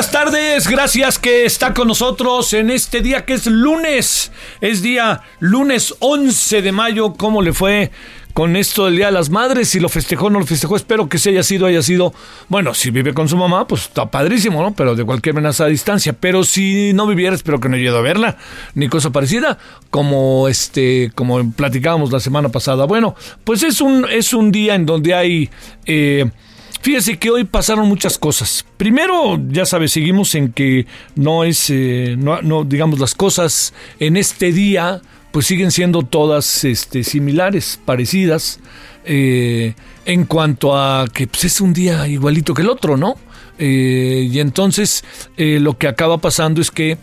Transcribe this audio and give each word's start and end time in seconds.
Buenas 0.00 0.12
tardes, 0.12 0.66
gracias 0.66 1.18
que 1.18 1.44
está 1.44 1.74
con 1.74 1.86
nosotros 1.86 2.54
en 2.54 2.70
este 2.70 3.02
día 3.02 3.26
que 3.26 3.34
es 3.34 3.44
lunes. 3.44 4.32
Es 4.62 4.80
día 4.80 5.20
lunes 5.40 5.94
11 5.98 6.62
de 6.62 6.72
mayo. 6.72 7.12
¿Cómo 7.12 7.42
le 7.42 7.52
fue 7.52 7.90
con 8.32 8.56
esto 8.56 8.86
del 8.86 8.96
Día 8.96 9.06
de 9.06 9.12
las 9.12 9.28
Madres? 9.28 9.68
Si 9.68 9.78
lo 9.78 9.90
festejó 9.90 10.28
o 10.28 10.30
no 10.30 10.40
lo 10.40 10.46
festejó, 10.46 10.74
espero 10.74 11.06
que 11.06 11.18
se 11.18 11.28
haya 11.28 11.42
sido, 11.42 11.66
haya 11.66 11.82
sido. 11.82 12.14
Bueno, 12.48 12.72
si 12.72 12.90
vive 12.90 13.12
con 13.12 13.28
su 13.28 13.36
mamá, 13.36 13.66
pues 13.66 13.82
está 13.82 14.10
padrísimo, 14.10 14.62
¿no? 14.62 14.72
Pero 14.72 14.94
de 14.94 15.04
cualquier 15.04 15.34
manera 15.34 15.54
a 15.58 15.66
distancia. 15.66 16.14
Pero 16.14 16.44
si 16.44 16.94
no 16.94 17.06
viviera, 17.06 17.36
espero 17.36 17.60
que 17.60 17.68
no 17.68 17.76
ido 17.76 17.98
a 17.98 18.00
verla, 18.00 18.38
ni 18.74 18.88
cosa 18.88 19.10
parecida, 19.10 19.58
como 19.90 20.48
este, 20.48 21.12
como 21.14 21.52
platicábamos 21.52 22.10
la 22.10 22.20
semana 22.20 22.48
pasada. 22.48 22.86
Bueno, 22.86 23.16
pues 23.44 23.62
es 23.62 23.82
un, 23.82 24.06
es 24.10 24.32
un 24.32 24.50
día 24.50 24.76
en 24.76 24.86
donde 24.86 25.12
hay. 25.12 25.50
Eh, 25.84 26.30
Fíjese 26.82 27.18
que 27.18 27.30
hoy 27.30 27.44
pasaron 27.44 27.86
muchas 27.88 28.16
cosas. 28.16 28.64
Primero, 28.78 29.38
ya 29.48 29.66
sabes, 29.66 29.92
seguimos 29.92 30.34
en 30.34 30.52
que 30.52 30.86
no 31.14 31.44
es, 31.44 31.68
eh, 31.68 32.16
no, 32.18 32.40
no, 32.40 32.64
digamos, 32.64 32.98
las 32.98 33.14
cosas 33.14 33.74
en 33.98 34.16
este 34.16 34.50
día, 34.50 35.02
pues 35.30 35.46
siguen 35.46 35.72
siendo 35.72 36.02
todas 36.02 36.64
este, 36.64 37.04
similares, 37.04 37.78
parecidas, 37.84 38.60
eh, 39.04 39.74
en 40.06 40.24
cuanto 40.24 40.74
a 40.74 41.06
que 41.12 41.26
pues, 41.26 41.44
es 41.44 41.60
un 41.60 41.74
día 41.74 42.08
igualito 42.08 42.54
que 42.54 42.62
el 42.62 42.70
otro, 42.70 42.96
¿no? 42.96 43.16
Eh, 43.58 44.26
y 44.32 44.40
entonces 44.40 45.04
lo 45.36 45.76
que 45.76 45.86
acaba 45.86 46.16
pasando 46.16 46.62
es 46.62 46.70
que 46.70 46.96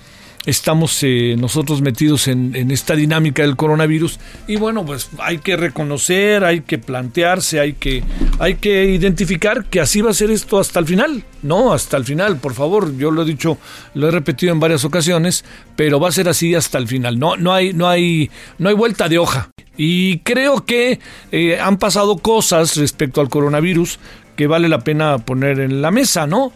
estamos 0.48 0.98
eh, 1.04 1.36
nosotros 1.38 1.82
metidos 1.82 2.30
en, 2.30 2.56
en, 2.56 2.72
esta 2.72 2.96
dinámica 2.96 3.42
del 3.42 3.58
coronavirus 3.58 4.18
y 4.48 4.56
bueno 4.56 4.86
pues 4.86 5.10
hay 5.20 5.40
que 5.40 5.58
reconocer 5.58 6.46
hay 6.46 6.62
que 6.62 6.78
plantearse 6.78 7.60
hay 7.60 7.74
que 7.74 8.02
hay 8.40 8.56
que 8.56 8.86
identificar 8.86 9.66
que 9.66 9.82
así 9.82 10.00
va 10.00 10.12
a 10.12 10.14
ser 10.14 10.32
esto 10.32 10.58
hasta 10.58 10.80
el 10.80 10.86
final. 10.86 11.26
No 11.44 11.74
hasta 11.74 11.98
el 11.98 12.06
final 12.06 12.38
por 12.38 12.54
favor 12.54 12.96
yo 12.98 13.12
lo 13.12 13.24
he 13.24 13.26
dicho 13.26 13.58
lo 13.94 14.08
he 14.08 14.12
repetido 14.12 14.54
en 14.54 14.62
varias 14.62 14.86
ocasiones 14.86 15.44
pero 15.76 16.00
va 16.00 16.08
a 16.08 16.14
ser 16.14 16.30
así 16.30 16.56
hasta 16.56 16.78
el 16.78 16.88
final. 16.88 17.20
No 17.20 17.36
no 17.36 17.54
hay 17.54 17.74
no 17.74 17.90
hay 17.90 18.32
no 18.58 18.70
hay 18.70 18.76
vuelta 18.76 19.10
de 19.10 19.18
hoja. 19.18 19.52
Y 19.76 20.20
creo 20.20 20.66
que 20.66 21.00
eh, 21.34 21.60
han 21.60 21.78
pasado 21.78 22.18
cosas 22.18 22.78
respecto 22.78 23.20
al 23.20 23.28
coronavirus 23.28 24.00
que 24.38 24.48
vale 24.48 24.70
la 24.70 24.80
pena 24.80 25.18
poner 25.18 25.60
en 25.60 25.82
la 25.82 25.92
mesa 25.92 26.26
no 26.26 26.54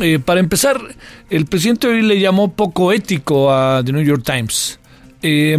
eh, 0.00 0.18
para 0.18 0.40
empezar, 0.40 0.80
el 1.30 1.46
presidente 1.46 1.88
hoy 1.88 2.02
le 2.02 2.20
llamó 2.20 2.52
poco 2.52 2.92
ético 2.92 3.52
a 3.52 3.82
The 3.84 3.92
New 3.92 4.02
York 4.02 4.22
Times. 4.24 4.78
Eh, 5.22 5.58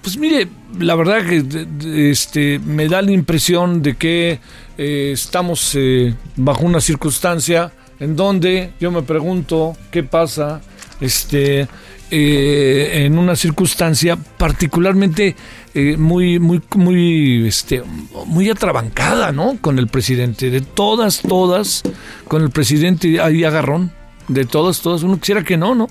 pues 0.00 0.16
mire, 0.16 0.48
la 0.78 0.94
verdad 0.94 1.24
que 1.26 2.10
este, 2.10 2.58
me 2.58 2.88
da 2.88 3.02
la 3.02 3.12
impresión 3.12 3.82
de 3.82 3.96
que 3.96 4.40
eh, 4.78 5.10
estamos 5.12 5.74
eh, 5.74 6.14
bajo 6.36 6.64
una 6.64 6.80
circunstancia 6.80 7.72
en 8.00 8.16
donde 8.16 8.72
yo 8.80 8.90
me 8.90 9.02
pregunto 9.02 9.76
qué 9.90 10.02
pasa 10.02 10.60
este, 11.00 11.68
eh, 12.14 13.06
en 13.06 13.16
una 13.18 13.34
circunstancia 13.36 14.16
particularmente 14.16 15.34
eh, 15.72 15.96
muy, 15.96 16.38
muy, 16.38 16.60
muy, 16.76 17.48
este, 17.48 17.82
muy 18.26 18.50
atrabancada, 18.50 19.32
¿no? 19.32 19.56
Con 19.58 19.78
el 19.78 19.88
presidente. 19.88 20.50
De 20.50 20.60
todas, 20.60 21.22
todas, 21.22 21.82
con 22.28 22.42
el 22.42 22.50
presidente 22.50 23.18
hay 23.18 23.44
agarrón. 23.44 23.92
De 24.28 24.44
todas, 24.44 24.82
todas. 24.82 25.02
Uno 25.04 25.18
quisiera 25.18 25.42
que 25.42 25.56
no, 25.56 25.74
¿no? 25.74 25.88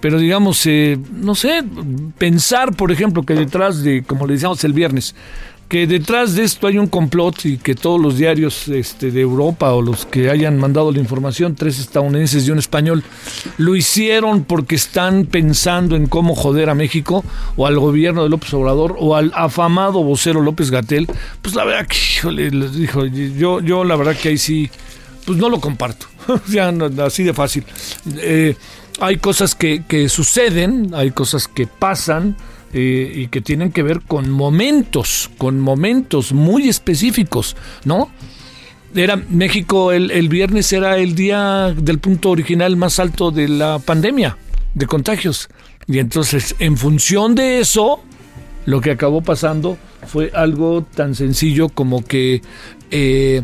Pero 0.00 0.20
digamos, 0.20 0.64
eh, 0.66 0.96
no 1.12 1.34
sé, 1.34 1.64
pensar, 2.18 2.76
por 2.76 2.92
ejemplo, 2.92 3.24
que 3.24 3.34
detrás 3.34 3.82
de, 3.82 4.04
como 4.04 4.28
le 4.28 4.34
decíamos 4.34 4.62
el 4.62 4.72
viernes, 4.72 5.16
que 5.68 5.86
detrás 5.86 6.34
de 6.34 6.44
esto 6.44 6.66
hay 6.66 6.78
un 6.78 6.86
complot 6.86 7.44
y 7.44 7.58
que 7.58 7.74
todos 7.74 8.00
los 8.00 8.16
diarios 8.16 8.68
este, 8.68 9.10
de 9.10 9.20
Europa 9.20 9.72
o 9.72 9.82
los 9.82 10.06
que 10.06 10.30
hayan 10.30 10.58
mandado 10.58 10.90
la 10.90 10.98
información, 10.98 11.54
tres 11.54 11.78
estadounidenses 11.78 12.48
y 12.48 12.50
un 12.50 12.58
español, 12.58 13.04
lo 13.58 13.76
hicieron 13.76 14.44
porque 14.44 14.76
están 14.76 15.26
pensando 15.26 15.94
en 15.94 16.06
cómo 16.06 16.34
joder 16.34 16.70
a 16.70 16.74
México 16.74 17.22
o 17.56 17.66
al 17.66 17.78
gobierno 17.78 18.22
de 18.22 18.30
López 18.30 18.52
Obrador 18.54 18.96
o 18.98 19.14
al 19.14 19.30
afamado 19.34 20.02
vocero 20.02 20.40
López 20.40 20.70
Gatel, 20.70 21.06
pues 21.42 21.54
la 21.54 21.64
verdad 21.64 21.86
que, 21.86 21.96
híjole, 21.96 22.50
les 22.50 22.74
dijo, 22.74 23.04
yo, 23.04 23.60
yo 23.60 23.84
la 23.84 23.96
verdad 23.96 24.16
que 24.16 24.30
ahí 24.30 24.38
sí, 24.38 24.70
pues 25.26 25.36
no 25.36 25.50
lo 25.50 25.60
comparto, 25.60 26.06
ya 26.48 26.72
así 27.04 27.24
de 27.24 27.34
fácil. 27.34 27.64
Eh, 28.16 28.56
hay 29.00 29.16
cosas 29.16 29.54
que, 29.54 29.84
que 29.84 30.08
suceden, 30.08 30.92
hay 30.94 31.10
cosas 31.10 31.48
que 31.48 31.66
pasan, 31.66 32.36
eh, 32.74 33.12
y 33.14 33.28
que 33.28 33.40
tienen 33.40 33.72
que 33.72 33.82
ver 33.82 34.02
con 34.02 34.30
momentos, 34.30 35.30
con 35.38 35.58
momentos 35.58 36.34
muy 36.34 36.68
específicos, 36.68 37.56
¿no? 37.84 38.10
Era 38.94 39.16
México 39.16 39.90
el, 39.90 40.10
el, 40.10 40.28
viernes 40.28 40.70
era 40.74 40.98
el 40.98 41.14
día 41.14 41.74
del 41.74 41.98
punto 41.98 42.28
original 42.28 42.76
más 42.76 42.98
alto 42.98 43.30
de 43.30 43.48
la 43.48 43.78
pandemia 43.78 44.36
de 44.74 44.86
contagios. 44.86 45.48
Y 45.86 45.98
entonces, 45.98 46.56
en 46.58 46.76
función 46.76 47.34
de 47.34 47.60
eso, 47.60 48.02
lo 48.66 48.82
que 48.82 48.90
acabó 48.90 49.22
pasando 49.22 49.78
fue 50.06 50.30
algo 50.34 50.86
tan 50.94 51.14
sencillo 51.14 51.70
como 51.70 52.04
que 52.04 52.42
eh, 52.90 53.42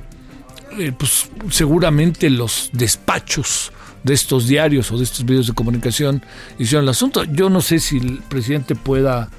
eh, 0.79 0.93
pues 0.99 1.31
seguramente 1.49 2.29
los 2.29 2.69
despachos 2.75 3.73
de 4.05 4.15
estos 4.15 4.47
diarios 4.47 4.93
o 4.93 4.99
de 4.99 5.05
estos 5.05 5.25
medios 5.25 5.49
de 5.49 5.55
comunicación 5.55 6.23
hicieron 6.59 6.85
el 6.85 6.91
asunto. 6.91 7.25
Yo 7.25 7.51
no 7.51 7.61
sé 7.61 7.81
si 7.81 7.99
el 7.99 8.19
presidente 8.29 8.75
pueda, 8.75 9.31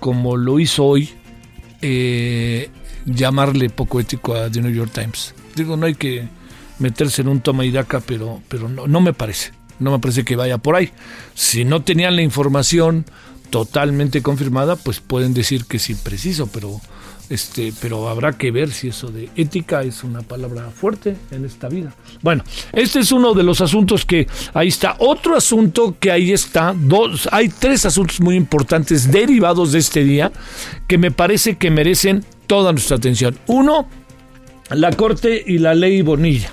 como 0.00 0.36
lo 0.36 0.58
hizo 0.58 0.84
hoy, 0.84 1.10
eh, 1.80 2.70
llamarle 3.06 3.70
poco 3.70 4.00
ético 4.00 4.34
a 4.34 4.50
The 4.50 4.60
New 4.60 4.72
York 4.72 4.92
Times. 4.92 5.34
Digo, 5.54 5.76
no 5.76 5.86
hay 5.86 5.94
que 5.94 6.28
meterse 6.78 7.22
en 7.22 7.28
un 7.28 7.40
toma 7.40 7.64
y 7.64 7.70
daca, 7.70 8.00
pero, 8.00 8.42
pero 8.48 8.68
no, 8.68 8.86
no 8.86 9.00
me 9.00 9.12
parece. 9.12 9.52
No 9.78 9.92
me 9.92 9.98
parece 9.98 10.24
que 10.24 10.36
vaya 10.36 10.58
por 10.58 10.76
ahí. 10.76 10.90
Si 11.34 11.64
no 11.64 11.82
tenían 11.82 12.16
la 12.16 12.22
información 12.22 13.06
totalmente 13.48 14.22
confirmada, 14.22 14.76
pues 14.76 15.00
pueden 15.00 15.32
decir 15.32 15.64
que 15.64 15.78
sí 15.78 15.94
preciso, 15.94 16.48
pero 16.48 16.80
este, 17.30 17.72
pero 17.80 18.08
habrá 18.08 18.32
que 18.32 18.50
ver 18.50 18.70
si 18.72 18.88
eso 18.88 19.08
de 19.08 19.30
ética 19.36 19.82
es 19.82 20.02
una 20.02 20.20
palabra 20.20 20.70
fuerte 20.70 21.16
en 21.30 21.44
esta 21.44 21.68
vida. 21.68 21.94
Bueno, 22.22 22.42
este 22.72 22.98
es 22.98 23.12
uno 23.12 23.34
de 23.34 23.44
los 23.44 23.60
asuntos 23.60 24.04
que 24.04 24.26
ahí 24.52 24.68
está. 24.68 24.96
Otro 24.98 25.36
asunto 25.36 25.96
que 25.98 26.10
ahí 26.10 26.32
está, 26.32 26.74
dos, 26.76 27.28
hay 27.30 27.48
tres 27.48 27.86
asuntos 27.86 28.20
muy 28.20 28.34
importantes 28.34 29.10
derivados 29.10 29.70
de 29.72 29.78
este 29.78 30.02
día 30.02 30.32
que 30.88 30.98
me 30.98 31.12
parece 31.12 31.56
que 31.56 31.70
merecen 31.70 32.24
toda 32.48 32.72
nuestra 32.72 32.96
atención. 32.96 33.38
Uno, 33.46 33.88
la 34.70 34.90
Corte 34.90 35.42
y 35.46 35.58
la 35.58 35.74
ley 35.74 36.02
Bonilla 36.02 36.52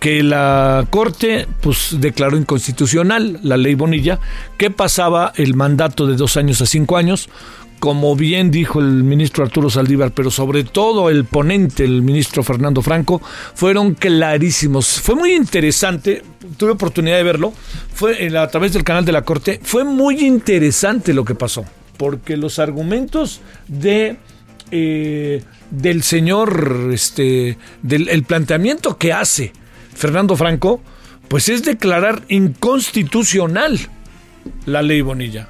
que 0.00 0.22
la 0.22 0.86
Corte 0.88 1.46
pues 1.60 1.96
declaró 2.00 2.36
inconstitucional 2.38 3.38
la 3.42 3.58
ley 3.58 3.74
Bonilla, 3.74 4.18
que 4.56 4.70
pasaba 4.70 5.32
el 5.36 5.54
mandato 5.54 6.06
de 6.06 6.16
dos 6.16 6.38
años 6.38 6.62
a 6.62 6.66
cinco 6.66 6.96
años, 6.96 7.28
como 7.80 8.14
bien 8.14 8.50
dijo 8.50 8.78
el 8.78 9.02
ministro 9.02 9.42
Arturo 9.42 9.70
Saldívar, 9.70 10.12
pero 10.12 10.30
sobre 10.30 10.64
todo 10.64 11.10
el 11.10 11.24
ponente, 11.24 11.82
el 11.82 12.02
ministro 12.02 12.44
Fernando 12.44 12.82
Franco, 12.82 13.20
fueron 13.54 13.94
clarísimos. 13.94 15.00
Fue 15.00 15.14
muy 15.14 15.34
interesante, 15.34 16.22
tuve 16.56 16.72
oportunidad 16.72 17.16
de 17.16 17.22
verlo, 17.22 17.52
fue 17.92 18.38
a 18.38 18.48
través 18.48 18.74
del 18.74 18.84
canal 18.84 19.04
de 19.04 19.12
la 19.12 19.22
Corte, 19.22 19.58
fue 19.62 19.84
muy 19.84 20.20
interesante 20.20 21.14
lo 21.14 21.24
que 21.24 21.34
pasó, 21.34 21.64
porque 21.96 22.36
los 22.36 22.58
argumentos 22.58 23.40
de 23.66 24.18
eh, 24.70 25.42
del 25.70 26.02
señor, 26.02 26.90
este, 26.92 27.56
del 27.82 28.08
el 28.08 28.24
planteamiento 28.24 28.98
que 28.98 29.12
hace 29.12 29.52
Fernando 29.94 30.36
Franco, 30.36 30.82
pues 31.28 31.48
es 31.48 31.64
declarar 31.64 32.22
inconstitucional 32.28 33.78
la 34.66 34.82
ley 34.82 35.00
Bonilla. 35.00 35.48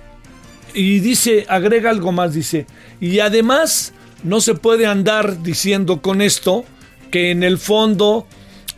Y 0.74 1.00
dice, 1.00 1.46
agrega 1.48 1.90
algo 1.90 2.12
más, 2.12 2.34
dice, 2.34 2.66
y 3.00 3.20
además 3.20 3.92
no 4.22 4.40
se 4.40 4.54
puede 4.54 4.86
andar 4.86 5.42
diciendo 5.42 6.02
con 6.02 6.20
esto 6.20 6.64
que 7.10 7.30
en 7.30 7.42
el 7.42 7.58
fondo 7.58 8.26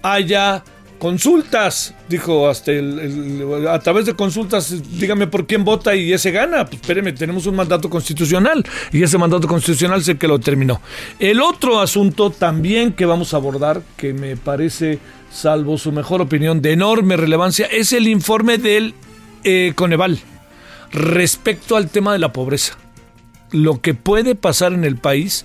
haya 0.03 0.65
consultas, 1.03 1.95
dijo 2.09 2.49
hasta 2.49 2.71
el, 2.71 3.67
a 3.69 3.81
través 3.81 4.07
de 4.07 4.15
consultas, 4.15 4.73
dígame 5.01 5.27
por 5.27 5.49
quién 5.49 5.65
vota 5.65 5.97
y 5.97 6.13
ese 6.13 6.31
gana. 6.31 6.65
Pues 6.65 6.81
espéreme, 6.81 7.13
tenemos 7.13 7.45
un 7.47 7.57
mandato 7.57 7.91
constitucional 7.91 8.65
y 8.93 9.03
ese 9.03 9.19
mandato 9.19 9.49
constitucional 9.49 10.05
sé 10.05 10.17
que 10.17 10.29
lo 10.29 10.39
terminó. 10.39 10.81
El 11.19 11.41
otro 11.41 11.81
asunto 11.81 12.31
también 12.31 12.93
que 12.93 13.05
vamos 13.05 13.35
a 13.35 13.39
abordar, 13.39 13.83
que 13.97 14.13
me 14.13 14.37
parece, 14.37 15.01
salvo 15.33 15.77
su 15.77 15.91
mejor 15.91 16.21
opinión, 16.21 16.63
de 16.63 16.71
enorme 16.71 17.17
relevancia, 17.17 17.67
es 17.67 17.93
el 17.93 18.07
informe 18.07 18.59
del 18.59 18.95
eh, 19.43 19.73
Coneval 19.75 20.21
respecto 20.93 21.77
al 21.77 21.89
tema 21.89 22.13
de 22.13 22.19
la 22.19 22.33
pobreza. 22.33 22.77
Lo 23.51 23.81
que 23.81 23.95
puede 23.95 24.35
pasar 24.35 24.73
en 24.73 24.85
el 24.85 24.97
país, 24.97 25.45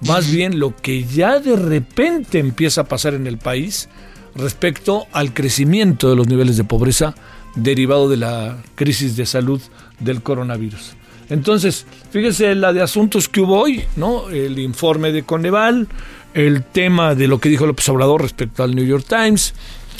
más 0.00 0.30
bien 0.30 0.58
lo 0.58 0.76
que 0.76 1.04
ya 1.04 1.40
de 1.40 1.56
repente 1.56 2.38
empieza 2.38 2.82
a 2.82 2.88
pasar 2.88 3.14
en 3.14 3.26
el 3.26 3.38
país 3.38 3.88
respecto 4.34 5.06
al 5.12 5.34
crecimiento 5.34 6.10
de 6.10 6.16
los 6.16 6.28
niveles 6.28 6.56
de 6.56 6.64
pobreza 6.64 7.14
derivado 7.54 8.08
de 8.08 8.18
la 8.18 8.58
crisis 8.74 9.16
de 9.16 9.26
salud 9.26 9.60
del 9.98 10.22
coronavirus. 10.22 10.92
Entonces, 11.30 11.86
fíjese 12.10 12.54
la 12.54 12.72
de 12.72 12.80
asuntos 12.80 13.28
que 13.28 13.40
hubo 13.40 13.60
hoy, 13.60 13.84
¿no? 13.96 14.30
El 14.30 14.58
informe 14.58 15.12
de 15.12 15.24
Coneval, 15.24 15.88
el 16.34 16.62
tema 16.62 17.14
de 17.14 17.28
lo 17.28 17.38
que 17.40 17.48
dijo 17.48 17.66
López 17.66 17.88
Obrador 17.88 18.22
respecto 18.22 18.62
al 18.62 18.74
New 18.74 18.84
York 18.84 19.04
Times, 19.06 19.54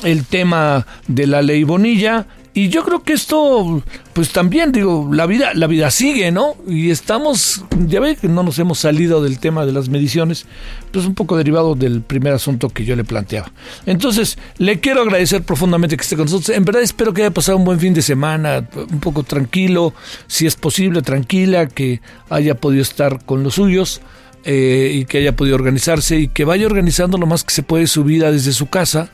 el 0.05 0.25
tema 0.25 0.87
de 1.06 1.27
la 1.27 1.43
ley 1.43 1.65
Bonilla 1.65 2.27
y 2.55 2.71
yo 2.71 2.85
creo 2.85 3.03
que 3.03 3.12
esto, 3.12 3.83
pues 4.15 4.33
también, 4.33 4.73
digo, 4.73 5.09
la 5.12 5.27
vida, 5.27 5.53
la 5.55 5.67
vida 5.67 5.91
sigue, 5.91 6.33
¿no? 6.33 6.56
Y 6.67 6.91
estamos, 6.91 7.65
ya 7.87 8.00
ve 8.00 8.17
que 8.17 8.29
no 8.29 8.43
nos 8.43 8.59
hemos 8.59 8.81
salido 8.81 9.23
del 9.23 9.39
tema 9.39 9.65
de 9.65 9.73
las 9.73 9.89
mediciones, 9.89 10.47
pues 10.91 11.05
un 11.05 11.15
poco 11.15 11.37
derivado 11.37 11.75
del 11.75 12.00
primer 12.00 12.33
asunto 12.33 12.69
que 12.71 12.85
yo 12.85 12.97
le 12.97 13.05
planteaba. 13.05 13.53
Entonces, 13.87 14.39
le 14.56 14.81
quiero 14.81 15.03
agradecer 15.03 15.43
profundamente 15.43 15.97
que 15.97 16.03
esté 16.03 16.17
con 16.17 16.25
nosotros. 16.25 16.56
En 16.56 16.65
verdad 16.65 16.83
espero 16.83 17.12
que 17.12 17.23
haya 17.23 17.31
pasado 17.31 17.59
un 17.59 17.65
buen 17.65 17.79
fin 17.79 17.95
de 17.95 18.03
semana, 18.03 18.67
un 18.75 19.00
poco 19.00 19.23
tranquilo, 19.23 19.95
si 20.27 20.47
es 20.47 20.56
posible, 20.56 21.03
tranquila, 21.03 21.69
que 21.69 22.00
haya 22.31 22.55
podido 22.55 22.83
estar 22.83 23.25
con 23.25 23.43
los 23.43 23.55
suyos. 23.55 24.00
Eh, 24.45 24.93
y 24.95 25.05
que 25.05 25.19
haya 25.19 25.35
podido 25.35 25.56
organizarse 25.56 26.17
y 26.21 26.29
que 26.29 26.45
vaya 26.45 26.65
organizando 26.65 27.19
lo 27.19 27.27
más 27.27 27.43
que 27.43 27.53
se 27.53 27.65
puede 27.65 27.87
su 27.89 28.05
vida 28.05 28.31
desde 28.31 28.53
su 28.53 28.69
casa 28.69 29.11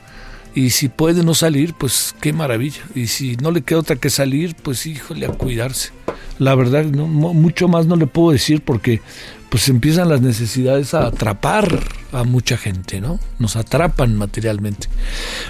y 0.55 0.69
si 0.69 0.87
puede 0.87 1.23
no 1.23 1.33
salir, 1.33 1.73
pues 1.73 2.15
qué 2.21 2.31
maravilla. 2.31 2.81
Y 2.95 3.07
si 3.07 3.35
no 3.35 3.51
le 3.51 3.61
queda 3.61 3.79
otra 3.79 3.97
que 3.97 4.09
salir, 4.09 4.55
pues 4.55 4.85
híjole, 4.85 5.25
a 5.25 5.29
cuidarse. 5.29 5.91
La 6.39 6.55
verdad, 6.55 6.85
no, 6.85 7.05
mucho 7.07 7.67
más 7.67 7.85
no 7.85 7.97
le 7.97 8.07
puedo 8.07 8.31
decir 8.31 8.61
porque 8.61 9.01
pues 9.49 9.67
empiezan 9.67 10.09
las 10.09 10.21
necesidades 10.21 10.93
a 10.93 11.07
atrapar 11.07 11.67
a 12.13 12.23
mucha 12.23 12.57
gente, 12.57 13.01
¿no? 13.01 13.19
Nos 13.37 13.57
atrapan 13.57 14.15
materialmente. 14.15 14.87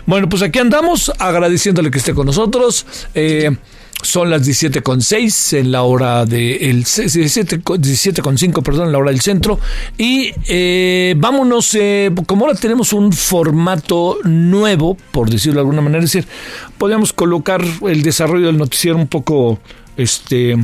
Bueno, 0.07 0.27
pues 0.27 0.41
aquí 0.41 0.57
andamos 0.59 1.11
agradeciéndole 1.19 1.91
que 1.91 1.99
esté 1.99 2.15
con 2.15 2.25
nosotros. 2.25 2.85
Eh, 3.13 3.55
son 4.01 4.29
las 4.29 4.47
17.6 4.47 5.57
en 5.57 5.71
la 5.71 5.83
hora 5.83 6.25
de 6.25 6.69
el 6.69 6.85
17.5, 6.85 8.63
perdón, 8.63 8.87
en 8.87 8.91
la 8.91 8.97
hora 8.97 9.11
del 9.11 9.21
centro. 9.21 9.59
Y 9.97 10.31
eh, 10.47 11.15
vámonos, 11.17 11.75
eh, 11.75 12.11
como 12.25 12.45
ahora 12.45 12.57
tenemos 12.57 12.93
un 12.93 13.11
formato 13.11 14.19
nuevo, 14.23 14.95
por 15.11 15.29
decirlo 15.29 15.55
de 15.55 15.61
alguna 15.61 15.81
manera, 15.81 16.03
es 16.03 16.11
decir, 16.11 16.29
podríamos 16.77 17.13
colocar 17.13 17.63
el 17.87 18.03
desarrollo 18.03 18.47
del 18.47 18.57
noticiero 18.57 18.97
un 18.97 19.07
poco 19.07 19.59
este 19.97 20.57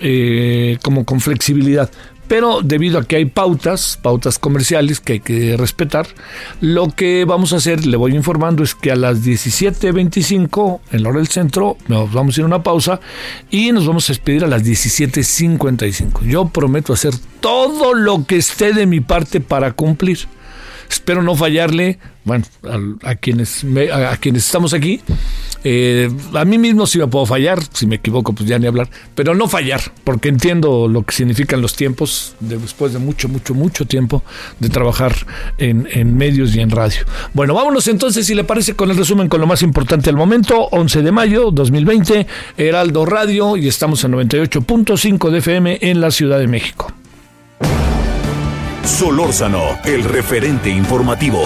eh, 0.00 0.78
como 0.82 1.04
con 1.04 1.20
flexibilidad 1.20 1.90
pero 2.28 2.60
debido 2.62 2.98
a 2.98 3.04
que 3.04 3.16
hay 3.16 3.24
pautas, 3.26 3.98
pautas 4.00 4.38
comerciales 4.38 5.00
que 5.00 5.14
hay 5.14 5.20
que 5.20 5.56
respetar, 5.56 6.06
lo 6.60 6.88
que 6.88 7.24
vamos 7.24 7.52
a 7.52 7.56
hacer, 7.56 7.86
le 7.86 7.96
voy 7.96 8.14
informando, 8.14 8.62
es 8.62 8.74
que 8.74 8.90
a 8.90 8.96
las 8.96 9.24
17.25 9.24 10.80
en 10.92 11.02
la 11.02 11.08
hora 11.10 11.18
del 11.18 11.28
centro 11.28 11.76
nos 11.88 12.12
vamos 12.12 12.36
a 12.36 12.40
ir 12.40 12.44
a 12.44 12.46
una 12.46 12.62
pausa 12.62 13.00
y 13.50 13.72
nos 13.72 13.86
vamos 13.86 14.08
a 14.08 14.12
despedir 14.12 14.44
a 14.44 14.48
las 14.48 14.64
17.55. 14.64 16.26
Yo 16.26 16.48
prometo 16.48 16.92
hacer 16.92 17.14
todo 17.40 17.94
lo 17.94 18.24
que 18.24 18.36
esté 18.36 18.72
de 18.72 18.86
mi 18.86 19.00
parte 19.00 19.40
para 19.40 19.72
cumplir. 19.72 20.20
Espero 20.90 21.22
no 21.22 21.34
fallarle, 21.34 21.98
bueno, 22.24 22.44
a, 23.02 23.14
quienes, 23.16 23.64
a 23.92 24.16
quienes 24.18 24.46
estamos 24.46 24.74
aquí 24.74 25.00
eh, 25.64 26.10
a 26.34 26.44
mí 26.44 26.58
mismo 26.58 26.86
sí 26.86 26.98
me 26.98 27.06
puedo 27.06 27.24
fallar, 27.24 27.58
si 27.72 27.86
me 27.86 27.96
equivoco 27.96 28.34
pues 28.34 28.48
ya 28.48 28.58
ni 28.58 28.66
hablar, 28.66 28.88
pero 29.14 29.34
no 29.34 29.48
fallar, 29.48 29.80
porque 30.04 30.28
entiendo 30.28 30.88
lo 30.88 31.02
que 31.02 31.14
significan 31.14 31.62
los 31.62 31.74
tiempos, 31.74 32.36
después 32.40 32.92
de 32.92 32.98
mucho, 32.98 33.28
mucho, 33.28 33.54
mucho 33.54 33.86
tiempo 33.86 34.22
de 34.60 34.68
trabajar 34.68 35.14
en, 35.56 35.88
en, 35.90 36.16
medios 36.16 36.54
y 36.54 36.60
en 36.60 36.70
radio. 36.70 37.00
Bueno, 37.32 37.54
vámonos 37.54 37.88
entonces, 37.88 38.26
si 38.26 38.34
le 38.34 38.44
parece, 38.44 38.76
con 38.76 38.90
el 38.90 38.96
resumen 38.96 39.28
con 39.28 39.40
lo 39.40 39.46
más 39.46 39.62
importante 39.62 40.10
al 40.10 40.16
momento, 40.16 40.68
11 40.70 41.02
de 41.02 41.12
mayo 41.12 41.50
2020, 41.50 42.26
Heraldo 42.58 43.06
Radio, 43.06 43.56
y 43.56 43.66
estamos 43.66 44.04
en 44.04 44.12
98.5 44.12 45.30
de 45.30 45.38
FM 45.38 45.78
en 45.80 46.00
la 46.00 46.10
Ciudad 46.10 46.38
de 46.38 46.46
México. 46.46 46.92
Solórzano, 48.84 49.78
el 49.84 50.04
referente 50.04 50.68
informativo. 50.68 51.42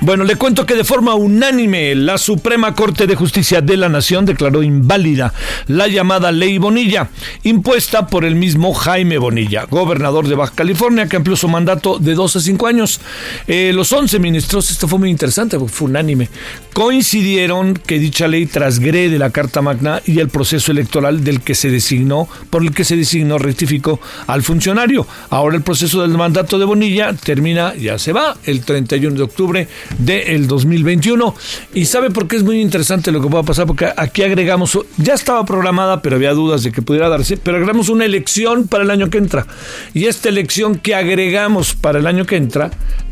Bueno, 0.00 0.22
le 0.22 0.36
cuento 0.36 0.64
que 0.64 0.76
de 0.76 0.84
forma 0.84 1.14
unánime 1.16 1.96
la 1.96 2.18
Suprema 2.18 2.72
Corte 2.76 3.08
de 3.08 3.16
Justicia 3.16 3.60
de 3.60 3.76
la 3.76 3.88
Nación 3.88 4.26
declaró 4.26 4.62
inválida 4.62 5.34
la 5.66 5.88
llamada 5.88 6.30
Ley 6.30 6.58
Bonilla, 6.58 7.10
impuesta 7.42 8.06
por 8.06 8.24
el 8.24 8.36
mismo 8.36 8.72
Jaime 8.74 9.18
Bonilla, 9.18 9.64
gobernador 9.64 10.28
de 10.28 10.36
Baja 10.36 10.52
California, 10.54 11.08
que 11.08 11.16
amplió 11.16 11.34
su 11.34 11.48
mandato 11.48 11.98
de 11.98 12.14
12 12.14 12.38
a 12.38 12.40
5 12.42 12.66
años. 12.68 13.00
Eh, 13.48 13.72
los 13.74 13.92
11 13.92 14.20
ministros, 14.20 14.70
esto 14.70 14.86
fue 14.86 15.00
muy 15.00 15.10
interesante, 15.10 15.58
fue 15.58 15.88
unánime, 15.88 16.28
coincidieron 16.72 17.74
que 17.74 17.98
dicha 17.98 18.28
ley 18.28 18.46
transgrede 18.46 19.18
la 19.18 19.30
Carta 19.30 19.62
Magna 19.62 20.00
y 20.06 20.20
el 20.20 20.28
proceso 20.28 20.70
electoral 20.70 21.24
del 21.24 21.40
que 21.40 21.56
se 21.56 21.70
designó, 21.70 22.28
por 22.50 22.62
el 22.62 22.72
que 22.72 22.84
se 22.84 22.96
designó, 22.96 23.36
rectificó 23.36 24.00
al 24.28 24.44
funcionario. 24.44 25.08
Ahora 25.30 25.56
el 25.56 25.62
proceso 25.62 26.02
del 26.02 26.16
mandato 26.16 26.56
de 26.56 26.66
Bonilla 26.66 27.12
termina, 27.14 27.74
ya 27.74 27.98
se 27.98 28.12
va, 28.12 28.36
el 28.44 28.64
31 28.64 29.16
de 29.16 29.22
octubre 29.24 29.68
del 29.98 30.46
2021. 30.46 31.34
¿Y 31.74 31.86
sabe 31.86 32.10
por 32.10 32.28
qué 32.28 32.36
es 32.36 32.42
muy 32.42 32.60
interesante 32.60 33.12
lo 33.12 33.22
que 33.22 33.28
pueda 33.28 33.42
pasar? 33.42 33.66
Porque 33.66 33.88
aquí 33.96 34.22
agregamos, 34.22 34.78
ya 34.96 35.14
estaba 35.14 35.44
programada, 35.44 36.02
pero 36.02 36.16
había 36.16 36.32
dudas 36.32 36.62
de 36.62 36.72
que 36.72 36.82
pudiera 36.82 37.08
darse, 37.08 37.36
pero 37.36 37.56
agregamos 37.56 37.88
una 37.88 38.04
elección 38.04 38.68
para 38.68 38.84
el 38.84 38.90
año 38.90 39.10
que 39.10 39.18
entra. 39.18 39.46
Y 39.94 40.06
esta 40.06 40.28
elección 40.28 40.76
que 40.76 40.94
agregamos 40.94 41.74
para 41.74 41.98
el 41.98 42.06
año 42.06 42.26
que 42.26 42.36
entra 42.36 42.70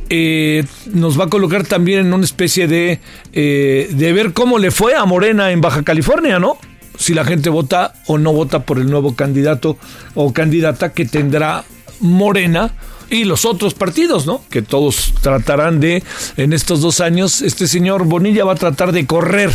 eh, 0.08 0.64
nos 0.92 1.18
va 1.18 1.24
a 1.24 1.28
colocar 1.28 1.66
también 1.66 2.00
en 2.00 2.14
una 2.14 2.24
especie 2.24 2.68
de, 2.68 3.00
eh, 3.32 3.88
de 3.90 4.12
ver 4.12 4.32
cómo 4.32 4.58
le 4.58 4.70
fue 4.70 4.94
a 4.94 5.04
Morena 5.04 5.50
en 5.50 5.60
Baja 5.60 5.82
California, 5.82 6.38
¿no? 6.38 6.58
Si 6.96 7.12
la 7.12 7.24
gente 7.24 7.50
vota 7.50 7.94
o 8.06 8.16
no 8.16 8.32
vota 8.32 8.60
por 8.60 8.78
el 8.78 8.88
nuevo 8.88 9.16
candidato 9.16 9.76
o 10.14 10.32
candidata 10.32 10.92
que 10.92 11.04
tendrá 11.04 11.64
Morena 12.00 12.72
y 13.10 13.24
los 13.24 13.44
otros 13.44 13.74
partidos, 13.74 14.26
¿no? 14.26 14.42
Que 14.50 14.62
todos 14.62 15.14
tratarán 15.20 15.80
de, 15.80 16.02
en 16.36 16.52
estos 16.52 16.80
dos 16.80 17.00
años, 17.00 17.42
este 17.42 17.66
señor 17.66 18.04
Bonilla 18.04 18.44
va 18.44 18.52
a 18.52 18.56
tratar 18.56 18.92
de 18.92 19.06
correr 19.06 19.52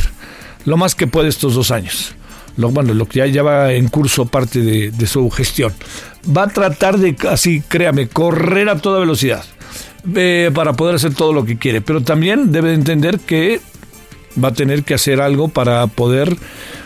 lo 0.65 0.77
más 0.77 0.96
que 0.96 1.08
puede 1.08 1.29
estos 1.29 1.55
dos 1.55 1.72
años. 1.72 2.15
Lo, 2.58 2.70
bueno, 2.70 2.93
lo 2.93 3.08
que 3.08 3.20
ya 3.20 3.27
lleva 3.27 3.74
en 3.74 3.88
curso 3.88 4.25
parte 4.25 4.62
de, 4.62 5.08
su 5.08 5.29
gestión. 5.29 5.74
Va 6.25 6.43
a 6.43 6.48
tratar 6.48 6.98
de, 6.98 7.15
así 7.29 7.62
créame, 7.62 8.08
correr 8.08 8.70
a 8.70 8.77
toda 8.77 9.00
velocidad 9.00 9.43
eh, 10.15 10.51
para 10.53 10.74
poder 10.74 10.96
hacer 10.96 11.13
todo 11.13 11.34
lo 11.34 11.46
que 11.46 11.58
quiere. 11.58 11.81
Pero 11.81 12.01
también 12.01 12.51
debe 12.51 12.74
entender 12.74 13.20
que 13.20 13.62
va 14.41 14.50
a 14.50 14.53
tener 14.53 14.84
que 14.84 14.93
hacer 14.93 15.22
algo 15.22 15.48
para 15.48 15.88
poder 15.88 16.36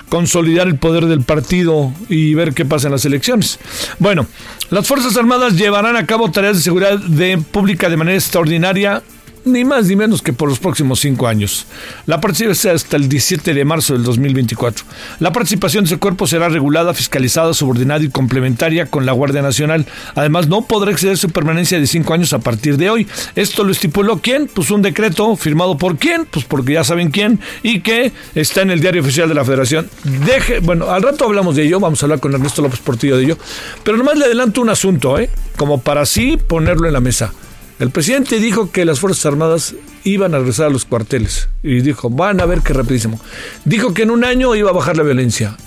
consolidar 0.10 0.68
el 0.68 0.78
poder 0.78 1.06
del 1.06 1.22
partido 1.22 1.92
y 2.10 2.34
ver 2.34 2.54
qué 2.54 2.66
pasa 2.66 2.88
en 2.88 2.94
las 2.94 3.06
elecciones. 3.06 3.60
Bueno, 4.00 4.28
las 4.70 4.88
Fuerzas 4.88 5.18
Armadas 5.18 5.56
llevarán 5.56 5.96
a 5.96 6.06
cabo 6.06 6.32
tareas 6.32 6.58
de 6.58 6.64
seguridad 6.64 7.00
de, 7.00 7.38
pública 7.38 7.90
de 7.90 7.98
manera 7.98 8.18
extraordinaria 8.18 9.04
ni 9.46 9.64
más 9.64 9.86
ni 9.86 9.96
menos 9.96 10.22
que 10.22 10.34
por 10.34 10.50
los 10.50 10.60
próximos 10.60 11.00
cinco 11.00 11.28
años. 11.28 11.66
La 12.06 12.20
participación 12.20 12.76
hasta 12.76 12.98
el 12.98 13.08
17 13.08 13.54
de 13.54 13.66
marzo 13.66 13.94
del 13.94 14.04
2024. 14.04 14.86
La 15.20 15.32
participación 15.32 15.84
de 15.84 15.90
ese 15.90 15.98
cuerpo 15.98 16.28
será 16.28 16.50
regulada, 16.50 16.94
fiscalizada, 16.94 17.54
subordinada 17.54 18.04
y 18.04 18.10
complementaria 18.10 18.88
con 18.88 19.06
la 19.06 19.14
Guardia 19.14 19.42
Nacional. 19.42 19.86
Además, 20.16 20.48
no 20.48 20.64
podrá 20.64 20.92
exceder 20.92 21.18
su 21.18 21.30
permanencia 21.30 21.80
de 21.80 21.88
cinco 21.88 22.14
años 22.14 22.34
a 22.34 22.40
partir 22.40 22.78
de 22.78 22.90
hoy. 22.90 23.08
Esto 23.36 23.64
lo 23.64 23.72
estipuló 23.72 24.20
quién? 24.20 24.48
Pues 24.48 24.72
un 24.72 24.82
decreto 24.82 25.36
firmado 25.36 25.78
por 25.78 25.98
quién? 25.98 26.26
Pues 26.26 26.46
porque 26.46 26.74
ya 26.74 26.84
saben 26.84 27.12
quién 27.12 27.40
y 27.64 27.82
que 27.82 28.12
está 28.34 28.62
en 28.62 28.72
el 28.72 28.80
diario 28.80 29.02
oficial 29.02 29.30
de 29.30 29.36
la 29.36 29.46
Federación. 29.46 29.90
Deje, 30.04 30.60
bueno, 30.60 30.90
al 30.90 31.04
rato 31.04 31.26
hablamos 31.26 31.56
de 31.56 31.64
ello, 31.64 31.80
vamos 31.80 32.02
a 32.02 32.06
hablar 32.06 32.20
con 32.20 32.34
Ernesto 32.34 32.62
López 32.62 32.80
Portillo 32.80 33.18
de 33.18 33.24
ello, 33.26 33.38
pero 33.84 33.98
nomás 33.98 34.18
le 34.18 34.26
adelanto 34.26 34.62
un 34.62 34.70
asunto, 34.70 35.20
¿eh? 35.20 35.30
Como 35.58 35.82
para 35.82 36.02
así 36.02 36.38
ponerlo 36.38 36.88
en 36.88 36.94
la 36.94 37.00
mesa 37.00 37.32
El 37.78 37.92
presidente 37.92 38.40
dijo 38.40 38.72
que 38.72 38.86
las 38.86 39.02
Fuerzas 39.02 39.26
Armadas 39.26 39.76
iban 40.06 40.34
a 40.34 40.38
regresar 40.38 40.68
a 40.68 40.70
los 40.70 40.86
cuarteles. 40.86 41.50
Y 41.62 41.82
dijo, 41.82 42.10
van 42.10 42.40
a 42.40 42.46
ver 42.46 42.62
qué 42.62 42.74
rapidísimo. 42.74 43.20
Dijo 43.66 43.94
que 43.94 44.04
en 44.04 44.12
un 44.12 44.24
año 44.24 44.56
iba 44.56 44.70
a 44.70 44.74
bajar 44.74 44.96
la 44.96 45.04
violencia. 45.04 45.58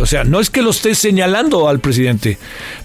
o 0.00 0.06
sea, 0.06 0.24
no 0.24 0.40
es 0.40 0.50
que 0.50 0.62
lo 0.62 0.70
esté 0.70 0.96
señalando 0.96 1.68
al 1.68 1.78
presidente, 1.78 2.38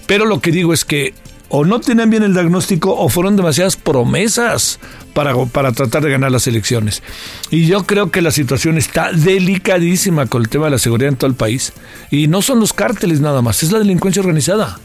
pero 0.06 0.24
lo 0.24 0.40
que 0.40 0.52
digo 0.52 0.72
es 0.72 0.84
que 0.84 1.14
o 1.48 1.64
no 1.64 1.80
tenían 1.80 2.10
bien 2.10 2.22
el 2.22 2.32
diagnóstico 2.32 2.94
o 2.94 3.08
fueron 3.08 3.36
demasiadas 3.36 3.76
promesas 3.76 4.78
para, 5.12 5.36
para 5.46 5.72
tratar 5.72 6.02
de 6.02 6.10
ganar 6.10 6.32
las 6.32 6.46
elecciones. 6.46 7.02
Y 7.50 7.66
yo 7.66 7.84
creo 7.84 8.10
que 8.10 8.22
la 8.22 8.30
situación 8.30 8.78
está 8.78 9.12
delicadísima 9.12 10.26
con 10.26 10.42
el 10.42 10.48
tema 10.48 10.64
de 10.66 10.72
la 10.72 10.78
seguridad 10.78 11.10
en 11.10 11.16
todo 11.16 11.30
el 11.30 11.36
país. 11.36 11.72
Y 12.10 12.28
no 12.28 12.42
son 12.42 12.60
los 12.60 12.72
cárteles 12.72 13.20
nada 13.20 13.42
más, 13.42 13.62
es 13.62 13.72
la 13.72 13.78
delincuencia 13.78 14.20
organizada. 14.20 14.78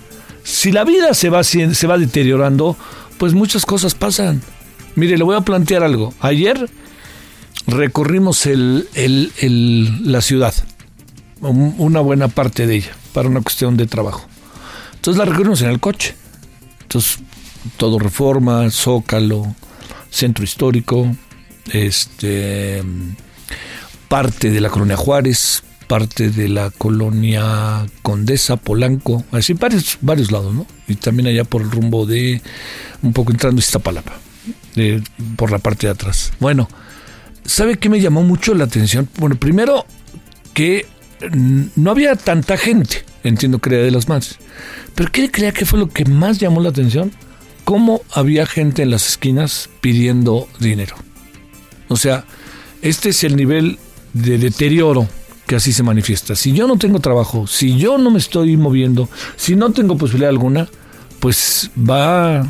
Si 0.44 0.72
la 0.72 0.84
vida 0.84 1.14
se 1.14 1.30
va, 1.30 1.44
se 1.44 1.88
va 1.88 1.98
deteriorando, 1.98 2.78
pues 3.20 3.34
muchas 3.34 3.66
cosas 3.66 3.94
pasan. 3.94 4.42
Mire, 4.96 5.18
le 5.18 5.24
voy 5.24 5.36
a 5.36 5.42
plantear 5.42 5.84
algo. 5.84 6.14
Ayer 6.22 6.70
recorrimos 7.68 8.48
el, 8.48 8.88
la 10.04 10.22
ciudad, 10.22 10.54
una 11.42 12.00
buena 12.00 12.30
parte 12.30 12.66
de 12.66 12.78
ella, 12.78 12.92
para 13.14 13.30
una 13.30 13.42
cuestión 13.42 13.78
de 13.78 13.86
trabajo. 13.86 14.26
Entonces 14.96 15.20
la 15.20 15.26
recorrimos 15.26 15.62
en 15.62 15.70
el 15.70 15.80
coche. 15.80 16.16
Entonces, 16.82 17.20
todo 17.78 18.00
Reforma, 18.00 18.72
Zócalo, 18.72 19.56
Centro 20.10 20.44
Histórico, 20.44 21.16
este 21.72 22.82
parte 24.08 24.50
de 24.50 24.60
la 24.60 24.70
colonia 24.70 24.98
Juárez, 24.98 25.64
parte 25.90 26.30
de 26.30 26.48
la 26.50 26.70
colonia 26.70 27.84
Condesa, 28.04 28.58
Polanco, 28.58 29.26
así 29.32 29.54
varios, 29.54 29.98
varios 30.02 30.32
lados, 30.32 30.54
¿no? 30.54 30.68
Y 30.88 30.94
también 30.96 31.28
allá 31.28 31.44
por 31.46 31.64
el 31.64 31.72
rumbo 31.72 32.06
de 32.06 32.44
un 33.02 33.12
poco 33.12 33.32
entrando 33.32 33.60
Iztapalapa, 33.60 34.14
de, 34.76 35.02
por 35.36 35.52
la 35.52 35.58
parte 35.58 35.88
de 35.88 35.94
atrás. 35.94 36.32
Bueno, 36.40 36.70
¿sabe 37.44 37.80
qué 37.80 37.90
me 37.90 38.00
llamó 38.00 38.22
mucho 38.22 38.54
la 38.54 38.66
atención? 38.66 39.10
Bueno, 39.18 39.36
primero 39.36 39.88
que 40.54 40.86
no 41.76 41.90
había 41.90 42.16
tanta 42.16 42.56
gente, 42.56 43.04
entiendo 43.24 43.58
que 43.58 43.74
era 43.74 43.84
de 43.84 43.92
las 43.92 44.08
más. 44.08 44.38
Pero 44.94 45.12
¿qué 45.12 45.32
creía 45.32 45.54
que 45.54 45.66
fue 45.66 45.80
lo 45.80 45.90
que 45.90 46.06
más 46.06 46.38
llamó 46.38 46.62
la 46.62 46.70
atención? 46.70 47.12
Cómo 47.64 48.02
había 48.12 48.46
gente 48.46 48.84
en 48.84 48.92
las 48.92 49.10
esquinas 49.10 49.72
pidiendo 49.82 50.48
dinero. 50.60 50.96
O 51.88 51.98
sea, 51.98 52.26
este 52.84 53.10
es 53.10 53.24
el 53.24 53.36
nivel 53.36 53.80
de 54.14 54.38
deterioro 54.38 55.10
que 55.50 55.56
así 55.56 55.74
se 55.74 55.82
manifiesta. 55.82 56.36
Si 56.36 56.54
yo 56.54 56.68
no 56.68 56.78
tengo 56.78 57.00
trabajo, 57.00 57.48
si 57.48 57.76
yo 57.76 57.98
no 57.98 58.12
me 58.12 58.20
estoy 58.20 58.56
moviendo, 58.56 59.10
si 59.36 59.56
no 59.56 59.72
tengo 59.72 59.98
posibilidad 59.98 60.30
alguna, 60.30 60.70
pues 61.20 61.72
va, 61.76 62.44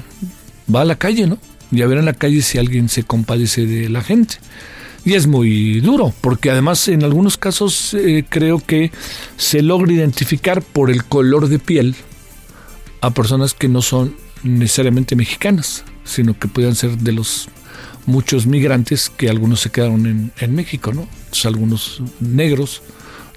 va 0.73 0.81
a 0.81 0.85
la 0.85 0.97
calle, 0.97 1.25
¿no? 1.25 1.37
Y 1.71 1.81
a 1.81 1.87
ver 1.87 1.99
en 1.99 2.03
la 2.03 2.13
calle 2.13 2.41
si 2.41 2.57
alguien 2.57 2.89
se 2.89 3.03
compadece 3.03 3.65
de 3.65 3.87
la 3.87 4.01
gente. 4.01 4.35
Y 5.05 5.13
es 5.13 5.27
muy 5.27 5.79
duro, 5.79 6.13
porque 6.19 6.51
además 6.51 6.89
en 6.89 7.05
algunos 7.05 7.37
casos 7.37 7.93
eh, 7.93 8.25
creo 8.27 8.59
que 8.59 8.91
se 9.37 9.61
logra 9.61 9.93
identificar 9.93 10.61
por 10.61 10.91
el 10.91 11.05
color 11.05 11.47
de 11.47 11.57
piel 11.57 11.95
a 12.99 13.11
personas 13.11 13.53
que 13.53 13.69
no 13.69 13.81
son 13.81 14.13
necesariamente 14.43 15.15
mexicanas, 15.15 15.85
sino 16.03 16.37
que 16.37 16.49
puedan 16.49 16.75
ser 16.75 16.97
de 16.97 17.13
los 17.13 17.47
muchos 18.09 18.45
migrantes 18.45 19.09
que 19.09 19.29
algunos 19.29 19.61
se 19.61 19.69
quedaron 19.69 20.05
en, 20.05 20.31
en 20.39 20.55
México, 20.55 20.91
¿no? 20.93 21.07
algunos 21.45 22.01
negros, 22.19 22.81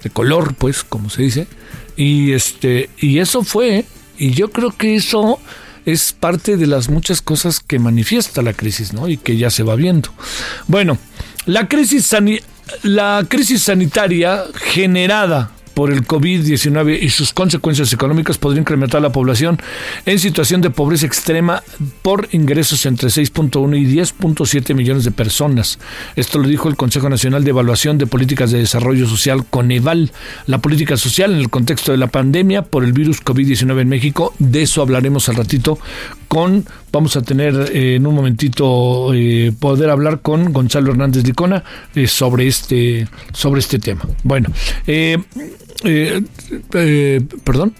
de 0.03 0.09
color, 0.09 0.55
pues, 0.55 0.83
como 0.83 1.09
se 1.09 1.23
dice. 1.23 1.47
Y 1.95 2.33
este, 2.33 2.89
y 2.99 3.19
eso 3.19 3.43
fue, 3.43 3.85
y 4.17 4.31
yo 4.31 4.51
creo 4.51 4.71
que 4.71 4.95
eso 4.95 5.39
es 5.85 6.13
parte 6.13 6.57
de 6.57 6.67
las 6.67 6.89
muchas 6.89 7.21
cosas 7.21 7.59
que 7.59 7.79
manifiesta 7.79 8.41
la 8.41 8.53
crisis, 8.53 8.93
¿no? 8.93 9.07
Y 9.07 9.17
que 9.17 9.37
ya 9.37 9.49
se 9.49 9.63
va 9.63 9.75
viendo. 9.75 10.09
Bueno, 10.67 10.97
la 11.45 11.67
crisis, 11.67 12.09
la 12.83 13.25
crisis 13.27 13.63
sanitaria 13.63 14.43
generada 14.55 15.51
por 15.73 15.91
el 15.91 16.05
COVID-19 16.05 16.99
y 17.01 17.09
sus 17.09 17.33
consecuencias 17.33 17.91
económicas 17.93 18.37
podría 18.37 18.61
incrementar 18.61 19.01
la 19.01 19.11
población 19.11 19.59
en 20.05 20.19
situación 20.19 20.61
de 20.61 20.69
pobreza 20.69 21.05
extrema 21.05 21.63
por 22.01 22.27
ingresos 22.31 22.85
entre 22.85 23.09
6.1 23.09 23.77
y 23.77 23.97
10.7 23.97 24.75
millones 24.75 25.03
de 25.03 25.11
personas. 25.11 25.79
Esto 26.15 26.39
lo 26.39 26.47
dijo 26.47 26.69
el 26.69 26.75
Consejo 26.75 27.09
Nacional 27.09 27.43
de 27.43 27.49
Evaluación 27.49 27.97
de 27.97 28.07
Políticas 28.07 28.51
de 28.51 28.59
Desarrollo 28.59 29.07
Social, 29.07 29.45
Coneval. 29.49 30.11
La 30.47 30.59
política 30.59 30.97
social 30.97 31.33
en 31.33 31.39
el 31.39 31.49
contexto 31.49 31.91
de 31.91 31.97
la 31.97 32.07
pandemia 32.07 32.63
por 32.63 32.83
el 32.83 32.93
virus 32.93 33.23
COVID-19 33.23 33.81
en 33.81 33.89
México, 33.89 34.33
de 34.39 34.63
eso 34.63 34.81
hablaremos 34.81 35.29
al 35.29 35.35
ratito 35.35 35.79
con, 36.27 36.65
vamos 36.93 37.17
a 37.17 37.23
tener 37.23 37.71
eh, 37.73 37.95
en 37.95 38.05
un 38.05 38.15
momentito 38.15 39.13
eh, 39.13 39.51
poder 39.59 39.89
hablar 39.89 40.21
con 40.21 40.53
Gonzalo 40.53 40.91
Hernández 40.91 41.25
Licona 41.25 41.63
eh, 41.95 42.07
sobre 42.07 42.47
este 42.47 43.07
sobre 43.33 43.59
este 43.59 43.79
tema. 43.79 44.07
Bueno, 44.23 44.49
perdón. 47.43 47.73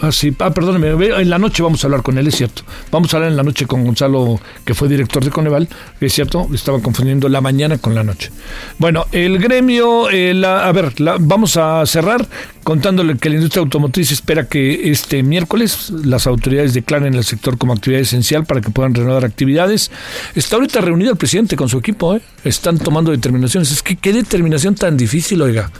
Ah, 0.00 0.10
sí, 0.10 0.34
ah, 0.38 0.50
perdóneme, 0.50 0.88
en 1.20 1.28
la 1.28 1.38
noche 1.38 1.62
vamos 1.62 1.84
a 1.84 1.86
hablar 1.86 2.02
con 2.02 2.16
él, 2.16 2.26
es 2.26 2.36
cierto. 2.36 2.62
Vamos 2.90 3.12
a 3.12 3.16
hablar 3.18 3.30
en 3.30 3.36
la 3.36 3.42
noche 3.42 3.66
con 3.66 3.84
Gonzalo, 3.84 4.40
que 4.64 4.74
fue 4.74 4.88
director 4.88 5.22
de 5.22 5.30
Coneval, 5.30 5.68
es 6.00 6.12
cierto, 6.12 6.48
estaba 6.54 6.80
confundiendo 6.80 7.28
la 7.28 7.40
mañana 7.40 7.76
con 7.78 7.94
la 7.94 8.02
noche. 8.02 8.30
Bueno, 8.78 9.06
el 9.12 9.38
gremio, 9.38 10.08
eh, 10.08 10.32
la, 10.32 10.66
a 10.66 10.72
ver, 10.72 10.92
vamos 11.20 11.56
a 11.56 11.84
cerrar 11.84 12.26
contándole 12.64 13.18
que 13.18 13.28
la 13.28 13.36
industria 13.36 13.60
automotriz 13.60 14.12
espera 14.12 14.46
que 14.46 14.90
este 14.90 15.22
miércoles 15.22 15.90
las 15.90 16.26
autoridades 16.26 16.74
declaren 16.74 17.14
el 17.14 17.24
sector 17.24 17.58
como 17.58 17.72
actividad 17.72 18.00
esencial 18.00 18.44
para 18.46 18.60
que 18.60 18.70
puedan 18.70 18.94
renovar 18.94 19.24
actividades. 19.24 19.90
Está 20.34 20.56
ahorita 20.56 20.80
reunido 20.80 21.10
el 21.10 21.16
presidente 21.18 21.56
con 21.56 21.68
su 21.68 21.78
equipo, 21.78 22.16
¿eh? 22.16 22.22
están 22.44 22.78
tomando 22.78 23.10
determinaciones. 23.10 23.70
Es 23.70 23.82
que 23.82 23.96
qué 23.96 24.12
determinación 24.12 24.74
tan 24.74 24.96
difícil, 24.96 25.42
oiga. 25.42 25.70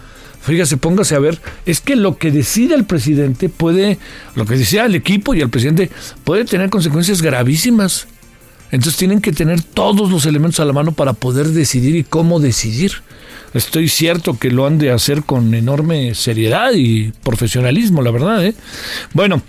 Fíjese, 0.42 0.76
póngase 0.76 1.14
a 1.14 1.20
ver, 1.20 1.40
es 1.66 1.80
que 1.80 1.94
lo 1.94 2.18
que 2.18 2.32
decide 2.32 2.74
el 2.74 2.84
presidente 2.84 3.48
puede, 3.48 3.98
lo 4.34 4.44
que 4.44 4.56
decida 4.56 4.84
el 4.84 4.94
equipo 4.96 5.34
y 5.34 5.40
el 5.40 5.50
presidente 5.50 5.90
puede 6.24 6.44
tener 6.44 6.68
consecuencias 6.68 7.22
gravísimas. 7.22 8.08
Entonces 8.72 8.96
tienen 8.96 9.20
que 9.20 9.32
tener 9.32 9.62
todos 9.62 10.10
los 10.10 10.26
elementos 10.26 10.58
a 10.58 10.64
la 10.64 10.72
mano 10.72 10.92
para 10.92 11.12
poder 11.12 11.48
decidir 11.48 11.94
y 11.94 12.04
cómo 12.04 12.40
decidir. 12.40 12.92
Estoy 13.54 13.88
cierto 13.88 14.38
que 14.38 14.50
lo 14.50 14.66
han 14.66 14.78
de 14.78 14.90
hacer 14.90 15.24
con 15.24 15.54
enorme 15.54 16.14
seriedad 16.14 16.72
y 16.74 17.12
profesionalismo, 17.22 18.02
la 18.02 18.10
verdad. 18.10 18.44
¿eh? 18.44 18.54
Bueno, 19.12 19.42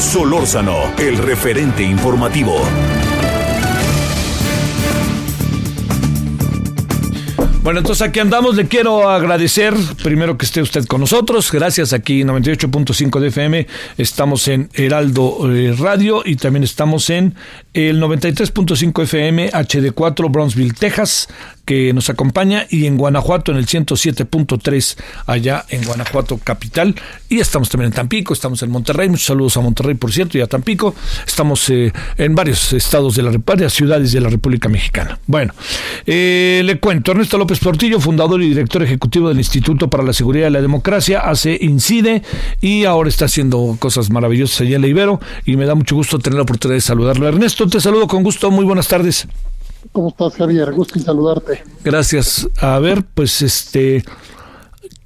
Solórzano, 0.00 0.94
el 0.98 1.18
referente 1.18 1.82
informativo. 1.82 2.62
Bueno, 7.62 7.80
entonces 7.80 8.08
aquí 8.08 8.18
andamos. 8.18 8.56
Le 8.56 8.66
quiero 8.66 9.10
agradecer 9.10 9.74
primero 10.02 10.38
que 10.38 10.46
esté 10.46 10.62
usted 10.62 10.86
con 10.86 11.00
nosotros. 11.00 11.52
Gracias 11.52 11.92
aquí 11.92 12.22
98.5 12.22 13.20
de 13.20 13.28
FM. 13.28 13.66
Estamos 13.98 14.48
en 14.48 14.70
Heraldo 14.72 15.38
eh, 15.52 15.76
Radio 15.78 16.22
y 16.24 16.36
también 16.36 16.64
estamos 16.64 17.10
en 17.10 17.34
el 17.74 18.00
93.5 18.00 19.02
FM 19.02 19.52
HD4 19.52 20.32
Bronzeville, 20.32 20.72
Texas 20.72 21.28
que 21.70 21.92
nos 21.92 22.10
acompaña 22.10 22.66
y 22.68 22.86
en 22.86 22.96
Guanajuato 22.96 23.52
en 23.52 23.58
el 23.58 23.64
107.3 23.64 24.96
allá 25.26 25.66
en 25.68 25.84
Guanajuato 25.84 26.36
capital 26.42 26.96
y 27.28 27.38
estamos 27.38 27.68
también 27.68 27.92
en 27.92 27.94
Tampico, 27.94 28.34
estamos 28.34 28.60
en 28.64 28.72
Monterrey, 28.72 29.08
muchos 29.08 29.26
saludos 29.26 29.56
a 29.56 29.60
Monterrey 29.60 29.94
por 29.94 30.10
cierto 30.10 30.36
y 30.36 30.40
a 30.40 30.48
Tampico, 30.48 30.96
estamos 31.24 31.70
eh, 31.70 31.92
en 32.16 32.34
varios 32.34 32.72
estados 32.72 33.14
de 33.14 33.22
la 33.22 33.30
varias 33.46 33.72
ciudades 33.72 34.10
de 34.10 34.20
la 34.20 34.28
República 34.28 34.68
Mexicana. 34.68 35.20
Bueno, 35.28 35.54
eh, 36.06 36.60
le 36.64 36.80
cuento, 36.80 37.12
Ernesto 37.12 37.38
López 37.38 37.60
Portillo, 37.60 38.00
fundador 38.00 38.42
y 38.42 38.48
director 38.48 38.82
ejecutivo 38.82 39.28
del 39.28 39.38
Instituto 39.38 39.88
para 39.88 40.02
la 40.02 40.12
Seguridad 40.12 40.48
y 40.48 40.50
la 40.50 40.62
Democracia, 40.62 41.20
hace 41.20 41.56
INCIDE 41.60 42.24
y 42.60 42.84
ahora 42.84 43.08
está 43.08 43.26
haciendo 43.26 43.76
cosas 43.78 44.10
maravillosas 44.10 44.62
allá 44.62 44.74
en 44.74 44.82
la 44.82 44.88
Ibero 44.88 45.20
y 45.44 45.56
me 45.56 45.66
da 45.66 45.76
mucho 45.76 45.94
gusto 45.94 46.18
tener 46.18 46.36
la 46.36 46.42
oportunidad 46.42 46.78
de 46.78 46.80
saludarlo. 46.80 47.28
Ernesto, 47.28 47.68
te 47.68 47.80
saludo 47.80 48.08
con 48.08 48.24
gusto, 48.24 48.50
muy 48.50 48.64
buenas 48.64 48.88
tardes. 48.88 49.28
¿Cómo 49.92 50.08
estás, 50.08 50.36
Javier? 50.36 50.72
Gusto 50.72 50.98
en 50.98 51.04
saludarte. 51.04 51.64
Gracias. 51.84 52.48
A 52.60 52.78
ver, 52.78 53.04
pues 53.14 53.42
este, 53.42 54.04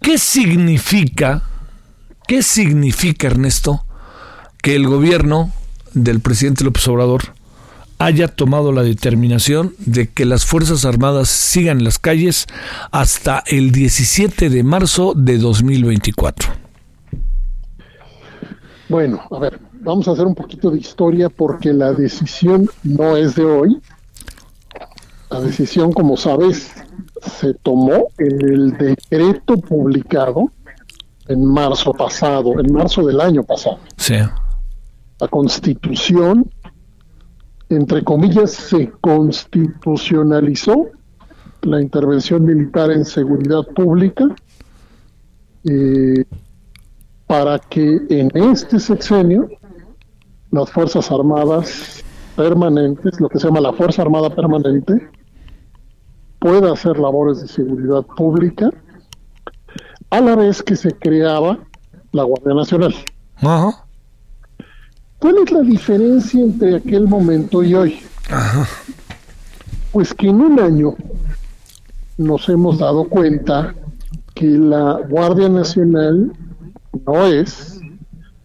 ¿qué 0.00 0.18
significa, 0.18 1.42
qué 2.26 2.42
significa, 2.42 3.28
Ernesto, 3.28 3.84
que 4.62 4.76
el 4.76 4.86
gobierno 4.86 5.50
del 5.94 6.20
presidente 6.20 6.64
López 6.64 6.86
Obrador 6.88 7.34
haya 7.98 8.28
tomado 8.28 8.72
la 8.72 8.82
determinación 8.82 9.74
de 9.78 10.10
que 10.10 10.24
las 10.24 10.44
Fuerzas 10.44 10.84
Armadas 10.84 11.28
sigan 11.28 11.78
en 11.78 11.84
las 11.84 11.98
calles 11.98 12.46
hasta 12.90 13.42
el 13.46 13.72
17 13.72 14.50
de 14.50 14.62
marzo 14.62 15.14
de 15.16 15.38
2024? 15.38 16.52
Bueno, 18.88 19.22
a 19.30 19.38
ver, 19.38 19.58
vamos 19.80 20.06
a 20.08 20.12
hacer 20.12 20.26
un 20.26 20.34
poquito 20.34 20.70
de 20.70 20.78
historia 20.78 21.30
porque 21.30 21.72
la 21.72 21.92
decisión 21.92 22.68
no 22.82 23.16
es 23.16 23.34
de 23.34 23.44
hoy, 23.44 23.80
la 25.30 25.40
decisión, 25.40 25.92
como 25.92 26.16
sabes, 26.16 26.72
se 27.22 27.54
tomó 27.54 28.08
en 28.18 28.52
el 28.52 28.76
decreto 28.76 29.56
publicado 29.56 30.50
en 31.28 31.44
marzo 31.44 31.92
pasado, 31.92 32.58
en 32.60 32.72
marzo 32.72 33.04
del 33.06 33.20
año 33.20 33.42
pasado. 33.42 33.78
Sí. 33.96 34.16
La 35.18 35.28
constitución, 35.28 36.50
entre 37.68 38.04
comillas, 38.04 38.52
se 38.52 38.90
constitucionalizó 39.00 40.90
la 41.62 41.80
intervención 41.80 42.44
militar 42.44 42.90
en 42.90 43.04
seguridad 43.04 43.62
pública 43.74 44.26
eh, 45.64 46.24
para 47.26 47.58
que 47.58 48.02
en 48.10 48.30
este 48.36 48.78
sexenio 48.78 49.48
las 50.50 50.70
Fuerzas 50.70 51.10
Armadas 51.10 52.04
permanentes, 52.36 53.20
lo 53.20 53.28
que 53.28 53.38
se 53.38 53.46
llama 53.46 53.60
la 53.60 53.72
Fuerza 53.72 54.02
Armada 54.02 54.30
Permanente, 54.30 55.08
pueda 56.38 56.72
hacer 56.72 56.98
labores 56.98 57.40
de 57.40 57.48
seguridad 57.48 58.02
pública 58.02 58.70
a 60.10 60.20
la 60.20 60.36
vez 60.36 60.62
que 60.62 60.76
se 60.76 60.92
creaba 60.92 61.58
la 62.12 62.22
Guardia 62.24 62.54
Nacional. 62.54 62.94
¿Cuál 65.18 65.36
es 65.42 65.50
la 65.50 65.60
diferencia 65.60 66.42
entre 66.42 66.76
aquel 66.76 67.08
momento 67.08 67.62
y 67.62 67.74
hoy? 67.74 68.00
Pues 69.92 70.12
que 70.12 70.28
en 70.28 70.40
un 70.40 70.60
año 70.60 70.94
nos 72.18 72.48
hemos 72.48 72.78
dado 72.78 73.04
cuenta 73.08 73.74
que 74.34 74.46
la 74.46 75.00
Guardia 75.08 75.48
Nacional 75.48 76.32
no 77.06 77.26
es 77.26 77.80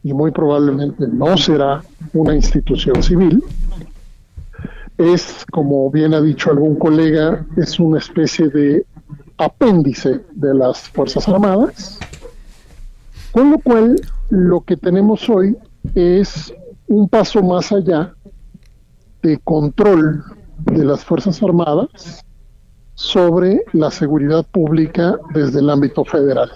y 0.03 0.13
muy 0.13 0.31
probablemente 0.31 1.07
no 1.07 1.37
será 1.37 1.83
una 2.13 2.35
institución 2.35 3.03
civil, 3.03 3.43
es, 4.99 5.45
como 5.49 5.89
bien 5.89 6.13
ha 6.13 6.21
dicho 6.21 6.51
algún 6.51 6.75
colega, 6.75 7.45
es 7.55 7.79
una 7.79 7.99
especie 7.99 8.49
de 8.49 8.85
apéndice 9.37 10.19
de 10.33 10.53
las 10.53 10.89
Fuerzas 10.89 11.27
Armadas, 11.29 11.97
con 13.31 13.51
lo 13.51 13.59
cual 13.59 13.95
lo 14.29 14.59
que 14.59 14.75
tenemos 14.75 15.29
hoy 15.29 15.57
es 15.95 16.53
un 16.87 17.07
paso 17.07 17.41
más 17.41 17.71
allá 17.71 18.13
de 19.21 19.37
control 19.39 20.21
de 20.65 20.83
las 20.83 21.05
Fuerzas 21.05 21.41
Armadas 21.41 22.21
sobre 22.95 23.63
la 23.71 23.91
seguridad 23.91 24.45
pública 24.51 25.17
desde 25.33 25.59
el 25.59 25.69
ámbito 25.69 26.03
federal. 26.03 26.51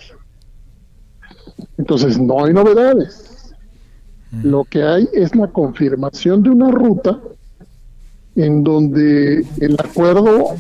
Entonces, 1.78 2.20
no 2.20 2.44
hay 2.44 2.54
novedades. 2.54 3.56
Lo 4.44 4.66
que 4.66 4.84
hay 4.84 5.08
es 5.14 5.34
la 5.34 5.48
confirmación 5.48 6.44
de 6.44 6.50
una 6.50 6.72
ruta 6.72 7.22
en 8.36 8.64
donde 8.64 9.46
el 9.60 9.78
acuerdo 9.80 10.56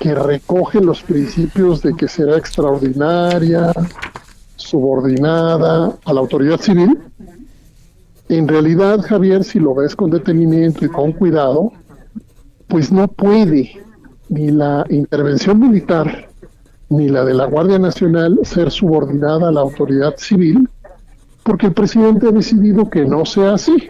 que 0.00 0.14
recoge 0.14 0.80
los 0.80 1.02
principios 1.02 1.82
de 1.82 1.94
que 1.94 2.08
será 2.08 2.36
extraordinaria, 2.36 3.72
subordinada 4.56 5.96
a 6.04 6.12
la 6.12 6.20
autoridad 6.20 6.60
civil, 6.60 6.98
en 8.28 8.48
realidad, 8.48 9.00
Javier, 9.02 9.44
si 9.44 9.60
lo 9.60 9.74
ves 9.74 9.94
con 9.94 10.10
detenimiento 10.10 10.84
y 10.84 10.88
con 10.88 11.12
cuidado, 11.12 11.72
pues 12.68 12.90
no 12.90 13.06
puede 13.06 13.70
ni 14.30 14.50
la 14.50 14.86
intervención 14.88 15.60
militar 15.60 16.28
ni 16.88 17.08
la 17.08 17.24
de 17.24 17.34
la 17.34 17.46
Guardia 17.46 17.78
Nacional 17.78 18.38
ser 18.42 18.70
subordinada 18.70 19.48
a 19.48 19.52
la 19.52 19.60
autoridad 19.60 20.14
civil, 20.16 20.68
porque 21.42 21.66
el 21.66 21.72
presidente 21.72 22.28
ha 22.28 22.32
decidido 22.32 22.88
que 22.88 23.04
no 23.04 23.24
sea 23.24 23.54
así 23.54 23.88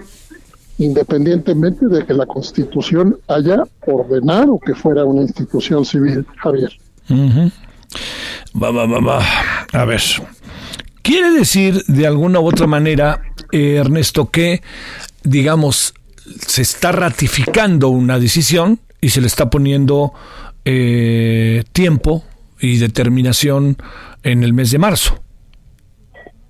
independientemente 0.79 1.87
de 1.87 2.05
que 2.05 2.15
la 2.15 2.27
Constitución 2.27 3.19
haya 3.29 3.65
ordenado 3.87 4.59
que 4.59 4.75
fuera 4.75 5.05
una 5.05 5.23
institución 5.23 5.85
civil, 5.85 6.27
Javier. 6.37 6.73
va. 9.01 9.25
A 9.73 9.85
ver. 9.85 10.03
Quiere 11.03 11.33
decir 11.33 11.85
de 11.87 12.07
alguna 12.07 12.41
u 12.41 12.47
otra 12.47 12.67
manera, 12.67 13.21
eh, 13.53 13.77
Ernesto, 13.77 14.31
que, 14.31 14.63
digamos, 15.23 15.95
se 16.47 16.63
está 16.63 16.93
ratificando 16.93 17.89
una 17.89 18.19
decisión 18.19 18.81
y 19.01 19.11
se 19.11 19.21
le 19.21 19.27
está 19.27 19.51
poniendo 19.51 20.15
eh, 20.65 21.65
tiempo 21.73 22.25
y 22.59 22.79
determinación 22.79 23.77
en 24.23 24.43
el 24.43 24.55
mes 24.55 24.71
de 24.71 24.79
marzo. 24.79 25.24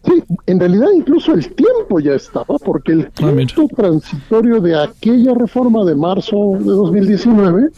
Sí, 0.05 0.23
en 0.47 0.61
realidad 0.61 0.89
incluso 0.95 1.33
el 1.33 1.55
tiempo 1.55 1.99
ya 1.99 2.15
estaba, 2.15 2.59
porque 2.59 2.93
el 2.93 3.11
ah, 3.23 3.33
tiempo 3.33 3.69
transitorio 3.75 4.61
de 4.61 4.79
aquella 4.79 5.35
reforma 5.35 5.85
de 5.85 5.95
marzo 5.95 6.53
de 6.59 6.65
2019 6.65 7.71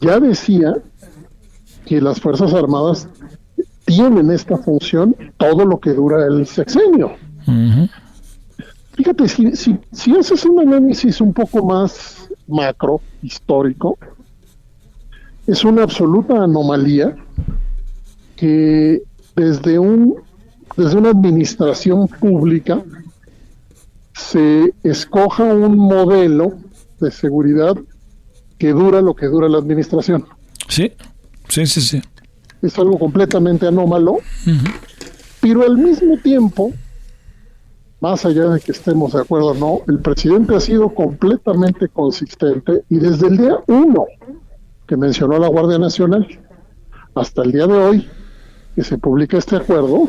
ya 0.00 0.20
decía 0.20 0.74
que 1.84 2.00
las 2.00 2.20
Fuerzas 2.20 2.54
Armadas 2.54 3.08
tienen 3.84 4.30
esta 4.30 4.56
función 4.56 5.14
todo 5.36 5.66
lo 5.66 5.78
que 5.78 5.90
dura 5.90 6.26
el 6.26 6.46
sexenio. 6.46 7.12
Fíjate, 8.92 9.28
si, 9.28 9.54
si, 9.54 9.78
si 9.92 10.16
haces 10.16 10.44
un 10.46 10.60
análisis 10.60 11.20
un 11.20 11.34
poco 11.34 11.64
más 11.64 12.28
macro, 12.46 13.00
histórico, 13.22 13.98
es 15.46 15.64
una 15.64 15.82
absoluta 15.82 16.42
anomalía 16.42 17.16
que 18.36 19.02
desde 19.36 19.78
un 19.78 20.16
desde 20.76 20.96
una 20.96 21.10
administración 21.10 22.08
pública 22.08 22.82
se 24.14 24.72
escoja 24.82 25.44
un 25.44 25.76
modelo 25.76 26.54
de 27.00 27.10
seguridad 27.10 27.76
que 28.58 28.72
dura 28.72 29.00
lo 29.00 29.14
que 29.14 29.26
dura 29.26 29.48
la 29.48 29.58
administración. 29.58 30.24
Sí, 30.68 30.92
sí, 31.48 31.66
sí, 31.66 31.80
sí. 31.80 32.02
Es 32.62 32.78
algo 32.78 32.98
completamente 32.98 33.66
anómalo, 33.66 34.18
pero 35.40 35.64
al 35.64 35.76
mismo 35.76 36.16
tiempo, 36.18 36.72
más 38.00 38.24
allá 38.24 38.48
de 38.48 38.60
que 38.60 38.72
estemos 38.72 39.12
de 39.12 39.20
acuerdo 39.20 39.48
o 39.48 39.54
no, 39.54 39.80
el 39.88 40.00
presidente 40.00 40.54
ha 40.56 40.60
sido 40.60 40.94
completamente 40.94 41.88
consistente 41.88 42.84
y 42.88 42.96
desde 42.96 43.26
el 43.28 43.36
día 43.36 43.56
uno 43.66 44.06
que 44.86 44.96
mencionó 44.96 45.38
la 45.38 45.48
Guardia 45.48 45.78
Nacional 45.78 46.26
hasta 47.14 47.42
el 47.42 47.52
día 47.52 47.66
de 47.66 47.74
hoy 47.74 48.08
que 48.74 48.82
se 48.82 48.98
publica 48.98 49.38
este 49.38 49.56
acuerdo, 49.56 50.08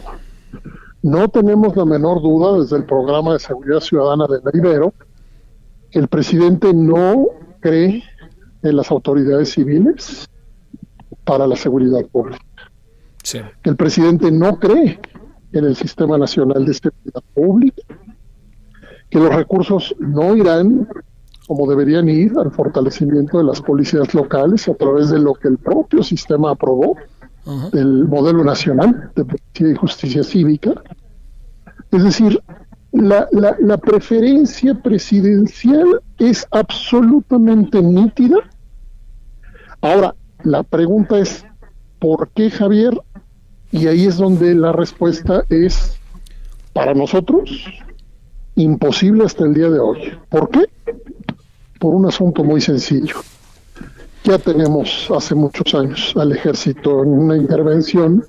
no 1.06 1.30
tenemos 1.30 1.76
la 1.76 1.86
menor 1.86 2.20
duda 2.20 2.58
desde 2.58 2.78
el 2.78 2.86
programa 2.86 3.34
de 3.34 3.40
seguridad 3.40 3.80
ciudadana 3.80 4.26
de 4.26 4.40
la 4.44 4.50
Ibero, 4.52 4.92
el 5.92 6.08
presidente 6.08 6.74
no 6.74 7.28
cree 7.60 8.04
en 8.64 8.76
las 8.76 8.90
autoridades 8.90 9.52
civiles 9.52 10.28
para 11.24 11.46
la 11.46 11.56
seguridad 11.56 12.04
pública. 12.12 12.44
que 13.22 13.70
el 13.70 13.76
presidente 13.76 14.32
no 14.32 14.58
cree 14.58 15.00
en 15.52 15.66
el 15.66 15.76
Sistema 15.76 16.18
Nacional 16.18 16.66
de 16.66 16.74
Seguridad 16.74 17.24
Pública, 17.36 17.84
que 19.12 19.20
los 19.20 19.36
recursos 19.36 19.96
no 20.00 20.36
irán 20.36 20.88
como 21.46 21.70
deberían 21.70 22.10
ir 22.10 22.34
al 22.40 22.50
fortalecimiento 22.50 23.38
de 23.38 23.44
las 23.44 23.62
policías 23.62 24.12
locales 24.16 24.68
a 24.68 24.74
través 24.74 25.12
de 25.12 25.20
lo 25.20 25.36
que 25.36 25.50
el 25.50 25.60
propio 25.60 26.02
sistema 26.02 26.50
aprobó, 26.50 26.96
el 27.74 28.06
modelo 28.08 28.44
nacional 28.44 29.12
de 29.16 29.26
policía 29.26 29.70
y 29.72 29.76
justicia 29.76 30.24
cívica. 30.24 30.74
Es 31.92 32.04
decir, 32.04 32.42
la, 32.92 33.28
la, 33.32 33.56
la 33.60 33.78
preferencia 33.78 34.74
presidencial 34.74 36.02
es 36.18 36.48
absolutamente 36.52 37.82
nítida. 37.82 38.38
Ahora, 39.82 40.16
la 40.44 40.64
pregunta 40.64 41.20
es, 41.20 41.46
¿por 42.00 42.30
qué 42.30 42.50
Javier? 42.50 43.00
Y 43.72 43.88
ahí 43.88 44.06
es 44.06 44.18
donde 44.18 44.56
la 44.56 44.72
respuesta 44.72 45.44
es, 45.50 46.00
para 46.74 46.94
nosotros, 46.94 47.66
imposible 48.56 49.26
hasta 49.26 49.46
el 49.46 49.54
día 49.54 49.70
de 49.70 49.80
hoy. 49.80 50.18
¿Por 50.30 50.50
qué? 50.50 50.66
Por 51.80 51.94
un 51.94 52.06
asunto 52.06 52.44
muy 52.44 52.62
sencillo. 52.62 53.16
Ya 54.26 54.40
tenemos 54.40 55.08
hace 55.16 55.36
muchos 55.36 55.76
años 55.76 56.12
al 56.16 56.32
ejército 56.32 57.04
en 57.04 57.10
una 57.10 57.38
intervención 57.38 58.26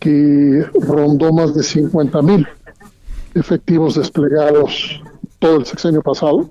que 0.00 0.66
rondó 0.80 1.32
más 1.32 1.54
de 1.54 1.62
50 1.62 2.20
mil 2.20 2.48
efectivos 3.36 3.94
desplegados 3.94 5.00
todo 5.38 5.58
el 5.58 5.66
sexenio 5.66 6.02
pasado. 6.02 6.50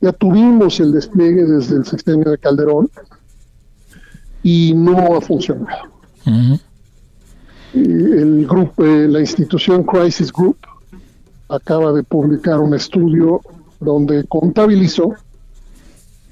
Ya 0.00 0.12
tuvimos 0.12 0.78
el 0.78 0.92
despliegue 0.92 1.44
desde 1.44 1.78
el 1.78 1.84
sexenio 1.84 2.30
de 2.30 2.38
Calderón 2.38 2.88
y 4.44 4.72
no 4.74 5.16
ha 5.16 5.20
funcionado. 5.20 5.90
El 7.74 8.46
grupo, 8.46 8.84
eh, 8.84 9.08
la 9.08 9.18
institución 9.18 9.82
Crisis 9.82 10.32
Group 10.32 10.58
acaba 11.48 11.92
de 11.92 12.04
publicar 12.04 12.60
un 12.60 12.74
estudio 12.74 13.40
donde 13.80 14.24
contabilizó 14.28 15.16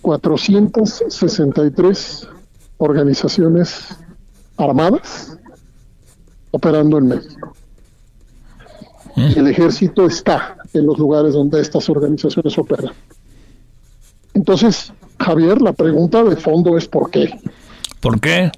463 0.07 2.29
organizaciones 2.79 3.89
armadas 4.57 5.37
operando 6.53 6.99
en 6.99 7.09
México. 7.09 7.53
Y 9.17 9.37
el 9.37 9.49
ejército 9.49 10.07
está 10.07 10.59
en 10.73 10.87
los 10.87 10.97
lugares 10.97 11.35
donde 11.35 11.61
estas 11.61 11.91
organizaciones 11.91 12.57
operan. 12.57 12.93
Entonces, 14.33 14.93
Javier, 15.19 15.61
la 15.61 15.73
pregunta 15.73 16.23
de 16.23 16.37
fondo 16.37 16.79
es 16.79 16.87
¿por 16.87 17.11
qué? 17.11 17.37
¿Por 17.99 18.21
qué? 18.21 18.53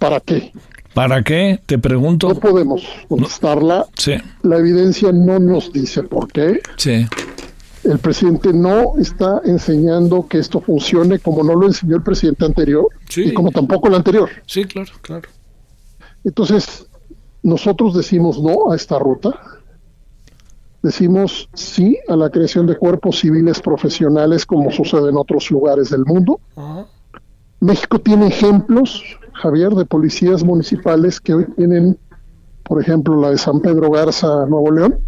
¿Para 0.00 0.18
qué? 0.18 0.50
¿Para 0.94 1.22
qué? 1.22 1.60
Te 1.64 1.78
pregunto. 1.78 2.28
No 2.28 2.34
podemos 2.34 2.82
contestarla. 3.08 3.86
Sí. 3.96 4.14
La 4.42 4.56
evidencia 4.56 5.12
no 5.12 5.38
nos 5.38 5.72
dice 5.72 6.02
por 6.02 6.26
qué. 6.32 6.60
Sí. 6.76 7.06
El 7.84 7.98
presidente 7.98 8.52
no 8.52 8.98
está 8.98 9.40
enseñando 9.44 10.26
que 10.28 10.38
esto 10.38 10.60
funcione 10.60 11.18
como 11.18 11.42
no 11.42 11.54
lo 11.54 11.66
enseñó 11.66 11.96
el 11.96 12.02
presidente 12.02 12.44
anterior 12.44 12.86
Sí. 13.08 13.22
y 13.28 13.34
como 13.34 13.50
tampoco 13.50 13.88
el 13.88 13.94
anterior. 13.94 14.28
Sí, 14.46 14.64
claro, 14.64 14.90
claro. 15.00 15.28
Entonces, 16.24 16.86
nosotros 17.42 17.94
decimos 17.94 18.40
no 18.42 18.70
a 18.72 18.76
esta 18.76 18.98
ruta. 18.98 19.30
Decimos 20.82 21.48
sí 21.54 21.98
a 22.08 22.16
la 22.16 22.30
creación 22.30 22.66
de 22.66 22.76
cuerpos 22.76 23.18
civiles 23.20 23.60
profesionales 23.60 24.46
como 24.46 24.70
sucede 24.70 25.10
en 25.10 25.16
otros 25.16 25.50
lugares 25.50 25.90
del 25.90 26.04
mundo. 26.04 26.40
México 27.60 27.98
tiene 27.98 28.28
ejemplos, 28.28 29.02
Javier, 29.32 29.70
de 29.74 29.84
policías 29.84 30.44
municipales 30.44 31.20
que 31.20 31.34
hoy 31.34 31.46
tienen, 31.56 31.98
por 32.62 32.80
ejemplo, 32.80 33.20
la 33.20 33.30
de 33.30 33.38
San 33.38 33.60
Pedro 33.60 33.90
Garza, 33.90 34.46
Nuevo 34.46 34.70
León, 34.70 34.98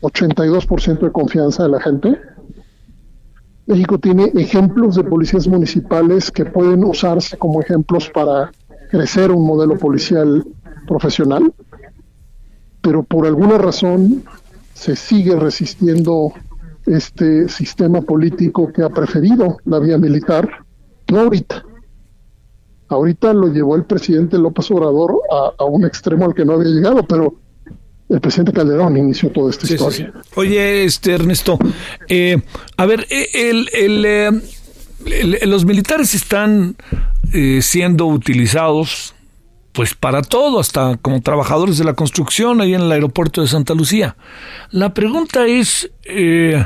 82% 0.00 1.00
de 1.00 1.12
confianza 1.12 1.64
de 1.64 1.68
la 1.70 1.80
gente. 1.80 2.20
México 3.66 3.98
tiene 3.98 4.30
ejemplos 4.36 4.94
de 4.94 5.04
policías 5.04 5.48
municipales 5.48 6.30
que 6.30 6.44
pueden 6.44 6.84
usarse 6.84 7.36
como 7.36 7.60
ejemplos 7.60 8.08
para 8.10 8.52
crecer 8.90 9.32
un 9.32 9.44
modelo 9.44 9.76
policial 9.76 10.44
profesional, 10.86 11.52
pero 12.80 13.02
por 13.02 13.26
alguna 13.26 13.58
razón 13.58 14.22
se 14.74 14.94
sigue 14.94 15.34
resistiendo 15.34 16.32
este 16.86 17.48
sistema 17.48 18.00
político 18.00 18.72
que 18.72 18.82
ha 18.82 18.90
preferido 18.90 19.56
la 19.64 19.80
vía 19.80 19.98
militar, 19.98 20.48
no 21.10 21.20
ahorita. 21.20 21.64
Ahorita 22.88 23.32
lo 23.32 23.48
llevó 23.48 23.74
el 23.74 23.84
presidente 23.84 24.38
López 24.38 24.70
Obrador 24.70 25.18
a, 25.32 25.50
a 25.58 25.64
un 25.64 25.84
extremo 25.84 26.24
al 26.24 26.34
que 26.34 26.44
no 26.44 26.52
había 26.52 26.70
llegado, 26.70 27.02
pero 27.02 27.34
el 28.08 28.20
presidente 28.20 28.52
Calderón 28.52 28.96
inició 28.96 29.30
toda 29.30 29.50
esta 29.50 29.66
Sí, 29.66 29.74
historia. 29.74 30.12
sí. 30.14 30.30
Oye, 30.36 30.84
este 30.84 31.12
Ernesto, 31.12 31.58
eh, 32.08 32.40
a 32.76 32.86
ver, 32.86 33.06
eh, 33.10 33.28
el, 33.34 33.68
el, 33.72 34.04
eh, 34.04 34.30
el- 35.06 35.50
los 35.50 35.64
militares 35.64 36.14
están 36.14 36.76
eh, 37.32 37.60
siendo 37.62 38.06
utilizados 38.06 39.12
pues 39.72 39.94
para 39.94 40.22
todo, 40.22 40.58
hasta 40.58 40.96
como 41.02 41.20
trabajadores 41.20 41.76
de 41.76 41.84
la 41.84 41.92
construcción 41.92 42.62
ahí 42.62 42.72
en 42.72 42.80
el 42.80 42.92
aeropuerto 42.92 43.42
de 43.42 43.48
Santa 43.48 43.74
Lucía. 43.74 44.16
La 44.70 44.94
pregunta 44.94 45.46
es, 45.46 45.90
eh, 46.04 46.64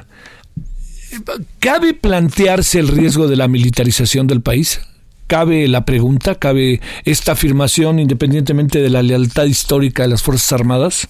¿cabe 1.59 1.95
plantearse 1.95 2.79
el 2.79 2.87
riesgo 2.89 3.27
de 3.27 3.35
la 3.37 3.49
militarización 3.49 4.27
del 4.29 4.43
país? 4.43 4.81
¿Cabe 5.27 5.67
la 5.69 5.85
pregunta? 5.85 6.35
¿Cabe 6.37 6.81
esta 7.05 7.33
afirmación 7.33 7.99
independientemente 7.99 8.81
de 8.81 8.91
la 8.91 9.03
lealtad 9.03 9.45
histórica 9.47 10.03
de 10.05 10.09
las 10.11 10.23
Fuerzas 10.23 10.53
Armadas? 10.53 11.09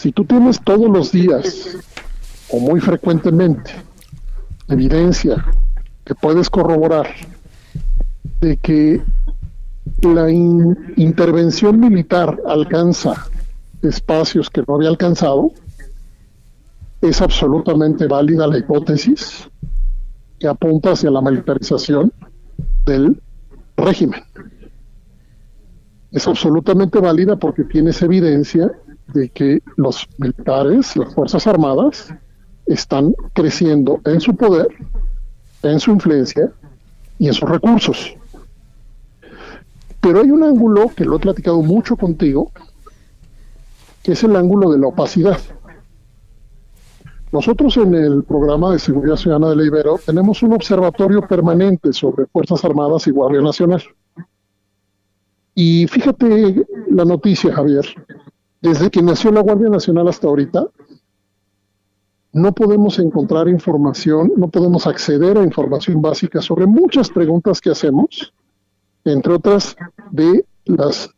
Si 0.00 0.12
tú 0.12 0.24
tienes 0.24 0.58
todos 0.64 0.88
los 0.88 1.12
días 1.12 1.76
o 2.50 2.58
muy 2.58 2.80
frecuentemente 2.80 3.70
evidencia 4.68 5.44
que 6.06 6.14
puedes 6.14 6.48
corroborar 6.48 7.06
de 8.40 8.56
que 8.56 9.02
la 10.00 10.30
in- 10.30 10.94
intervención 10.96 11.78
militar 11.78 12.40
alcanza 12.46 13.26
espacios 13.82 14.48
que 14.48 14.64
no 14.66 14.76
había 14.76 14.88
alcanzado, 14.88 15.52
es 17.02 17.20
absolutamente 17.20 18.06
válida 18.06 18.46
la 18.46 18.56
hipótesis 18.56 19.50
que 20.38 20.48
apunta 20.48 20.92
hacia 20.92 21.10
la 21.10 21.20
militarización 21.20 22.10
del 22.86 23.20
régimen. 23.76 24.22
Es 26.10 26.26
absolutamente 26.26 26.98
válida 27.00 27.36
porque 27.36 27.64
tienes 27.64 28.00
evidencia 28.00 28.72
de 29.12 29.28
que 29.28 29.62
los 29.76 30.08
militares, 30.18 30.96
las 30.96 31.14
Fuerzas 31.14 31.46
Armadas, 31.46 32.12
están 32.66 33.14
creciendo 33.32 34.00
en 34.04 34.20
su 34.20 34.36
poder, 34.36 34.68
en 35.62 35.80
su 35.80 35.90
influencia 35.90 36.52
y 37.18 37.28
en 37.28 37.34
sus 37.34 37.48
recursos. 37.48 38.14
Pero 40.00 40.20
hay 40.20 40.30
un 40.30 40.42
ángulo 40.42 40.88
que 40.96 41.04
lo 41.04 41.16
he 41.16 41.20
platicado 41.20 41.60
mucho 41.62 41.96
contigo, 41.96 42.50
que 44.02 44.12
es 44.12 44.24
el 44.24 44.34
ángulo 44.36 44.70
de 44.70 44.78
la 44.78 44.86
opacidad. 44.86 45.38
Nosotros 47.32 47.76
en 47.76 47.94
el 47.94 48.24
programa 48.24 48.72
de 48.72 48.78
seguridad 48.78 49.16
ciudadana 49.16 49.54
de 49.54 49.66
Ibero 49.66 50.00
tenemos 50.04 50.42
un 50.42 50.52
observatorio 50.52 51.26
permanente 51.28 51.92
sobre 51.92 52.26
Fuerzas 52.26 52.64
Armadas 52.64 53.06
y 53.06 53.10
Guardia 53.10 53.40
Nacional. 53.40 53.82
Y 55.54 55.86
fíjate 55.86 56.64
la 56.90 57.04
noticia, 57.04 57.52
Javier. 57.52 57.84
Desde 58.60 58.90
que 58.90 59.02
nació 59.02 59.30
la 59.30 59.40
Guardia 59.40 59.68
Nacional 59.68 60.08
hasta 60.08 60.26
ahorita, 60.26 60.66
no 62.32 62.52
podemos 62.52 62.98
encontrar 62.98 63.48
información, 63.48 64.32
no 64.36 64.48
podemos 64.48 64.86
acceder 64.86 65.38
a 65.38 65.42
información 65.42 66.00
básica 66.00 66.40
sobre 66.40 66.66
muchas 66.66 67.08
preguntas 67.08 67.60
que 67.60 67.70
hacemos, 67.70 68.32
entre 69.04 69.32
otras 69.34 69.76
de 70.10 70.44
los 70.66 71.10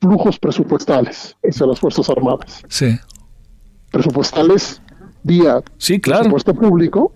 flujos 0.00 0.38
presupuestales 0.38 1.36
hacia 1.44 1.66
las 1.66 1.78
Fuerzas 1.78 2.08
Armadas. 2.10 2.62
Sí. 2.68 2.98
Presupuestales 3.92 4.82
vía 5.22 5.62
Sí, 5.76 6.00
claro. 6.00 6.22
presupuesto 6.22 6.54
público, 6.54 7.12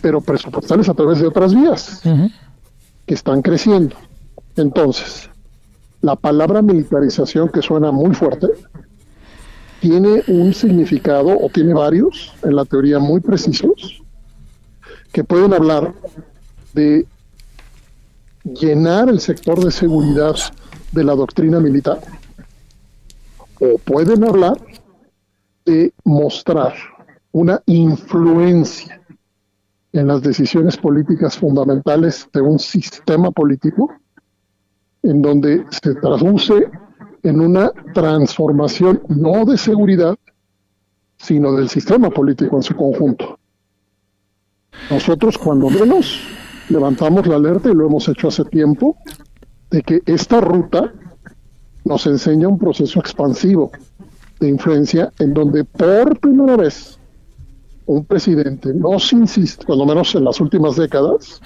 pero 0.00 0.20
presupuestales 0.20 0.88
a 0.88 0.94
través 0.94 1.18
de 1.18 1.26
otras 1.26 1.54
vías 1.54 2.02
que 3.06 3.14
están 3.14 3.42
creciendo. 3.42 3.96
Entonces, 4.56 5.28
la 6.00 6.16
palabra 6.16 6.62
militarización, 6.62 7.48
que 7.48 7.62
suena 7.62 7.90
muy 7.90 8.14
fuerte, 8.14 8.48
tiene 9.82 10.22
un 10.28 10.54
significado, 10.54 11.36
o 11.36 11.48
tiene 11.48 11.74
varios, 11.74 12.32
en 12.44 12.54
la 12.54 12.64
teoría 12.64 13.00
muy 13.00 13.20
precisos, 13.20 14.00
que 15.12 15.24
pueden 15.24 15.52
hablar 15.52 15.92
de 16.72 17.04
llenar 18.44 19.08
el 19.08 19.18
sector 19.18 19.58
de 19.58 19.72
seguridad 19.72 20.36
de 20.92 21.02
la 21.02 21.16
doctrina 21.16 21.58
militar, 21.58 21.98
o 23.60 23.76
pueden 23.78 24.22
hablar 24.22 24.56
de 25.64 25.92
mostrar 26.04 26.74
una 27.32 27.60
influencia 27.66 29.02
en 29.92 30.06
las 30.06 30.22
decisiones 30.22 30.76
políticas 30.76 31.36
fundamentales 31.36 32.28
de 32.32 32.40
un 32.40 32.60
sistema 32.60 33.32
político 33.32 33.92
en 35.02 35.22
donde 35.22 35.66
se 35.70 35.96
traduce 35.96 36.70
en 37.22 37.40
una 37.40 37.70
transformación 37.94 39.02
no 39.08 39.44
de 39.44 39.56
seguridad, 39.56 40.16
sino 41.16 41.52
del 41.52 41.68
sistema 41.68 42.10
político 42.10 42.56
en 42.56 42.62
su 42.62 42.74
conjunto. 42.74 43.38
Nosotros 44.90 45.38
cuando 45.38 45.70
menos 45.70 46.20
levantamos 46.68 47.26
la 47.26 47.36
alerta 47.36 47.70
y 47.70 47.74
lo 47.74 47.86
hemos 47.86 48.08
hecho 48.08 48.28
hace 48.28 48.44
tiempo, 48.44 48.96
de 49.70 49.82
que 49.82 50.02
esta 50.06 50.40
ruta 50.40 50.92
nos 51.84 52.06
enseña 52.06 52.48
un 52.48 52.58
proceso 52.58 53.00
expansivo 53.00 53.70
de 54.40 54.48
influencia 54.48 55.12
en 55.18 55.34
donde 55.34 55.64
por 55.64 56.18
primera 56.18 56.56
vez 56.56 56.98
un 57.86 58.04
presidente 58.04 58.72
no 58.74 58.98
se 58.98 59.16
insiste, 59.16 59.64
cuando 59.64 59.86
menos 59.86 60.14
en 60.14 60.24
las 60.24 60.40
últimas 60.40 60.76
décadas, 60.76 61.40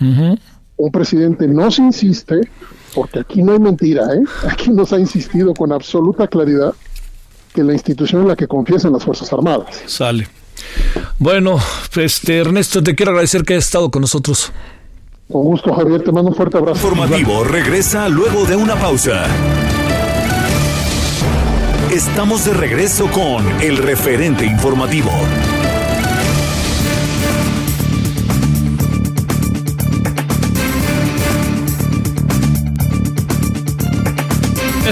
un 0.77 0.91
presidente 0.91 1.49
no 1.49 1.71
se 1.71 1.83
insiste, 1.83 2.41
porque 2.95 3.21
aquí 3.21 3.43
no 3.43 3.53
hay 3.53 3.59
mentira, 3.59 4.15
¿eh? 4.15 4.23
aquí 4.49 4.71
nos 4.71 4.93
ha 4.93 4.99
insistido 4.99 5.55
con 5.55 5.73
absoluta 5.73 6.27
claridad 6.27 6.75
que 7.55 7.65
la 7.65 7.73
institución 7.73 8.23
en 8.23 8.29
la 8.29 8.37
que 8.37 8.47
confiesan 8.47 8.93
las 8.93 9.05
Fuerzas 9.05 9.33
Armadas. 9.33 9.83
Sale. 9.87 10.29
Bueno, 11.19 11.59
este 11.97 12.39
Ernesto, 12.39 12.83
te 12.83 12.95
quiero 12.95 13.13
agradecer 13.13 13.45
que 13.45 13.55
hayas 13.55 13.65
estado 13.65 13.91
con 13.91 14.03
nosotros. 14.03 14.53
Con 15.31 15.43
gusto, 15.43 15.75
Javier, 15.75 16.05
te 16.05 16.13
mando 16.13 16.31
un 16.31 16.37
fuerte 16.37 16.59
abrazo. 16.59 16.89
Informativo 16.89 17.43
regresa 17.43 18.09
luego 18.09 18.45
de 18.45 18.57
una 18.57 18.77
pausa. 18.77 19.27
Estamos 21.91 22.45
de 22.45 22.53
regreso 22.53 23.09
con 23.11 23.45
el 23.63 23.79
referente 23.79 24.45
informativo. 24.45 25.11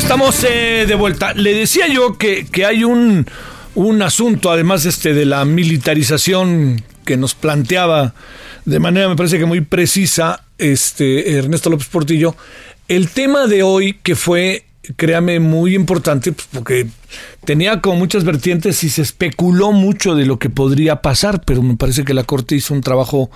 Estamos 0.05 0.45
eh, 0.45 0.85
de 0.87 0.95
vuelta. 0.97 1.33
Le 1.33 1.55
decía 1.55 1.88
yo 1.88 2.19
que, 2.19 2.45
que 2.45 2.67
hay 2.67 2.85
un, 2.85 3.27
un 3.75 4.03
asunto, 4.03 4.51
además 4.51 4.85
este 4.85 5.14
de 5.14 5.25
la 5.25 5.47
militarización 5.47 6.83
que 7.07 7.17
nos 7.17 7.35
planteaba 7.35 8.14
de 8.67 8.79
manera, 8.81 9.09
me 9.09 9.17
parece 9.17 9.38
que 9.38 9.47
muy 9.47 9.62
precisa, 9.62 10.45
este 10.59 11.38
Ernesto 11.38 11.71
López 11.71 11.88
Portillo. 11.88 12.37
El 12.87 13.09
tema 13.09 13.47
de 13.47 13.62
hoy 13.62 13.99
que 14.03 14.14
fue, 14.14 14.67
créame, 14.97 15.40
muy 15.40 15.75
importante, 15.75 16.33
pues, 16.33 16.49
porque 16.53 16.87
tenía 17.47 17.81
como 17.81 17.97
muchas 17.97 18.25
vertientes 18.25 18.85
y 18.85 18.90
se 18.90 19.01
especuló 19.01 19.73
mucho 19.73 20.14
de 20.14 20.27
lo 20.27 20.38
que 20.38 20.51
podría 20.51 21.01
pasar, 21.01 21.40
pero 21.47 21.62
me 21.62 21.77
parece 21.77 22.05
que 22.05 22.12
la 22.12 22.25
Corte 22.25 22.55
hizo 22.55 22.75
un 22.75 22.83
trabajo 22.83 23.31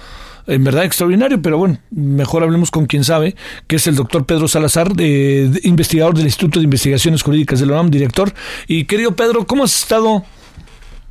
en 0.49 0.65
verdad 0.65 0.85
extraordinario, 0.85 1.41
pero 1.41 1.59
bueno, 1.59 1.79
mejor 1.91 2.43
hablemos 2.43 2.71
con 2.71 2.87
quien 2.87 3.05
sabe, 3.05 3.37
que 3.67 3.77
es 3.77 3.87
el 3.87 3.95
doctor 3.95 4.25
Pedro 4.25 4.49
Salazar, 4.49 4.89
investigador 4.99 6.17
del 6.17 6.25
Instituto 6.25 6.59
de 6.59 6.65
Investigaciones 6.65 7.23
Jurídicas 7.23 7.61
de 7.61 7.67
la 7.67 7.75
UNAM, 7.75 7.91
director. 7.91 8.33
Y 8.67 8.85
querido 8.87 9.15
Pedro, 9.15 9.47
¿cómo 9.47 9.65
has 9.65 9.83
estado? 9.83 10.25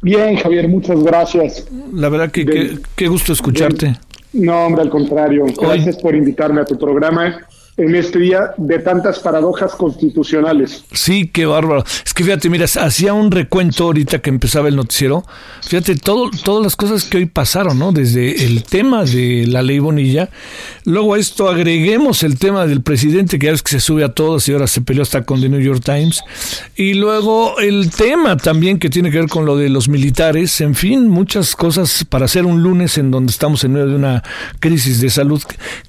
Bien, 0.02 0.36
Javier, 0.36 0.68
muchas 0.68 1.02
gracias. 1.04 1.68
La 1.94 2.10
verdad 2.10 2.32
que 2.32 2.80
qué 2.96 3.08
gusto 3.08 3.32
escucharte. 3.32 3.96
no, 4.34 4.66
hombre, 4.66 4.82
al 4.82 4.90
contrario. 4.90 5.46
Gracias 5.60 5.98
por 5.98 6.16
invitarme 6.16 6.62
a 6.62 6.66
tu 6.66 6.78
programa 6.78 7.48
en 7.78 7.96
este 7.96 8.18
día 8.18 8.54
de 8.58 8.80
tantas 8.80 9.20
paradojas 9.20 9.76
constitucionales. 9.76 10.84
Sí, 10.92 11.30
qué 11.32 11.46
bárbaro. 11.46 11.84
Es 12.06 12.14
que 12.14 12.24
fíjate, 12.24 12.50
mira, 12.50 12.66
hacía 12.66 13.14
un 13.14 13.30
recuento 13.30 13.86
ahorita 13.86 14.20
que 14.20 14.32
empezaba 14.32 14.68
el 14.68 14.76
noticiero. 14.76 15.24
Fíjate, 15.62 15.96
todo, 15.96 16.32
todas 16.44 16.64
las 16.64 16.76
cosas 16.76 17.04
que 17.04 17.18
hoy 17.18 17.26
pasaron, 17.28 17.78
¿no? 17.78 17.92
Desde 17.92 18.46
el 18.46 18.64
tema 18.64 19.04
de 19.04 19.46
la 19.48 19.62
ley 19.62 19.78
Bonilla, 19.78 20.30
luego 20.86 21.14
a 21.14 21.20
esto 21.20 21.50
agreguemos 21.50 22.24
el 22.24 22.40
tema 22.40 22.66
del 22.66 22.82
presidente, 22.82 23.38
que 23.38 23.46
ya 23.46 23.52
ves 23.52 23.62
que 23.62 23.72
se 23.72 23.80
sube 23.80 24.04
a 24.04 24.10
todos 24.10 24.48
y 24.50 24.54
ahora 24.54 24.66
se 24.66 24.82
peleó 24.82 25.04
hasta 25.04 25.24
con 25.24 25.40
The 25.42 25.50
New 25.50 25.62
York 25.62 25.84
Times, 25.84 26.24
y 26.76 26.96
luego 26.96 27.60
el 27.60 27.92
tema 27.92 28.38
también 28.38 28.80
que 28.80 28.90
tiene 28.90 29.12
que 29.12 29.20
ver 29.20 29.30
con 29.30 29.46
lo 29.46 29.56
de 29.56 29.70
los 29.70 29.88
militares, 29.88 30.62
en 30.62 30.74
fin, 30.74 31.08
muchas 31.10 31.56
cosas 31.56 32.06
para 32.10 32.26
hacer 32.26 32.46
un 32.46 32.64
lunes 32.64 32.98
en 32.98 33.12
donde 33.12 33.32
estamos 33.32 33.64
en 33.64 33.74
medio 33.74 33.88
de 33.88 33.96
una 33.96 34.24
crisis 34.60 35.00
de 35.00 35.10
salud. 35.10 35.42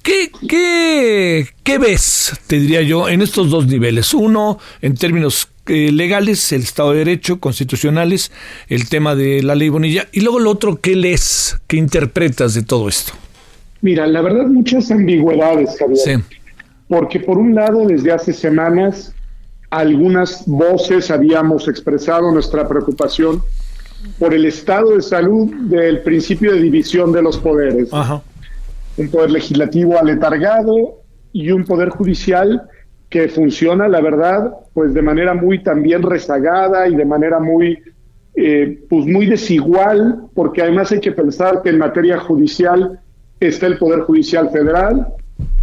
¿Qué, 0.02 0.30
qué, 0.48 1.48
qué 1.62 1.77
ves, 1.78 2.32
te 2.46 2.58
diría 2.58 2.82
yo, 2.82 3.08
en 3.08 3.22
estos 3.22 3.50
dos 3.50 3.66
niveles? 3.66 4.14
Uno, 4.14 4.58
en 4.82 4.94
términos 4.94 5.48
eh, 5.66 5.92
legales, 5.92 6.52
el 6.52 6.62
Estado 6.62 6.92
de 6.92 6.98
Derecho, 6.98 7.40
constitucionales, 7.40 8.32
el 8.68 8.88
tema 8.88 9.14
de 9.14 9.42
la 9.42 9.54
ley 9.54 9.68
Bonilla, 9.68 10.08
y 10.12 10.20
luego 10.20 10.38
lo 10.38 10.50
otro, 10.50 10.80
¿qué 10.80 10.96
lees, 10.96 11.58
qué 11.66 11.76
interpretas 11.76 12.54
de 12.54 12.62
todo 12.62 12.88
esto? 12.88 13.12
Mira, 13.80 14.06
la 14.06 14.22
verdad, 14.22 14.46
muchas 14.46 14.90
ambigüedades, 14.90 15.76
Javier. 15.78 15.98
Sí. 15.98 16.36
Porque 16.88 17.20
por 17.20 17.38
un 17.38 17.54
lado, 17.54 17.86
desde 17.86 18.12
hace 18.12 18.32
semanas, 18.32 19.14
algunas 19.70 20.44
voces 20.46 21.10
habíamos 21.10 21.68
expresado 21.68 22.32
nuestra 22.32 22.66
preocupación 22.66 23.42
por 24.18 24.32
el 24.32 24.46
estado 24.46 24.94
de 24.96 25.02
salud 25.02 25.48
del 25.68 26.02
principio 26.02 26.52
de 26.54 26.62
división 26.62 27.12
de 27.12 27.22
los 27.22 27.36
poderes. 27.36 27.88
Ajá. 27.92 28.22
Un 28.96 29.10
poder 29.10 29.30
legislativo 29.30 29.98
aletargado 29.98 31.02
y 31.32 31.50
un 31.50 31.64
poder 31.64 31.90
judicial 31.90 32.68
que 33.08 33.28
funciona, 33.28 33.88
la 33.88 34.00
verdad, 34.00 34.52
pues 34.74 34.92
de 34.92 35.02
manera 35.02 35.34
muy 35.34 35.62
también 35.62 36.02
rezagada 36.02 36.88
y 36.88 36.94
de 36.94 37.04
manera 37.04 37.40
muy, 37.40 37.78
eh, 38.34 38.84
pues 38.88 39.06
muy 39.06 39.26
desigual, 39.26 40.24
porque 40.34 40.62
además 40.62 40.92
hay 40.92 41.00
que 41.00 41.12
pensar 41.12 41.62
que 41.62 41.70
en 41.70 41.78
materia 41.78 42.18
judicial 42.18 43.00
está 43.40 43.66
el 43.66 43.78
Poder 43.78 44.00
Judicial 44.00 44.50
Federal 44.50 45.08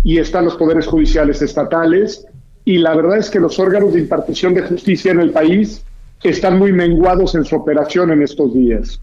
y 0.03 0.17
están 0.17 0.45
los 0.45 0.55
poderes 0.55 0.87
judiciales 0.87 1.41
estatales, 1.41 2.25
y 2.63 2.77
la 2.77 2.95
verdad 2.95 3.17
es 3.17 3.29
que 3.29 3.39
los 3.39 3.59
órganos 3.59 3.93
de 3.93 3.99
impartición 3.99 4.53
de 4.55 4.63
justicia 4.63 5.11
en 5.11 5.19
el 5.19 5.31
país 5.31 5.85
están 6.23 6.57
muy 6.57 6.73
menguados 6.73 7.35
en 7.35 7.43
su 7.43 7.55
operación 7.55 8.11
en 8.11 8.23
estos 8.23 8.53
días. 8.53 8.99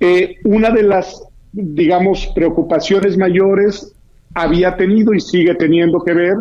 Eh, 0.00 0.36
una 0.44 0.70
de 0.70 0.82
las, 0.82 1.22
digamos, 1.52 2.30
preocupaciones 2.34 3.18
mayores 3.18 3.94
había 4.34 4.76
tenido 4.76 5.14
y 5.14 5.20
sigue 5.20 5.54
teniendo 5.54 6.00
que 6.02 6.12
ver 6.12 6.34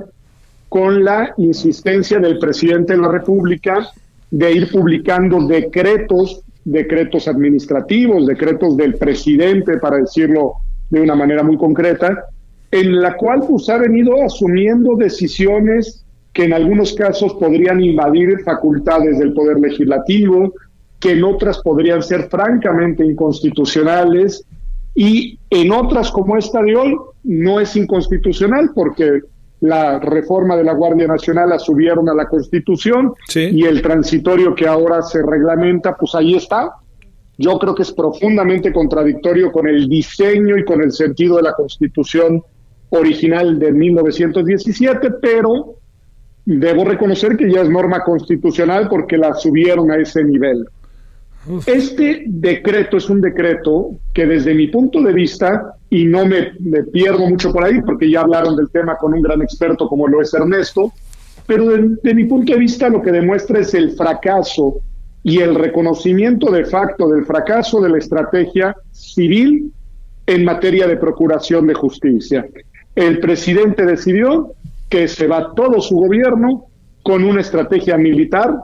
con 0.67 1.03
la 1.03 1.33
insistencia 1.37 2.19
del 2.19 2.39
presidente 2.39 2.93
de 2.93 3.01
la 3.01 3.11
República 3.11 3.87
de 4.31 4.51
ir 4.51 4.71
publicando 4.71 5.45
decretos, 5.45 6.41
decretos 6.65 7.27
administrativos, 7.27 8.25
decretos 8.25 8.75
del 8.75 8.95
presidente, 8.95 9.77
para 9.77 9.97
decirlo 9.97 10.53
de 10.89 11.01
una 11.01 11.15
manera 11.15 11.43
muy 11.43 11.57
concreta, 11.57 12.25
en 12.71 12.99
la 12.99 13.15
cual 13.15 13.43
pues 13.47 13.69
ha 13.69 13.77
venido 13.77 14.23
asumiendo 14.23 14.95
decisiones 14.95 16.03
que 16.33 16.45
en 16.45 16.53
algunos 16.53 16.93
casos 16.93 17.35
podrían 17.35 17.79
invadir 17.79 18.39
facultades 18.39 19.19
del 19.19 19.33
Poder 19.33 19.59
Legislativo, 19.59 20.53
que 20.99 21.11
en 21.11 21.23
otras 21.23 21.59
podrían 21.59 22.01
ser 22.01 22.23
francamente 22.23 23.05
inconstitucionales 23.05 24.43
y 24.95 25.39
en 25.49 25.71
otras 25.71 26.11
como 26.11 26.37
esta 26.37 26.61
de 26.61 26.75
hoy 26.75 26.95
no 27.23 27.59
es 27.59 27.75
inconstitucional 27.75 28.71
porque 28.75 29.21
la 29.61 29.97
reforma 29.99 30.57
de 30.57 30.63
la 30.65 30.73
Guardia 30.73 31.07
Nacional 31.07 31.49
la 31.49 31.59
subieron 31.59 32.09
a 32.09 32.13
la 32.13 32.27
Constitución 32.27 33.13
y 33.33 33.63
el 33.63 33.81
transitorio 33.81 34.53
que 34.53 34.67
ahora 34.67 35.01
se 35.01 35.23
reglamenta, 35.23 35.95
pues 35.95 36.13
ahí 36.15 36.35
está. 36.35 36.73
Yo 37.37 37.57
creo 37.57 37.73
que 37.73 37.83
es 37.83 37.91
profundamente 37.93 38.73
contradictorio 38.73 39.51
con 39.51 39.67
el 39.67 39.87
diseño 39.87 40.57
y 40.57 40.65
con 40.65 40.81
el 40.83 40.91
sentido 40.91 41.37
de 41.37 41.43
la 41.43 41.53
Constitución 41.53 42.43
original 42.89 43.57
de 43.57 43.71
1917, 43.71 45.11
pero 45.21 45.75
debo 46.45 46.83
reconocer 46.83 47.37
que 47.37 47.49
ya 47.51 47.61
es 47.61 47.69
norma 47.69 48.03
constitucional 48.03 48.89
porque 48.89 49.17
la 49.17 49.33
subieron 49.33 49.89
a 49.91 49.95
ese 49.95 50.23
nivel. 50.23 50.67
Este 51.65 52.23
decreto 52.25 52.97
es 52.97 53.09
un 53.09 53.19
decreto 53.19 53.91
que 54.13 54.25
desde 54.25 54.53
mi 54.53 54.67
punto 54.67 55.01
de 55.01 55.11
vista, 55.11 55.75
y 55.89 56.05
no 56.05 56.25
me, 56.25 56.53
pierdo 56.91 57.27
mucho 57.27 57.51
por 57.51 57.65
ahí 57.65 57.81
porque 57.81 58.09
ya 58.09 58.21
hablaron 58.21 58.55
del 58.55 58.69
tema 58.69 58.95
con 58.97 59.13
un 59.13 59.21
gran 59.21 59.41
experto 59.41 59.87
como 59.87 60.07
lo 60.07 60.21
es 60.21 60.33
Ernesto, 60.33 60.93
pero 61.45 61.65
de, 61.67 62.13
mi 62.13 62.23
punto 62.25 62.53
de 62.53 62.59
vista 62.59 62.87
lo 62.87 63.01
que 63.01 63.11
demuestra 63.11 63.59
es 63.59 63.73
el 63.73 63.91
fracaso 63.91 64.77
y 65.21 65.39
el 65.39 65.55
reconocimiento 65.55 66.49
de 66.49 66.65
facto 66.65 67.09
del 67.09 67.25
fracaso 67.25 67.81
de 67.81 67.89
la 67.89 67.97
estrategia 67.97 68.75
civil 68.91 69.71
en 70.25 70.45
materia 70.45 70.87
de 70.87 70.95
procuración 70.95 71.67
de 71.67 71.73
justicia. 71.73 72.45
El 72.95 73.19
presidente 73.19 73.85
decidió 73.85 74.53
que 74.87 75.09
se 75.09 75.27
va 75.27 75.53
todo 75.53 75.81
su 75.81 75.95
gobierno 75.95 76.67
con 77.01 77.25
una 77.25 77.41
estrategia 77.41 77.97
militar 77.97 78.55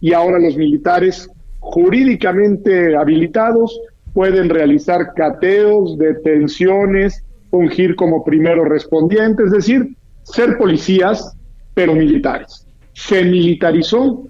y 0.00 0.14
ahora 0.14 0.38
los 0.38 0.56
militares 0.56 1.28
jurídicamente 1.64 2.94
habilitados 2.94 3.80
pueden 4.12 4.48
realizar 4.48 5.14
cateos, 5.14 5.98
detenciones, 5.98 7.24
fungir 7.50 7.96
como 7.96 8.24
primeros 8.24 8.68
respondientes, 8.68 9.46
es 9.46 9.52
decir, 9.52 9.96
ser 10.22 10.56
policías, 10.56 11.36
pero 11.74 11.94
militares. 11.94 12.66
Se 12.92 13.24
militarizó 13.24 14.24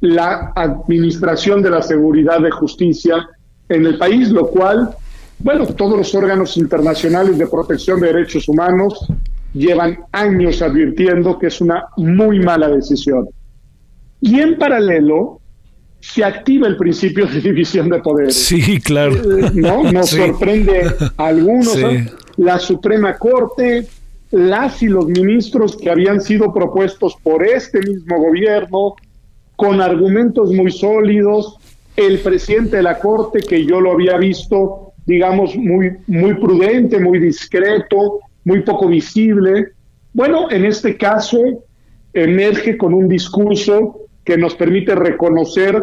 la 0.00 0.52
administración 0.54 1.62
de 1.62 1.70
la 1.70 1.82
seguridad 1.82 2.40
de 2.40 2.50
justicia 2.50 3.28
en 3.68 3.86
el 3.86 3.96
país, 3.96 4.30
lo 4.30 4.48
cual, 4.48 4.90
bueno, 5.38 5.66
todos 5.66 5.96
los 5.96 6.14
órganos 6.14 6.56
internacionales 6.56 7.38
de 7.38 7.46
protección 7.46 8.00
de 8.00 8.08
derechos 8.08 8.48
humanos 8.48 9.06
llevan 9.54 10.00
años 10.12 10.60
advirtiendo 10.62 11.38
que 11.38 11.46
es 11.46 11.60
una 11.60 11.84
muy 11.96 12.40
mala 12.40 12.68
decisión. 12.68 13.28
Y 14.20 14.40
en 14.40 14.58
paralelo, 14.58 15.39
se 16.00 16.24
activa 16.24 16.66
el 16.66 16.76
principio 16.76 17.26
de 17.26 17.40
división 17.40 17.88
de 17.88 18.00
poderes. 18.00 18.34
Sí, 18.34 18.80
claro. 18.80 19.14
Eh, 19.14 19.50
¿No? 19.54 19.90
Nos 19.92 20.10
sorprende 20.10 20.82
a 21.16 21.26
algunos. 21.26 21.78
La 22.36 22.58
Suprema 22.58 23.18
Corte, 23.18 23.86
las 24.30 24.82
y 24.82 24.88
los 24.88 25.06
ministros 25.06 25.76
que 25.76 25.90
habían 25.90 26.20
sido 26.20 26.52
propuestos 26.54 27.16
por 27.22 27.46
este 27.46 27.80
mismo 27.80 28.18
gobierno, 28.18 28.94
con 29.56 29.82
argumentos 29.82 30.50
muy 30.52 30.70
sólidos, 30.70 31.56
el 31.96 32.20
presidente 32.20 32.78
de 32.78 32.82
la 32.82 32.98
Corte, 32.98 33.40
que 33.40 33.66
yo 33.66 33.80
lo 33.80 33.92
había 33.92 34.16
visto, 34.16 34.94
digamos, 35.04 35.54
muy, 35.54 35.98
muy 36.06 36.34
prudente, 36.34 36.98
muy 36.98 37.18
discreto, 37.18 38.20
muy 38.44 38.62
poco 38.62 38.88
visible. 38.88 39.72
Bueno, 40.14 40.50
en 40.50 40.64
este 40.64 40.96
caso 40.96 41.38
emerge 42.14 42.78
con 42.78 42.94
un 42.94 43.06
discurso 43.06 44.08
que 44.30 44.38
nos 44.38 44.54
permite 44.54 44.94
reconocer 44.94 45.82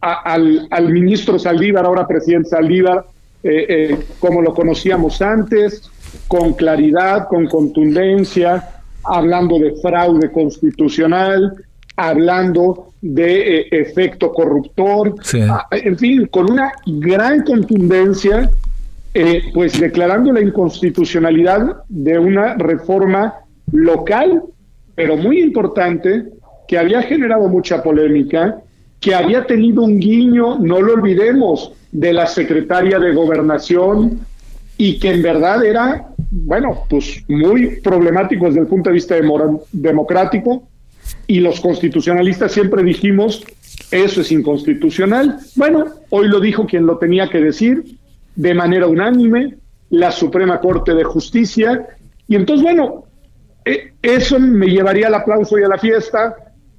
al, 0.00 0.66
al, 0.70 0.88
ministro 0.90 1.38
Saldívar, 1.38 1.84
ahora 1.84 2.06
presidente 2.06 2.48
Saldívar, 2.48 3.04
eh, 3.42 3.66
eh, 3.68 3.98
como 4.18 4.40
lo 4.40 4.54
conocíamos 4.54 5.20
antes, 5.20 5.90
con 6.26 6.54
claridad, 6.54 7.28
con 7.28 7.44
contundencia, 7.46 8.66
hablando 9.04 9.58
de 9.58 9.74
fraude 9.82 10.32
constitucional, 10.32 11.52
hablando 11.96 12.92
de 13.02 13.58
eh, 13.58 13.68
efecto 13.72 14.32
corruptor, 14.32 15.14
en 15.70 15.98
fin, 15.98 16.28
con 16.28 16.50
una 16.50 16.72
gran 16.86 17.44
contundencia, 17.44 18.48
pues 19.52 19.78
declarando 19.78 20.32
la 20.32 20.40
inconstitucionalidad 20.40 21.84
de 21.90 22.18
una 22.18 22.54
reforma 22.54 23.34
local, 23.70 24.44
pero 24.94 25.18
muy 25.18 25.40
importante, 25.40 26.24
que 26.68 26.78
había 26.78 27.02
generado 27.02 27.48
mucha 27.48 27.82
polémica, 27.82 28.58
que 29.00 29.14
había 29.14 29.46
tenido 29.46 29.82
un 29.82 29.98
guiño, 29.98 30.58
no 30.58 30.80
lo 30.80 30.94
olvidemos, 30.94 31.72
de 31.92 32.12
la 32.12 32.26
secretaria 32.26 32.98
de 32.98 33.14
gobernación 33.14 34.20
y 34.76 34.98
que 34.98 35.10
en 35.10 35.22
verdad 35.22 35.64
era, 35.64 36.08
bueno, 36.30 36.84
pues 36.90 37.24
muy 37.28 37.80
problemático 37.80 38.46
desde 38.46 38.60
el 38.60 38.66
punto 38.66 38.90
de 38.90 38.94
vista 38.94 39.14
democrático 39.72 40.68
y 41.26 41.40
los 41.40 41.60
constitucionalistas 41.60 42.52
siempre 42.52 42.82
dijimos, 42.82 43.44
eso 43.90 44.20
es 44.20 44.32
inconstitucional. 44.32 45.38
Bueno, 45.54 45.86
hoy 46.10 46.28
lo 46.28 46.40
dijo 46.40 46.66
quien 46.66 46.86
lo 46.86 46.98
tenía 46.98 47.28
que 47.28 47.40
decir, 47.40 47.96
de 48.34 48.54
manera 48.54 48.86
unánime, 48.86 49.54
la 49.90 50.10
Suprema 50.10 50.60
Corte 50.60 50.94
de 50.94 51.04
Justicia. 51.04 51.86
Y 52.28 52.36
entonces, 52.36 52.62
bueno, 52.62 53.04
e, 53.64 53.92
eso 54.02 54.38
me 54.38 54.66
llevaría 54.66 55.06
al 55.06 55.14
aplauso 55.14 55.58
y 55.58 55.62
a 55.62 55.68
la 55.68 55.78
fiesta, 55.78 56.34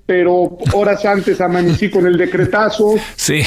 pero 0.07 0.57
horas 0.73 1.05
antes 1.05 1.39
amanecí 1.39 1.91
con 1.91 2.07
el 2.07 2.17
decretazo. 2.17 2.95
Sí. 3.15 3.41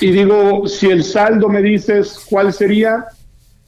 Y, 0.00 0.10
digo, 0.10 0.68
si 0.68 0.88
el 0.88 1.02
saldo 1.02 1.48
me 1.48 1.62
dices 1.62 2.20
cuál 2.28 2.52
sería, 2.52 3.06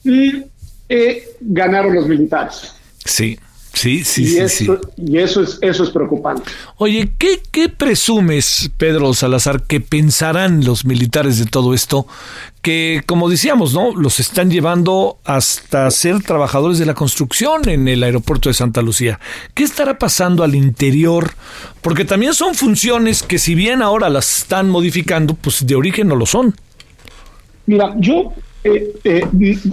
y 0.05 0.45
eh, 0.89 1.31
ganaron 1.41 1.95
los 1.95 2.07
militares. 2.07 2.75
Sí. 3.05 3.39
Sí, 3.79 4.03
sí, 4.03 4.23
y 4.23 4.27
sí, 4.27 4.39
eso, 4.41 4.81
Y 4.97 5.19
eso 5.19 5.41
es, 5.41 5.57
eso 5.61 5.85
es 5.85 5.91
preocupante. 5.91 6.51
Oye, 6.79 7.13
¿qué, 7.17 7.41
¿qué 7.53 7.69
presumes, 7.69 8.73
Pedro 8.77 9.15
Salazar, 9.15 9.63
que 9.63 9.81
pensarán 9.81 10.65
los 10.65 10.85
militares 10.85 11.39
de 11.39 11.47
todo 11.47 11.73
esto? 11.75 12.05
Que, 12.61 13.03
como 13.07 13.29
decíamos, 13.29 13.75
¿no? 13.75 13.95
Los 13.95 14.19
están 14.19 14.51
llevando 14.51 15.19
hasta 15.25 15.89
ser 15.93 16.21
trabajadores 16.25 16.81
de 16.81 16.87
la 16.87 16.95
construcción 16.95 17.69
en 17.69 17.87
el 17.87 18.03
aeropuerto 18.03 18.49
de 18.49 18.55
Santa 18.55 18.83
Lucía. 18.83 19.21
¿Qué 19.55 19.63
estará 19.63 19.97
pasando 19.97 20.43
al 20.43 20.57
interior? 20.57 21.35
Porque 21.81 22.05
también 22.05 22.35
son 22.35 22.57
funciones 22.57 23.23
que, 23.23 23.39
si 23.39 23.55
bien 23.55 23.81
ahora 23.81 24.11
las 24.11 24.39
están 24.39 24.71
modificando, 24.71 25.35
pues 25.35 25.65
de 25.65 25.77
origen 25.77 26.09
no 26.09 26.17
lo 26.17 26.27
son. 26.27 26.57
Mira, 27.67 27.95
yo 27.99 28.33
eh, 28.65 28.93
eh, 29.05 29.25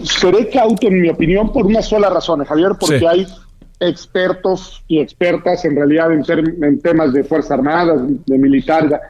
seré 0.03 0.47
cauto 0.51 0.89
en 0.89 1.01
mi 1.01 1.09
opinión 1.09 1.51
por 1.51 1.65
una 1.65 1.81
sola 1.81 2.11
razón, 2.11 2.45
Javier, 2.45 2.73
porque 2.79 3.07
hay 3.07 3.25
expertos 3.79 4.83
y 4.87 4.99
expertas 4.99 5.65
en 5.65 5.75
realidad 5.75 6.11
en, 6.11 6.79
temas 6.81 7.13
de 7.13 7.23
Fuerzas 7.23 7.51
Armadas, 7.51 8.01
de 8.25 8.37
militar. 8.37 9.01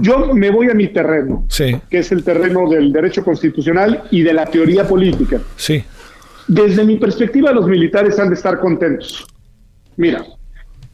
Yo 0.00 0.32
me 0.34 0.50
voy 0.50 0.70
a 0.70 0.74
mi 0.74 0.88
terreno, 0.88 1.46
que 1.56 1.98
es 1.98 2.12
el 2.12 2.24
terreno 2.24 2.68
del 2.68 2.92
derecho 2.92 3.24
constitucional 3.24 4.04
y 4.10 4.22
de 4.22 4.32
la 4.32 4.46
teoría 4.46 4.86
política. 4.86 5.40
Sí. 5.56 5.84
Desde 6.46 6.84
mi 6.84 6.96
perspectiva, 6.96 7.52
los 7.52 7.66
militares 7.66 8.18
han 8.18 8.28
de 8.28 8.34
estar 8.34 8.58
contentos. 8.60 9.26
Mira, 9.96 10.24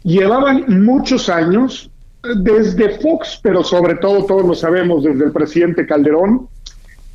llevaban 0.02 0.64
muchos 0.82 1.28
años, 1.28 1.90
desde 2.22 3.00
Fox, 3.00 3.40
pero 3.42 3.64
sobre 3.64 3.94
todo 3.96 4.24
todos 4.26 4.44
lo 4.44 4.54
sabemos 4.54 5.04
desde 5.04 5.24
el 5.24 5.32
presidente 5.32 5.86
Calderón, 5.86 6.48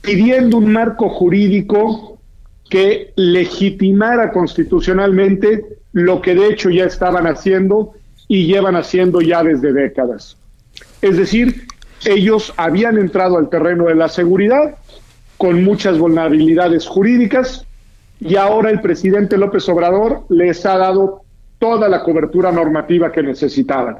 pidiendo 0.01 0.58
un 0.58 0.71
marco 0.71 1.10
jurídico 1.10 2.19
que 2.69 3.13
legitimara 3.15 4.32
constitucionalmente 4.32 5.63
lo 5.95 6.21
que 6.21 6.36
de 6.36 6.47
hecho 6.47 6.69
ya 6.69 6.84
estaban 6.84 7.25
haciendo 7.25 7.93
y 8.27 8.47
llevan 8.47 8.75
haciendo 8.75 9.21
ya 9.21 9.41
desde 9.41 9.71
décadas. 9.71 10.36
Es 11.01 11.15
decir, 11.15 11.67
ellos 12.03 12.53
habían 12.58 12.97
entrado 12.97 13.38
al 13.38 13.49
terreno 13.49 13.86
de 13.86 13.95
la 13.95 14.10
seguridad 14.10 14.75
con 15.38 15.63
muchas 15.63 15.97
vulnerabilidades 15.97 16.86
jurídicas 16.86 17.65
y 18.19 18.36
ahora 18.36 18.71
el 18.71 18.81
presidente 18.81 19.38
López 19.38 19.69
Obrador 19.69 20.25
les 20.27 20.65
ha 20.65 20.77
dado 20.77 21.21
toda 21.60 21.88
la 21.88 22.03
cobertura 22.03 22.51
normativa 22.51 23.10
que 23.10 23.23
necesitaban. 23.23 23.95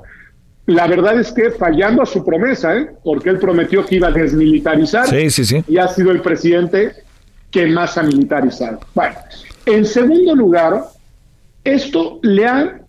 La 0.66 0.88
verdad 0.88 1.18
es 1.18 1.32
que 1.32 1.50
fallando 1.52 2.02
a 2.02 2.06
su 2.06 2.26
promesa, 2.26 2.76
¿eh? 2.76 2.90
porque 3.06 3.30
él 3.30 3.40
prometió 3.40 3.86
que 3.86 3.96
iba 3.96 4.10
a 4.10 4.12
desmilitarizar 4.12 5.08
y 5.66 5.78
ha 5.78 5.88
sido 5.88 6.12
el 6.12 6.22
presidente 6.22 6.92
que 7.52 7.68
más 7.68 7.98
ha 7.98 8.04
militarizado. 8.04 8.82
Bueno, 8.94 9.16
en 9.66 9.86
segundo 9.86 10.36
lugar, 10.36 10.95
esto 11.66 12.20
le 12.22 12.46
ha 12.46 12.82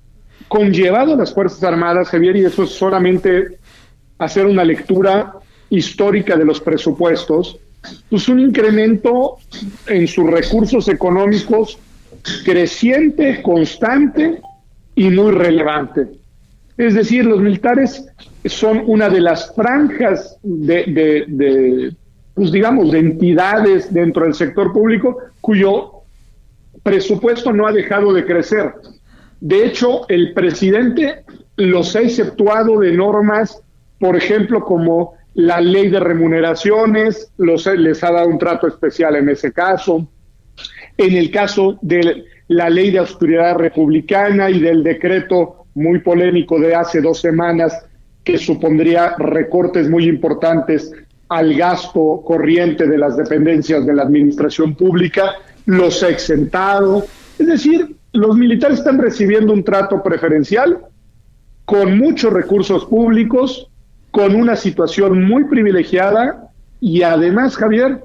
conllevado 0.49 1.15
a 1.15 1.17
las 1.17 1.35
Fuerzas 1.35 1.65
Armadas, 1.65 2.09
Javier, 2.09 2.37
y 2.37 2.45
eso 2.45 2.63
es 2.63 2.71
solamente 2.71 3.59
hacer 4.19 4.47
una 4.47 4.65
lectura 4.65 5.35
histórica 5.71 6.37
de 6.37 6.45
los 6.45 6.61
presupuestos, 6.61 7.59
pues 8.09 8.29
un 8.29 8.39
incremento 8.39 9.39
en 9.87 10.07
sus 10.07 10.31
recursos 10.31 10.89
económicos 10.89 11.79
creciente, 12.45 13.43
constante 13.43 14.41
y 14.95 15.11
muy 15.11 15.33
relevante. 15.33 16.09
Es 16.77 16.95
decir, 16.95 17.25
los 17.25 17.41
militares 17.41 18.07
son 18.45 18.83
una 18.87 19.09
de 19.09 19.21
las 19.21 19.55
franjas 19.55 20.37
de, 20.43 21.95
pues 22.35 22.53
digamos, 22.53 22.93
de 22.93 22.99
entidades 22.99 23.93
dentro 23.93 24.25
del 24.25 24.35
sector 24.35 24.73
público 24.73 25.19
cuyo 25.41 25.96
presupuesto 26.87 27.53
no 27.53 27.67
ha 27.67 27.73
dejado 27.73 28.13
de 28.13 28.25
crecer. 28.25 28.73
De 29.41 29.67
hecho, 29.67 30.09
el 30.09 30.33
presidente 30.35 31.25
los 31.57 31.97
ha 31.97 32.03
exceptuado 32.03 32.79
de 32.79 32.93
normas, 32.93 33.61
por 33.99 34.15
ejemplo, 34.15 34.65
como 34.65 35.15
la 35.35 35.61
ley 35.61 35.89
de 35.91 35.99
remuneraciones, 35.99 37.33
los, 37.39 37.67
les 37.67 38.05
ha 38.05 38.13
dado 38.13 38.29
un 38.29 38.39
trato 38.39 38.69
especial 38.69 39.17
en 39.17 39.29
ese 39.29 39.53
caso. 39.53 40.07
En 40.97 41.17
el 41.17 41.33
caso 41.33 41.77
de 41.83 42.25
la 42.47 42.71
ley 42.71 42.93
de 42.93 43.01
austeridad 43.01 43.57
republicana 43.57 44.49
y 44.49 44.61
del 44.61 44.85
decreto 44.85 45.67
muy 45.75 45.99
polémico 45.99 46.61
de 46.61 46.77
hace 46.77 47.01
dos 47.01 47.21
semanas 47.21 47.85
que 48.23 48.39
supondría 48.39 49.17
recortes 49.19 49.91
muy 49.91 50.05
importantes 50.05 50.93
al 51.31 51.53
gasto 51.55 52.23
corriente 52.25 52.87
de 52.87 52.97
las 52.97 53.17
dependencias 53.17 53.85
de 53.85 53.93
la 53.93 54.05
administración 54.05 54.77
pública, 54.77 55.35
los 55.67 56.03
ha 56.03 56.09
exentado. 56.09 57.07
Es 57.39 57.47
decir, 57.47 57.97
los 58.13 58.37
militares 58.37 58.79
están 58.79 58.99
recibiendo 58.99 59.53
un 59.53 59.63
trato 59.63 60.03
preferencial 60.03 60.79
con 61.65 61.99
muchos 61.99 62.33
recursos 62.33 62.87
públicos, 62.87 63.69
con 64.11 64.35
una 64.35 64.57
situación 64.57 65.25
muy 65.25 65.45
privilegiada 65.45 66.51
y 66.81 67.03
además, 67.03 67.57
Javier, 67.57 68.03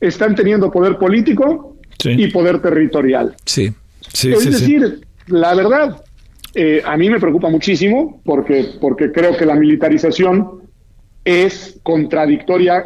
están 0.00 0.34
teniendo 0.34 0.70
poder 0.70 0.98
político 0.98 1.76
y 2.04 2.26
poder 2.28 2.60
territorial. 2.60 3.36
Sí, 3.44 3.72
sí, 4.12 4.32
es 4.32 4.44
decir, 4.44 5.06
la 5.28 5.54
verdad, 5.54 6.02
eh, 6.54 6.82
a 6.84 6.96
mí 6.96 7.08
me 7.08 7.20
preocupa 7.20 7.48
muchísimo 7.48 8.20
porque, 8.24 8.72
porque 8.80 9.12
creo 9.12 9.36
que 9.36 9.46
la 9.46 9.54
militarización 9.54 10.62
es 11.24 11.78
contradictoria 11.82 12.84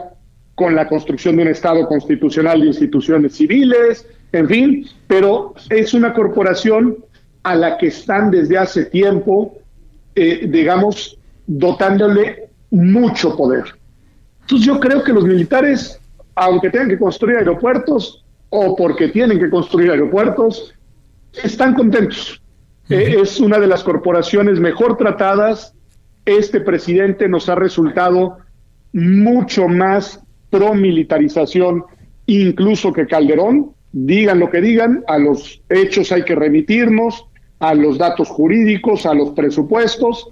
con 0.54 0.74
la 0.74 0.88
construcción 0.88 1.36
de 1.36 1.42
un 1.42 1.48
Estado 1.48 1.86
constitucional 1.86 2.60
de 2.60 2.66
instituciones 2.66 3.34
civiles, 3.34 4.06
en 4.32 4.48
fin, 4.48 4.86
pero 5.06 5.54
es 5.70 5.94
una 5.94 6.12
corporación 6.12 6.96
a 7.42 7.54
la 7.54 7.78
que 7.78 7.88
están 7.88 8.30
desde 8.30 8.58
hace 8.58 8.86
tiempo, 8.86 9.58
eh, 10.14 10.46
digamos, 10.48 11.18
dotándole 11.46 12.48
mucho 12.70 13.36
poder. 13.36 13.64
Entonces 14.42 14.66
yo 14.66 14.80
creo 14.80 15.02
que 15.04 15.12
los 15.12 15.24
militares, 15.24 16.00
aunque 16.34 16.70
tengan 16.70 16.88
que 16.88 16.98
construir 16.98 17.36
aeropuertos 17.36 18.24
o 18.50 18.76
porque 18.76 19.08
tienen 19.08 19.38
que 19.38 19.50
construir 19.50 19.90
aeropuertos, 19.90 20.74
están 21.42 21.74
contentos. 21.74 22.40
Eh, 22.88 23.16
es 23.20 23.40
una 23.40 23.58
de 23.58 23.66
las 23.66 23.82
corporaciones 23.82 24.60
mejor 24.60 24.96
tratadas. 24.96 25.74
Este 26.24 26.60
presidente 26.60 27.28
nos 27.28 27.48
ha 27.48 27.54
resultado 27.54 28.38
mucho 28.92 29.68
más 29.68 30.20
pro 30.50 30.74
militarización, 30.74 31.84
incluso 32.26 32.92
que 32.92 33.06
Calderón. 33.06 33.75
Digan 33.92 34.40
lo 34.40 34.50
que 34.50 34.60
digan, 34.60 35.04
a 35.08 35.18
los 35.18 35.62
hechos 35.68 36.12
hay 36.12 36.24
que 36.24 36.34
remitirnos, 36.34 37.24
a 37.58 37.74
los 37.74 37.98
datos 37.98 38.28
jurídicos, 38.28 39.06
a 39.06 39.14
los 39.14 39.30
presupuestos. 39.30 40.28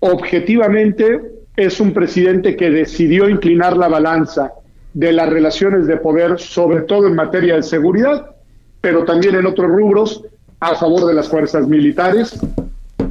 Objetivamente, 0.00 1.20
es 1.56 1.80
un 1.80 1.92
presidente 1.92 2.56
que 2.56 2.70
decidió 2.70 3.28
inclinar 3.28 3.76
la 3.76 3.88
balanza 3.88 4.52
de 4.92 5.12
las 5.12 5.28
relaciones 5.28 5.86
de 5.86 5.96
poder, 5.96 6.38
sobre 6.38 6.82
todo 6.82 7.06
en 7.06 7.14
materia 7.14 7.56
de 7.56 7.62
seguridad, 7.62 8.36
pero 8.80 9.04
también 9.04 9.34
en 9.34 9.46
otros 9.46 9.68
rubros, 9.68 10.22
a 10.60 10.74
favor 10.74 11.06
de 11.06 11.14
las 11.14 11.28
fuerzas 11.28 11.66
militares, 11.66 12.38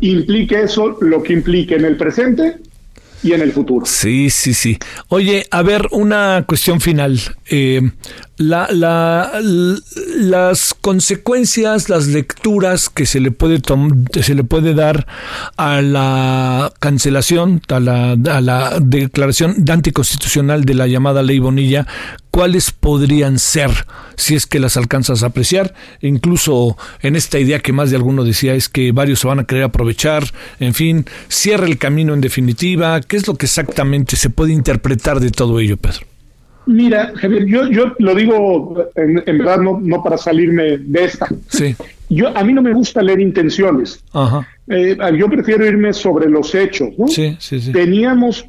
implique 0.02 0.62
eso 0.62 0.98
lo 1.02 1.22
que 1.22 1.34
implique 1.34 1.76
en 1.76 1.86
el 1.86 1.98
presente 1.98 2.58
y 3.24 3.34
en 3.34 3.41
el 3.41 3.52
futuro. 3.52 3.86
Sí, 3.86 4.30
sí, 4.30 4.54
sí. 4.54 4.78
Oye, 5.10 5.46
a 5.50 5.64
ver, 5.64 5.88
una 5.91 6.43
cuestión 6.48 6.80
final. 6.80 7.20
Eh, 7.48 7.91
la, 8.38 8.68
la, 8.72 9.32
las 9.41 10.74
consecuencias, 10.74 11.89
las 11.89 12.08
lecturas 12.08 12.89
que 12.89 13.06
se 13.06 13.20
le 13.20 13.32
puede 13.32 13.62
se 14.22 14.36
le 14.36 14.43
puede 14.43 14.74
dar 14.74 15.08
a 15.56 15.82
la 15.82 16.74
cancelación, 16.80 17.62
a 17.70 17.80
la, 17.80 18.80
declaración 18.82 19.64
de 19.64 19.72
anticonstitucional 19.72 20.66
de 20.66 20.74
la 20.74 20.88
llamada 20.88 21.22
ley 21.22 21.39
Bonilla, 21.39 21.86
¿cuáles 22.32 22.72
podrían 22.72 23.38
ser 23.38 23.70
si 24.18 24.36
es 24.36 24.48
que 24.48 24.60
las 24.60 24.76
alcanzas 24.76 25.22
a 25.22 25.28
apreciar? 25.28 25.76
Incluso 26.02 26.78
en 27.02 27.16
esta 27.16 27.39
idea 27.39 27.60
que 27.60 27.74
más 27.74 27.91
de 27.91 27.98
alguno 27.98 28.24
decía 28.24 28.56
es 28.56 28.70
que 28.70 28.91
varios 28.91 29.20
se 29.20 29.28
van 29.28 29.39
a 29.39 29.46
querer 29.46 29.66
aprovechar, 29.66 30.26
en 30.60 30.74
fin, 30.74 31.06
cierra 31.30 31.68
el 31.68 31.78
camino 31.78 32.14
en 32.14 32.22
definitiva. 32.22 33.00
¿Qué 33.02 33.18
es 33.18 33.28
lo 33.28 33.36
que 33.36 33.46
exactamente 33.46 34.16
se 34.16 34.30
puede 34.32 34.52
interpretar 34.52 35.20
de 35.20 35.30
todo 35.30 35.60
ello, 35.60 35.78
Pedro? 35.78 36.14
Mira, 36.68 37.11
Javier, 37.16 37.45
yo, 37.45 37.70
yo 37.70 37.93
lo 37.99 38.16
digo 38.16 38.89
en, 38.95 39.16
verdad 39.38 39.57
no, 39.59 39.80
no, 39.82 40.03
para 40.03 40.18
salirme 40.18 40.78
de 40.78 41.03
esta. 41.03 41.28
Sí. 41.47 41.76
Yo, 42.09 42.36
a 42.36 42.43
mí 42.43 42.53
no 42.53 42.61
me 42.61 42.74
gusta 42.74 43.01
leer 43.01 43.20
intenciones. 43.20 44.03
Ajá. 44.13 44.47
Eh, 44.68 44.97
yo 45.18 45.30
prefiero 45.30 45.66
irme 45.66 45.93
sobre 45.93 46.30
los 46.30 46.53
hechos. 46.55 46.89
¿no? 46.97 47.07
Sí, 47.07 47.36
sí, 47.39 47.59
sí. 47.59 47.72
Teníamos 47.72 48.45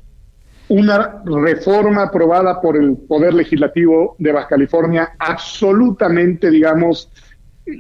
una 0.69 1.23
reforma 1.25 2.05
aprobada 2.05 2.61
por 2.61 2.77
el 2.77 2.97
Poder 2.97 3.35
Legislativo 3.35 4.17
de 4.19 4.33
Baja 4.33 4.49
California 4.49 5.13
absolutamente, 5.19 6.51
digamos, 6.51 7.11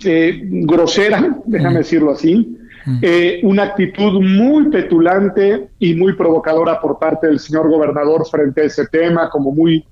eh, 0.04 0.40
grosera, 0.42 1.36
déjame 1.46 1.78
decirlo 1.78 2.12
así, 2.12 2.58
eh, 3.02 3.40
una 3.42 3.64
actitud 3.64 4.20
muy 4.20 4.68
petulante 4.68 5.68
y 5.78 5.94
muy 5.94 6.12
provocadora 6.14 6.80
por 6.80 6.98
parte 6.98 7.26
del 7.26 7.40
señor 7.40 7.68
gobernador 7.68 8.24
frente 8.28 8.62
a 8.62 8.64
ese 8.64 8.86
tema, 8.86 9.28
como 9.28 9.50
muy 9.52 9.84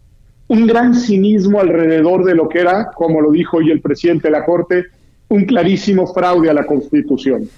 un 0.48 0.66
gran 0.66 0.94
cinismo 0.94 1.60
alrededor 1.60 2.24
de 2.24 2.34
lo 2.34 2.48
que 2.48 2.60
era, 2.60 2.90
como 2.94 3.20
lo 3.20 3.30
dijo 3.30 3.58
hoy 3.58 3.70
el 3.70 3.80
presidente 3.80 4.28
de 4.28 4.32
la 4.32 4.44
Corte, 4.44 4.84
un 5.28 5.44
clarísimo 5.44 6.06
fraude 6.06 6.50
a 6.50 6.54
la 6.54 6.66
Constitución. 6.66 7.48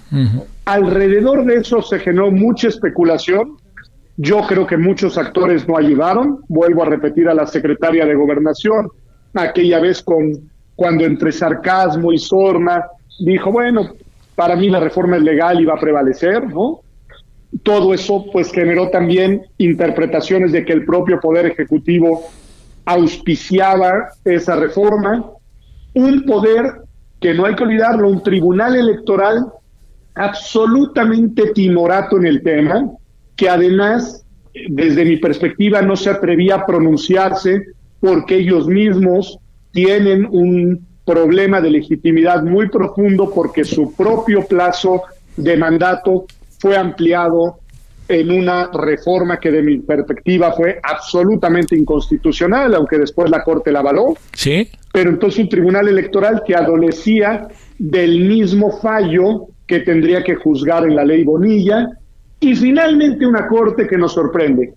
Alrededor 0.65 1.45
de 1.45 1.55
eso 1.55 1.81
se 1.81 1.99
generó 1.99 2.31
mucha 2.31 2.69
especulación. 2.69 3.57
Yo 4.15 4.41
creo 4.47 4.65
que 4.65 4.77
muchos 4.77 5.17
actores 5.17 5.67
no 5.67 5.77
ayudaron. 5.77 6.39
Vuelvo 6.47 6.83
a 6.83 6.85
repetir 6.87 7.27
a 7.29 7.33
la 7.33 7.45
secretaria 7.45 8.05
de 8.05 8.15
Gobernación, 8.15 8.89
aquella 9.33 9.79
vez 9.79 10.01
con 10.01 10.49
cuando 10.75 11.05
entre 11.05 11.31
sarcasmo 11.31 12.13
y 12.13 12.19
sorna 12.19 12.85
dijo, 13.19 13.51
bueno, 13.51 13.93
para 14.35 14.55
mí 14.55 14.69
la 14.69 14.79
reforma 14.79 15.17
es 15.17 15.23
legal 15.23 15.59
y 15.59 15.65
va 15.65 15.73
a 15.73 15.79
prevalecer, 15.79 16.47
¿no? 16.47 16.81
Todo 17.63 17.93
eso 17.93 18.25
pues 18.31 18.51
generó 18.51 18.89
también 18.89 19.41
interpretaciones 19.57 20.51
de 20.51 20.63
que 20.63 20.73
el 20.73 20.85
propio 20.85 21.19
Poder 21.19 21.47
Ejecutivo 21.47 22.25
auspiciaba 22.87 24.07
esa 24.23 24.55
reforma, 24.55 25.25
un 25.93 26.23
poder 26.23 26.83
que 27.19 27.33
no 27.33 27.45
hay 27.45 27.53
que 27.53 27.63
olvidarlo, 27.63 28.07
un 28.07 28.23
tribunal 28.23 28.77
electoral 28.77 29.45
absolutamente 30.15 31.51
timorato 31.51 32.17
en 32.17 32.27
el 32.27 32.41
tema, 32.41 32.89
que 33.35 33.49
además, 33.49 34.25
desde 34.69 35.03
mi 35.03 35.17
perspectiva, 35.17 35.81
no 35.81 35.97
se 35.97 36.09
atrevía 36.09 36.55
a 36.55 36.65
pronunciarse 36.65 37.61
porque 37.99 38.37
ellos 38.37 38.67
mismos 38.67 39.37
tienen 39.71 40.25
un 40.31 40.87
problema 41.05 41.59
de 41.59 41.71
legitimidad 41.71 42.41
muy 42.43 42.69
profundo 42.69 43.33
porque 43.35 43.65
su 43.65 43.93
propio 43.95 44.47
plazo 44.47 45.01
de 45.35 45.57
mandato 45.57 46.25
fue 46.59 46.77
ampliado 46.77 47.59
en 48.07 48.31
una 48.31 48.69
reforma 48.71 49.39
que 49.39 49.51
de 49.51 49.61
mi 49.61 49.79
perspectiva 49.79 50.51
fue 50.53 50.79
absolutamente 50.81 51.75
inconstitucional, 51.75 52.73
aunque 52.75 52.97
después 52.97 53.29
la 53.29 53.43
Corte 53.43 53.71
la 53.71 53.79
avaló. 53.79 54.15
Sí. 54.33 54.69
Pero 54.91 55.09
entonces 55.09 55.39
un 55.39 55.49
tribunal 55.49 55.87
electoral 55.87 56.41
que 56.45 56.55
adolecía 56.55 57.47
del 57.77 58.21
mismo 58.21 58.79
fallo 58.79 59.47
que 59.65 59.79
tendría 59.79 60.23
que 60.23 60.35
juzgar 60.35 60.85
en 60.85 60.95
la 60.95 61.03
ley 61.03 61.23
Bonilla 61.23 61.89
y 62.39 62.55
finalmente 62.55 63.25
una 63.25 63.47
Corte 63.47 63.87
que 63.87 63.97
nos 63.97 64.13
sorprende. 64.13 64.73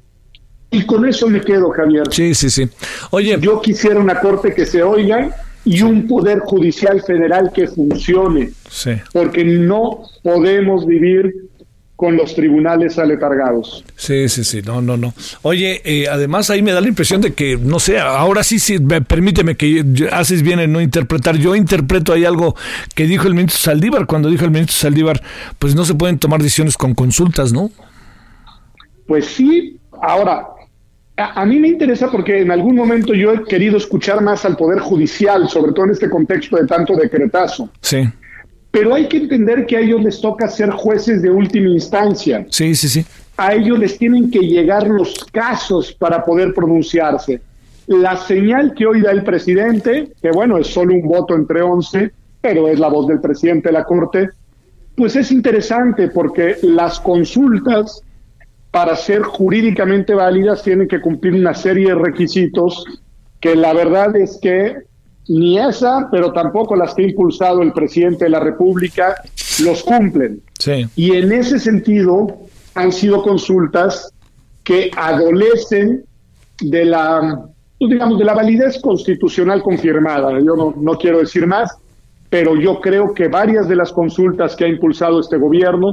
Y 0.73 0.85
con 0.87 1.07
eso 1.07 1.29
me 1.29 1.41
quedo, 1.41 1.71
Javier. 1.71 2.05
Sí, 2.11 2.35
sí, 2.35 2.49
sí. 2.49 2.69
Oye, 3.11 3.37
yo 3.41 3.61
quisiera 3.61 3.99
una 3.99 4.21
Corte 4.21 4.55
que 4.55 4.67
se 4.67 4.83
oiga 4.83 5.31
y 5.65 5.83
un 5.83 6.07
poder 6.07 6.41
judicial 6.41 7.03
federal 7.03 7.51
que 7.53 7.67
funcione. 7.67 8.51
Sí. 8.69 8.93
Porque 9.13 9.45
no 9.45 10.03
podemos 10.23 10.87
vivir 10.87 11.50
con 12.01 12.17
los 12.17 12.35
tribunales 12.35 12.99
aletargados. 12.99 13.85
Sí, 13.95 14.27
sí, 14.31 14.43
sí, 14.43 14.63
no, 14.65 14.81
no, 14.81 14.97
no. 14.97 15.13
Oye, 15.43 15.83
eh, 15.85 16.09
además 16.11 16.49
ahí 16.49 16.63
me 16.63 16.73
da 16.73 16.81
la 16.81 16.89
impresión 16.89 17.21
de 17.21 17.35
que, 17.35 17.59
no 17.59 17.79
sé, 17.79 17.99
ahora 17.99 18.43
sí, 18.43 18.59
sí, 18.59 18.79
permíteme 19.07 19.55
que 19.55 19.85
haces 20.11 20.43
bien 20.43 20.61
en 20.61 20.73
no 20.73 20.81
interpretar. 20.81 21.37
Yo 21.37 21.55
interpreto 21.55 22.15
ahí 22.15 22.25
algo 22.25 22.57
que 22.95 23.07
dijo 23.07 23.29
el 23.29 23.35
ministro 23.35 23.59
Saldívar, 23.59 24.07
cuando 24.07 24.31
dijo 24.31 24.47
el 24.47 24.51
ministro 24.51 24.79
Saldívar, 24.79 25.21
pues 25.59 25.75
no 25.75 25.85
se 25.85 25.95
pueden 25.95 26.19
tomar 26.19 26.41
decisiones 26.41 26.79
con 26.79 26.95
consultas, 26.95 27.53
¿no? 27.53 27.71
Pues 29.07 29.27
sí, 29.27 29.79
ahora, 30.01 30.47
a, 31.19 31.43
a, 31.43 31.45
mí 31.45 31.59
me 31.59 31.69
interesa 31.69 32.11
porque 32.11 32.41
en 32.41 32.51
algún 32.51 32.77
momento 32.77 33.13
yo 33.13 33.35
he 33.35 33.45
querido 33.45 33.77
escuchar 33.77 34.23
más 34.23 34.47
al 34.47 34.57
Poder 34.57 34.79
Judicial, 34.79 35.51
sobre 35.51 35.73
todo 35.73 35.85
en 35.85 35.91
este 35.91 36.09
contexto 36.09 36.57
de 36.57 36.67
tanto 36.67 36.95
decretazo. 36.95 37.69
Sí 37.83 38.09
pero 38.71 38.95
hay 38.95 39.09
que 39.09 39.19
entender 39.19 39.67
que 39.67 39.77
a 39.77 39.81
ellos 39.81 40.03
les 40.03 40.21
toca 40.21 40.49
ser 40.49 40.71
jueces 40.71 41.23
de 41.23 41.31
última 41.31 41.69
instancia. 41.69 42.47
Sí, 42.51 42.75
sí, 42.75 42.89
sí. 42.89 43.05
A 43.37 43.55
ellos 43.55 43.79
les 43.79 43.99
tienen 43.99 44.31
que 44.31 44.41
llegar 44.41 44.87
los 44.87 45.25
casos 45.33 45.93
para 45.93 46.25
poder 46.25 46.55
pronunciarse. 46.55 47.41
La 47.87 48.17
señal 48.17 48.75
que 48.75 48.87
hoy 48.87 49.01
da 49.01 49.11
el 49.11 49.25
presidente, 49.25 50.13
que 50.23 50.31
bueno, 50.31 50.59
es 50.59 50.69
solo 50.69 50.95
un 50.95 51.09
voto 51.09 51.35
entre 51.35 51.63
11, 51.63 52.13
pero 52.41 52.69
es 52.69 52.79
la 52.79 52.89
voz 52.89 53.09
del 53.09 53.21
presidente 53.21 53.71
de 53.71 53.73
la 53.73 53.85
Corte, 53.85 54.29
pues 54.95 55.17
es 55.17 55.33
interesante 55.33 56.09
porque 56.09 56.57
las 56.63 57.01
consultas, 57.01 58.03
para 58.71 58.95
ser 58.95 59.23
jurídicamente 59.23 60.15
válidas, 60.15 60.63
tienen 60.63 60.87
que 60.87 61.01
cumplir 61.01 61.35
una 61.35 61.55
serie 61.55 61.89
de 61.89 61.95
requisitos 61.95 62.85
que 63.41 63.57
la 63.57 63.73
verdad 63.73 64.15
es 64.17 64.39
que 64.41 64.77
ni 65.29 65.59
esa, 65.59 66.09
pero 66.11 66.33
tampoco 66.33 66.75
las 66.75 66.95
que 66.95 67.03
ha 67.03 67.09
impulsado 67.09 67.63
el 67.63 67.73
presidente 67.73 68.25
de 68.25 68.31
la 68.31 68.41
República, 68.41 69.17
los 69.63 69.83
cumplen. 69.83 70.43
Y 70.97 71.13
en 71.13 71.33
ese 71.33 71.59
sentido 71.59 72.39
han 72.75 72.93
sido 72.93 73.23
consultas 73.23 74.13
que 74.65 74.91
adolecen 74.97 76.05
de 76.61 76.85
la, 76.85 77.47
digamos, 77.79 78.19
de 78.19 78.25
la 78.25 78.35
validez 78.35 78.81
constitucional 78.81 79.63
confirmada. 79.63 80.33
Yo 80.41 80.57
no, 80.57 80.75
no 80.77 80.99
quiero 80.99 81.19
decir 81.19 81.47
más, 81.47 81.71
pero 82.29 82.57
yo 82.57 82.81
creo 82.81 83.15
que 83.15 83.29
varias 83.29 83.69
de 83.69 83.77
las 83.77 83.93
consultas 83.93 84.55
que 84.57 84.65
ha 84.65 84.69
impulsado 84.69 85.21
este 85.21 85.37
gobierno 85.37 85.93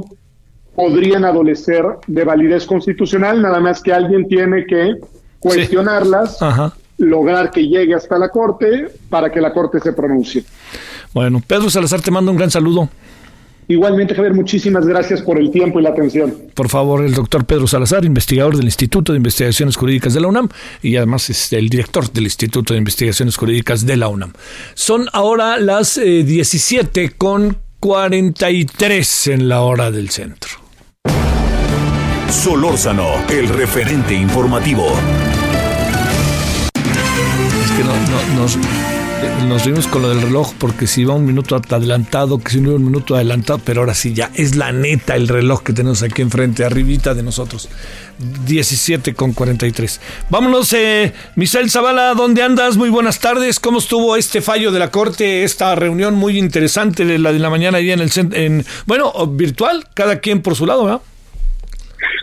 podrían 0.74 1.24
adolecer 1.24 1.84
de 2.06 2.24
validez 2.24 2.64
constitucional, 2.64 3.42
nada 3.42 3.58
más 3.58 3.82
que 3.82 3.92
alguien 3.92 4.28
tiene 4.28 4.64
que 4.64 4.94
cuestionarlas 5.40 6.38
lograr 6.98 7.50
que 7.50 7.66
llegue 7.66 7.94
hasta 7.94 8.18
la 8.18 8.28
Corte 8.28 8.88
para 9.08 9.30
que 9.30 9.40
la 9.40 9.52
Corte 9.52 9.80
se 9.80 9.92
pronuncie. 9.92 10.44
Bueno, 11.14 11.42
Pedro 11.46 11.70
Salazar 11.70 12.00
te 12.00 12.10
mando 12.10 12.30
un 12.30 12.36
gran 12.36 12.50
saludo. 12.50 12.88
Igualmente, 13.70 14.14
Javier, 14.14 14.32
muchísimas 14.32 14.86
gracias 14.86 15.20
por 15.20 15.38
el 15.38 15.50
tiempo 15.50 15.78
y 15.78 15.82
la 15.82 15.90
atención. 15.90 16.34
Por 16.54 16.70
favor, 16.70 17.04
el 17.04 17.12
doctor 17.12 17.44
Pedro 17.44 17.66
Salazar, 17.66 18.02
investigador 18.02 18.56
del 18.56 18.64
Instituto 18.64 19.12
de 19.12 19.18
Investigaciones 19.18 19.76
Jurídicas 19.76 20.14
de 20.14 20.20
la 20.20 20.28
UNAM 20.28 20.48
y 20.80 20.96
además 20.96 21.28
es 21.28 21.52
el 21.52 21.68
director 21.68 22.10
del 22.10 22.24
Instituto 22.24 22.72
de 22.72 22.78
Investigaciones 22.78 23.36
Jurídicas 23.36 23.84
de 23.84 23.98
la 23.98 24.08
UNAM. 24.08 24.32
Son 24.72 25.06
ahora 25.12 25.58
las 25.58 26.00
17 26.00 27.04
eh, 27.04 27.10
con 27.18 27.58
43 27.78 29.26
en 29.28 29.48
la 29.50 29.60
hora 29.60 29.90
del 29.90 30.08
centro. 30.08 30.50
Solórzano, 32.30 33.08
el 33.28 33.48
referente 33.48 34.14
informativo 34.14 34.86
que 37.78 37.84
no, 37.84 37.92
no, 38.34 39.46
nos 39.46 39.64
vimos 39.64 39.86
con 39.86 40.02
lo 40.02 40.08
del 40.08 40.20
reloj 40.20 40.52
porque 40.58 40.88
si 40.88 41.02
iba 41.02 41.14
un 41.14 41.24
minuto 41.24 41.54
adelantado, 41.54 42.38
que 42.40 42.50
si 42.50 42.60
no 42.60 42.70
iba 42.70 42.76
un 42.76 42.84
minuto 42.84 43.14
adelantado, 43.14 43.60
pero 43.64 43.82
ahora 43.82 43.94
sí 43.94 44.14
ya 44.14 44.30
es 44.34 44.56
la 44.56 44.72
neta 44.72 45.14
el 45.14 45.28
reloj 45.28 45.62
que 45.62 45.72
tenemos 45.72 46.02
aquí 46.02 46.22
enfrente, 46.22 46.64
arribita 46.64 47.14
de 47.14 47.22
nosotros. 47.22 47.68
17 48.46 49.14
con 49.14 49.32
43. 49.32 50.00
Vámonos, 50.28 50.72
eh, 50.72 51.12
Misael 51.36 51.70
Zavala, 51.70 52.14
¿dónde 52.14 52.42
andas? 52.42 52.76
Muy 52.76 52.88
buenas 52.88 53.20
tardes. 53.20 53.60
¿Cómo 53.60 53.78
estuvo 53.78 54.16
este 54.16 54.40
fallo 54.40 54.72
de 54.72 54.80
la 54.80 54.90
Corte, 54.90 55.44
esta 55.44 55.76
reunión 55.76 56.16
muy 56.16 56.36
interesante 56.36 57.04
de 57.04 57.20
la 57.20 57.32
de 57.32 57.38
la 57.38 57.48
mañana 57.48 57.78
ahí 57.78 57.92
en 57.92 58.00
el 58.00 58.10
en, 58.32 58.64
bueno, 58.86 59.12
virtual, 59.28 59.84
cada 59.94 60.18
quien 60.18 60.42
por 60.42 60.56
su 60.56 60.66
lado, 60.66 60.84
¿verdad? 60.84 61.00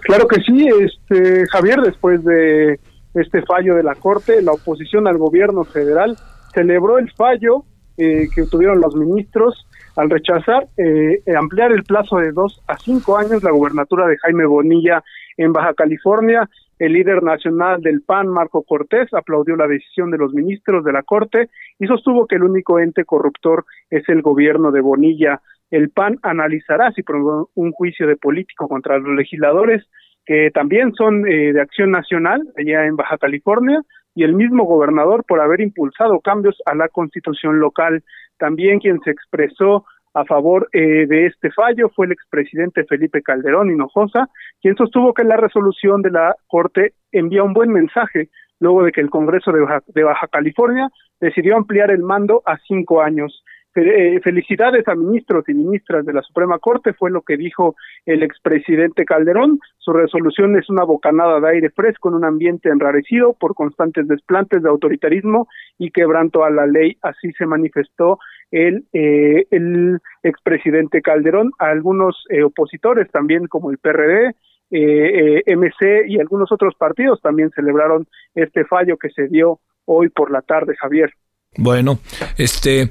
Claro 0.01 0.27
que 0.27 0.41
sí, 0.41 0.67
este 0.81 1.45
Javier, 1.49 1.79
después 1.81 2.21
de 2.25 2.77
este 3.15 3.41
fallo 3.43 3.75
de 3.75 3.83
la 3.83 3.95
Corte, 3.95 4.41
la 4.41 4.51
oposición 4.51 5.07
al 5.07 5.17
gobierno 5.17 5.63
federal 5.63 6.15
celebró 6.53 6.97
el 6.97 7.11
fallo 7.11 7.63
eh, 7.97 8.27
que 8.33 8.43
tuvieron 8.43 8.81
los 8.81 8.95
ministros 8.95 9.65
al 9.95 10.09
rechazar 10.09 10.67
eh, 10.77 11.21
ampliar 11.37 11.71
el 11.71 11.83
plazo 11.83 12.17
de 12.17 12.33
dos 12.33 12.61
a 12.67 12.77
cinco 12.77 13.17
años 13.17 13.43
la 13.43 13.51
gubernatura 13.51 14.07
de 14.07 14.17
Jaime 14.17 14.45
Bonilla 14.45 15.03
en 15.37 15.53
Baja 15.53 15.73
California. 15.73 16.49
El 16.77 16.91
líder 16.91 17.23
nacional 17.23 17.81
del 17.81 18.01
PAN, 18.01 18.27
Marco 18.27 18.63
Cortés, 18.63 19.13
aplaudió 19.13 19.55
la 19.55 19.67
decisión 19.67 20.11
de 20.11 20.17
los 20.17 20.33
ministros 20.33 20.83
de 20.83 20.91
la 20.91 21.03
Corte 21.03 21.49
y 21.79 21.87
sostuvo 21.87 22.27
que 22.27 22.35
el 22.35 22.43
único 22.43 22.79
ente 22.79 23.05
corruptor 23.05 23.65
es 23.89 24.07
el 24.09 24.21
gobierno 24.21 24.71
de 24.71 24.81
Bonilla. 24.81 25.41
El 25.71 25.89
PAN 25.89 26.19
analizará 26.21 26.91
si 26.91 27.01
promueve 27.01 27.45
un 27.55 27.71
juicio 27.71 28.07
de 28.07 28.17
político 28.17 28.67
contra 28.67 28.97
los 28.97 29.15
legisladores 29.15 29.85
que 30.25 30.51
también 30.51 30.93
son 30.93 31.27
eh, 31.27 31.53
de 31.53 31.61
acción 31.61 31.91
nacional 31.91 32.41
allá 32.57 32.85
en 32.85 32.95
Baja 32.95 33.17
California 33.17 33.81
y 34.15 34.23
el 34.23 34.33
mismo 34.33 34.63
gobernador 34.63 35.23
por 35.27 35.41
haber 35.41 35.61
impulsado 35.61 36.19
cambios 36.19 36.57
a 36.65 36.73
la 36.73 36.87
constitución 36.89 37.59
local. 37.59 38.03
También 38.37 38.79
quien 38.79 38.99
se 39.01 39.11
expresó 39.11 39.85
a 40.13 40.23
favor 40.23 40.69
eh, 40.71 41.05
de 41.07 41.27
este 41.27 41.51
fallo 41.51 41.89
fue 41.89 42.05
el 42.05 42.13
expresidente 42.13 42.85
Felipe 42.85 43.21
Calderón 43.21 43.69
Hinojosa, 43.69 44.29
quien 44.61 44.75
sostuvo 44.75 45.13
que 45.13 45.25
la 45.25 45.35
resolución 45.35 46.01
de 46.01 46.11
la 46.11 46.35
Corte 46.47 46.93
envía 47.11 47.43
un 47.43 47.53
buen 47.53 47.71
mensaje 47.71 48.29
luego 48.61 48.83
de 48.83 48.93
que 48.93 49.01
el 49.01 49.09
Congreso 49.09 49.51
de 49.51 50.03
Baja 50.03 50.27
California 50.27 50.89
decidió 51.19 51.57
ampliar 51.57 51.91
el 51.91 52.01
mando 52.01 52.41
a 52.45 52.57
cinco 52.65 53.01
años. 53.01 53.43
Eh, 53.75 54.21
felicidades 54.23 54.87
a 54.87 54.95
ministros 54.95 55.43
y 55.49 55.53
ministras 55.53 56.05
de 56.05 56.13
la 56.13 56.21
Suprema 56.21 56.59
Corte, 56.59 56.93
fue 56.93 57.11
lo 57.11 57.23
que 57.23 57.35
dijo 57.35 57.75
el 58.05 58.23
expresidente 58.23 59.03
Calderón. 59.03 59.59
Su 59.79 59.91
resolución 59.91 60.57
es 60.57 60.69
una 60.69 60.85
bocanada 60.85 61.41
de 61.41 61.49
aire 61.49 61.69
fresco 61.71 62.07
en 62.07 62.15
un 62.15 62.25
ambiente 62.25 62.69
enrarecido 62.69 63.33
por 63.33 63.53
constantes 63.53 64.07
desplantes 64.07 64.63
de 64.63 64.69
autoritarismo 64.69 65.47
y 65.77 65.91
quebranto 65.91 66.45
a 66.45 66.49
la 66.49 66.65
ley. 66.65 66.97
Así 67.01 67.33
se 67.33 67.45
manifestó 67.45 68.17
el, 68.49 68.85
eh, 68.93 69.45
el 69.51 69.99
expresidente 70.23 71.01
Calderón. 71.01 71.51
A 71.59 71.65
algunos 71.65 72.23
eh, 72.29 72.43
opositores 72.43 73.11
también, 73.11 73.47
como 73.47 73.71
el 73.71 73.77
PRD, 73.77 74.35
eh, 74.71 75.43
MC 75.47 76.05
y 76.07 76.19
algunos 76.19 76.51
otros 76.51 76.75
partidos 76.75 77.21
también 77.21 77.51
celebraron 77.51 78.07
este 78.33 78.65
fallo 78.65 78.97
que 78.97 79.09
se 79.09 79.27
dio 79.27 79.59
hoy 79.85 80.09
por 80.09 80.31
la 80.31 80.41
tarde, 80.41 80.75
Javier. 80.79 81.11
Bueno, 81.57 81.99
este 82.37 82.89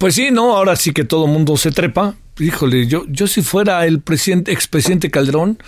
pues 0.00 0.14
sí, 0.14 0.30
no, 0.30 0.56
ahora 0.56 0.76
sí 0.76 0.92
que 0.92 1.04
todo 1.04 1.26
mundo 1.26 1.58
se 1.58 1.72
trepa. 1.72 2.14
Híjole, 2.38 2.86
yo, 2.86 3.04
yo 3.06 3.26
si 3.26 3.42
fuera 3.42 3.86
el 3.86 4.00
presidente, 4.00 4.50
expresidente 4.50 5.10
Calderón, 5.10 5.58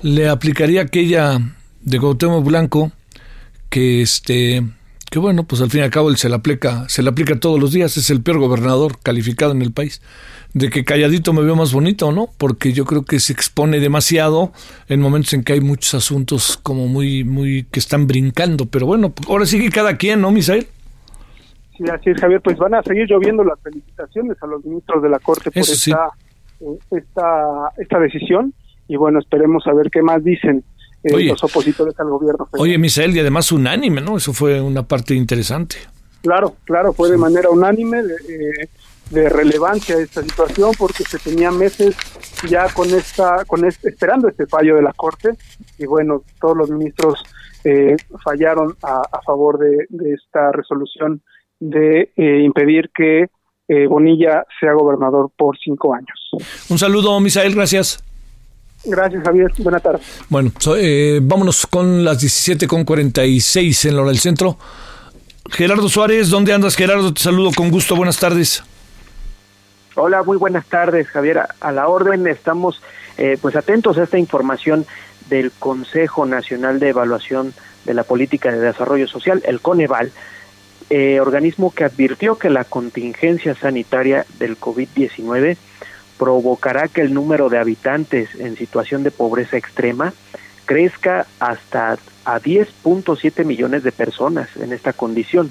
le 0.00 0.30
aplicaría 0.30 0.80
aquella 0.80 1.38
de 1.82 1.98
Gautemo 1.98 2.40
Blanco, 2.40 2.90
que 3.68 4.00
este, 4.00 4.62
que 5.10 5.18
bueno, 5.18 5.44
pues 5.44 5.60
al 5.60 5.70
fin 5.70 5.80
y 5.80 5.82
al 5.82 5.90
cabo 5.90 6.08
él 6.08 6.16
se 6.16 6.30
la 6.30 6.36
aplica, 6.36 6.88
se 6.88 7.02
la 7.02 7.10
aplica 7.10 7.38
todos 7.38 7.60
los 7.60 7.72
días, 7.72 7.98
es 7.98 8.08
el 8.08 8.22
peor 8.22 8.38
gobernador 8.38 8.98
calificado 9.02 9.52
en 9.52 9.60
el 9.60 9.72
país. 9.72 10.00
De 10.54 10.70
que 10.70 10.86
calladito 10.86 11.34
me 11.34 11.42
veo 11.42 11.54
más 11.54 11.74
bonito, 11.74 12.12
¿no? 12.12 12.30
Porque 12.38 12.72
yo 12.72 12.86
creo 12.86 13.04
que 13.04 13.20
se 13.20 13.34
expone 13.34 13.78
demasiado 13.78 14.54
en 14.88 15.00
momentos 15.00 15.34
en 15.34 15.44
que 15.44 15.52
hay 15.52 15.60
muchos 15.60 15.92
asuntos 15.92 16.58
como 16.62 16.88
muy, 16.88 17.24
muy, 17.24 17.66
que 17.70 17.78
están 17.78 18.06
brincando. 18.06 18.64
Pero 18.64 18.86
bueno, 18.86 19.12
ahora 19.28 19.44
sí 19.44 19.60
que 19.60 19.68
cada 19.68 19.98
quien, 19.98 20.22
¿no, 20.22 20.30
Misael? 20.30 20.66
Sí, 21.82 21.90
así 21.90 22.10
es, 22.10 22.20
Javier. 22.20 22.40
Pues 22.40 22.56
van 22.58 22.74
a 22.74 22.82
seguir 22.82 23.06
lloviendo 23.08 23.42
las 23.44 23.60
felicitaciones 23.60 24.36
a 24.42 24.46
los 24.46 24.64
ministros 24.64 25.02
de 25.02 25.08
la 25.08 25.18
Corte 25.18 25.50
por 25.50 25.62
esta, 25.62 26.10
eh, 26.60 26.78
esta, 26.92 27.70
esta 27.76 27.98
decisión. 27.98 28.54
Y 28.88 28.96
bueno, 28.96 29.18
esperemos 29.18 29.66
a 29.66 29.72
ver 29.72 29.90
qué 29.90 30.02
más 30.02 30.22
dicen 30.22 30.64
eh, 31.02 31.24
los 31.24 31.42
opositores 31.42 31.98
al 31.98 32.08
gobierno. 32.08 32.48
Oye, 32.52 32.78
Misael, 32.78 33.16
y 33.16 33.20
además 33.20 33.50
unánime, 33.50 34.00
¿no? 34.00 34.16
Eso 34.16 34.32
fue 34.32 34.60
una 34.60 34.82
parte 34.82 35.14
interesante. 35.14 35.76
Claro, 36.22 36.56
claro, 36.64 36.92
fue 36.92 37.10
de 37.10 37.16
manera 37.16 37.50
unánime, 37.50 38.02
de, 38.02 38.14
eh, 38.14 38.68
de, 39.10 39.28
relevancia 39.28 39.98
esta 39.98 40.22
situación, 40.22 40.70
porque 40.78 41.02
se 41.02 41.18
tenía 41.18 41.50
meses 41.50 41.96
ya 42.48 42.68
con 42.72 42.88
esta, 42.90 43.44
con 43.44 43.64
este, 43.64 43.88
esperando 43.88 44.28
este 44.28 44.46
fallo 44.46 44.76
de 44.76 44.82
la 44.82 44.92
Corte, 44.92 45.30
y 45.78 45.86
bueno, 45.86 46.22
todos 46.40 46.56
los 46.56 46.70
ministros 46.70 47.22
fallaron 48.24 48.74
a, 48.82 49.02
a 49.12 49.22
favor 49.22 49.56
de, 49.58 49.86
de, 49.88 50.14
esta 50.14 50.50
resolución 50.50 51.22
de 51.62 52.10
eh, 52.16 52.42
impedir 52.44 52.90
que 52.92 53.28
eh, 53.68 53.86
Bonilla 53.86 54.44
sea 54.58 54.72
gobernador 54.72 55.30
por 55.36 55.56
cinco 55.58 55.94
años. 55.94 56.30
Un 56.68 56.78
saludo, 56.78 57.18
Misael, 57.20 57.54
gracias. 57.54 58.02
Gracias, 58.84 59.22
Javier. 59.22 59.52
Buenas 59.58 59.82
tardes. 59.82 60.02
Bueno, 60.28 60.50
eh, 60.76 61.20
vámonos 61.22 61.66
con 61.68 62.04
las 62.04 62.18
17 62.18 62.66
con 62.66 62.84
46 62.84 63.84
en 63.84 63.94
la 63.94 64.02
hora 64.02 64.10
del 64.10 64.18
centro. 64.18 64.58
Gerardo 65.50 65.88
Suárez, 65.88 66.30
¿dónde 66.30 66.52
andas, 66.52 66.74
Gerardo? 66.74 67.14
Te 67.14 67.20
saludo 67.20 67.50
con 67.54 67.70
gusto. 67.70 67.94
Buenas 67.94 68.18
tardes. 68.18 68.64
Hola, 69.94 70.24
muy 70.24 70.38
buenas 70.38 70.66
tardes, 70.66 71.06
Javier. 71.08 71.42
A 71.60 71.72
la 71.72 71.86
orden 71.86 72.26
estamos 72.26 72.82
pues 73.40 73.54
atentos 73.54 73.98
a 73.98 74.04
esta 74.04 74.18
información 74.18 74.84
del 75.28 75.52
Consejo 75.52 76.26
Nacional 76.26 76.80
de 76.80 76.88
Evaluación 76.88 77.54
de 77.84 77.94
la 77.94 78.02
Política 78.02 78.50
de 78.50 78.58
Desarrollo 78.58 79.06
Social, 79.06 79.42
el 79.44 79.60
Coneval, 79.60 80.10
eh, 80.94 81.20
organismo 81.20 81.72
que 81.72 81.84
advirtió 81.84 82.36
que 82.36 82.50
la 82.50 82.64
contingencia 82.64 83.54
sanitaria 83.54 84.26
del 84.38 84.60
COVID-19 84.60 85.56
provocará 86.18 86.86
que 86.88 87.00
el 87.00 87.14
número 87.14 87.48
de 87.48 87.56
habitantes 87.56 88.34
en 88.34 88.58
situación 88.58 89.02
de 89.02 89.10
pobreza 89.10 89.56
extrema 89.56 90.12
crezca 90.66 91.26
hasta 91.40 91.96
a 92.26 92.40
10.7 92.40 93.42
millones 93.46 93.84
de 93.84 93.90
personas 93.90 94.54
en 94.58 94.74
esta 94.74 94.92
condición. 94.92 95.50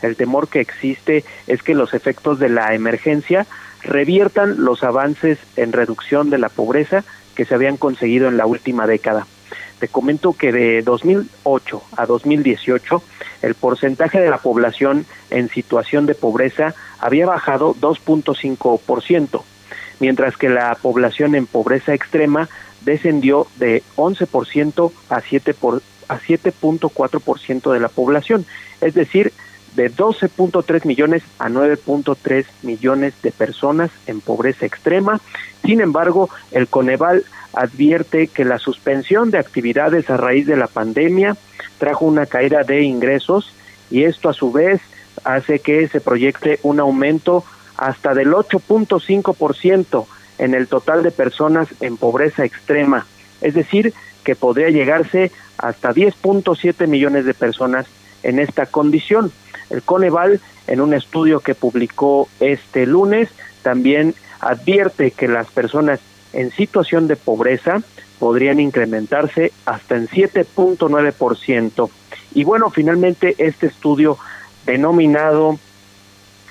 El 0.00 0.16
temor 0.16 0.48
que 0.48 0.60
existe 0.60 1.22
es 1.46 1.62
que 1.62 1.74
los 1.74 1.92
efectos 1.92 2.38
de 2.38 2.48
la 2.48 2.74
emergencia 2.74 3.46
reviertan 3.82 4.64
los 4.64 4.82
avances 4.84 5.36
en 5.56 5.72
reducción 5.72 6.30
de 6.30 6.38
la 6.38 6.48
pobreza 6.48 7.04
que 7.34 7.44
se 7.44 7.54
habían 7.54 7.76
conseguido 7.76 8.26
en 8.26 8.38
la 8.38 8.46
última 8.46 8.86
década. 8.86 9.26
Te 9.78 9.88
comento 9.88 10.32
que 10.32 10.52
de 10.52 10.82
2008 10.82 11.82
a 11.96 12.06
2018 12.06 13.02
el 13.42 13.54
porcentaje 13.54 14.20
de 14.20 14.30
la 14.30 14.38
población 14.38 15.06
en 15.30 15.48
situación 15.48 16.06
de 16.06 16.14
pobreza 16.14 16.74
había 16.98 17.26
bajado 17.26 17.74
2.5%, 17.74 19.42
mientras 20.00 20.36
que 20.36 20.48
la 20.48 20.76
población 20.80 21.34
en 21.34 21.46
pobreza 21.46 21.94
extrema 21.94 22.48
descendió 22.80 23.46
de 23.56 23.82
11% 23.96 24.92
a 25.10 25.20
7 25.20 25.54
por, 25.54 25.82
a 26.08 26.18
7.4% 26.18 27.72
de 27.72 27.80
la 27.80 27.88
población, 27.88 28.46
es 28.80 28.94
decir, 28.94 29.32
de 29.78 29.92
12.3 29.92 30.84
millones 30.86 31.22
a 31.38 31.48
9.3 31.48 32.44
millones 32.62 33.14
de 33.22 33.30
personas 33.30 33.92
en 34.08 34.20
pobreza 34.20 34.66
extrema. 34.66 35.20
Sin 35.64 35.80
embargo, 35.80 36.28
el 36.50 36.66
Coneval 36.66 37.24
advierte 37.52 38.26
que 38.26 38.44
la 38.44 38.58
suspensión 38.58 39.30
de 39.30 39.38
actividades 39.38 40.10
a 40.10 40.16
raíz 40.16 40.48
de 40.48 40.56
la 40.56 40.66
pandemia 40.66 41.36
trajo 41.78 42.06
una 42.06 42.26
caída 42.26 42.64
de 42.64 42.82
ingresos 42.82 43.54
y 43.88 44.02
esto 44.02 44.28
a 44.28 44.32
su 44.32 44.50
vez 44.50 44.80
hace 45.22 45.60
que 45.60 45.86
se 45.86 46.00
proyecte 46.00 46.58
un 46.64 46.80
aumento 46.80 47.44
hasta 47.76 48.14
del 48.14 48.32
8.5% 48.32 50.06
en 50.38 50.54
el 50.54 50.66
total 50.66 51.04
de 51.04 51.12
personas 51.12 51.68
en 51.80 51.96
pobreza 51.96 52.44
extrema, 52.44 53.06
es 53.40 53.54
decir, 53.54 53.94
que 54.24 54.34
podría 54.34 54.70
llegarse 54.70 55.30
hasta 55.56 55.94
10.7 55.94 56.88
millones 56.88 57.24
de 57.24 57.34
personas 57.34 57.86
en 58.22 58.38
esta 58.38 58.66
condición. 58.66 59.32
El 59.70 59.82
Coneval, 59.82 60.40
en 60.66 60.80
un 60.80 60.94
estudio 60.94 61.40
que 61.40 61.54
publicó 61.54 62.28
este 62.40 62.86
lunes, 62.86 63.28
también 63.62 64.14
advierte 64.40 65.10
que 65.10 65.28
las 65.28 65.48
personas 65.50 66.00
en 66.32 66.50
situación 66.50 67.08
de 67.08 67.16
pobreza 67.16 67.82
podrían 68.18 68.60
incrementarse 68.60 69.52
hasta 69.64 69.96
en 69.96 70.08
7.9%. 70.08 71.90
Y 72.34 72.44
bueno, 72.44 72.70
finalmente 72.70 73.34
este 73.38 73.66
estudio 73.66 74.18
denominado, 74.66 75.58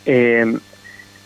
eh, 0.05 0.57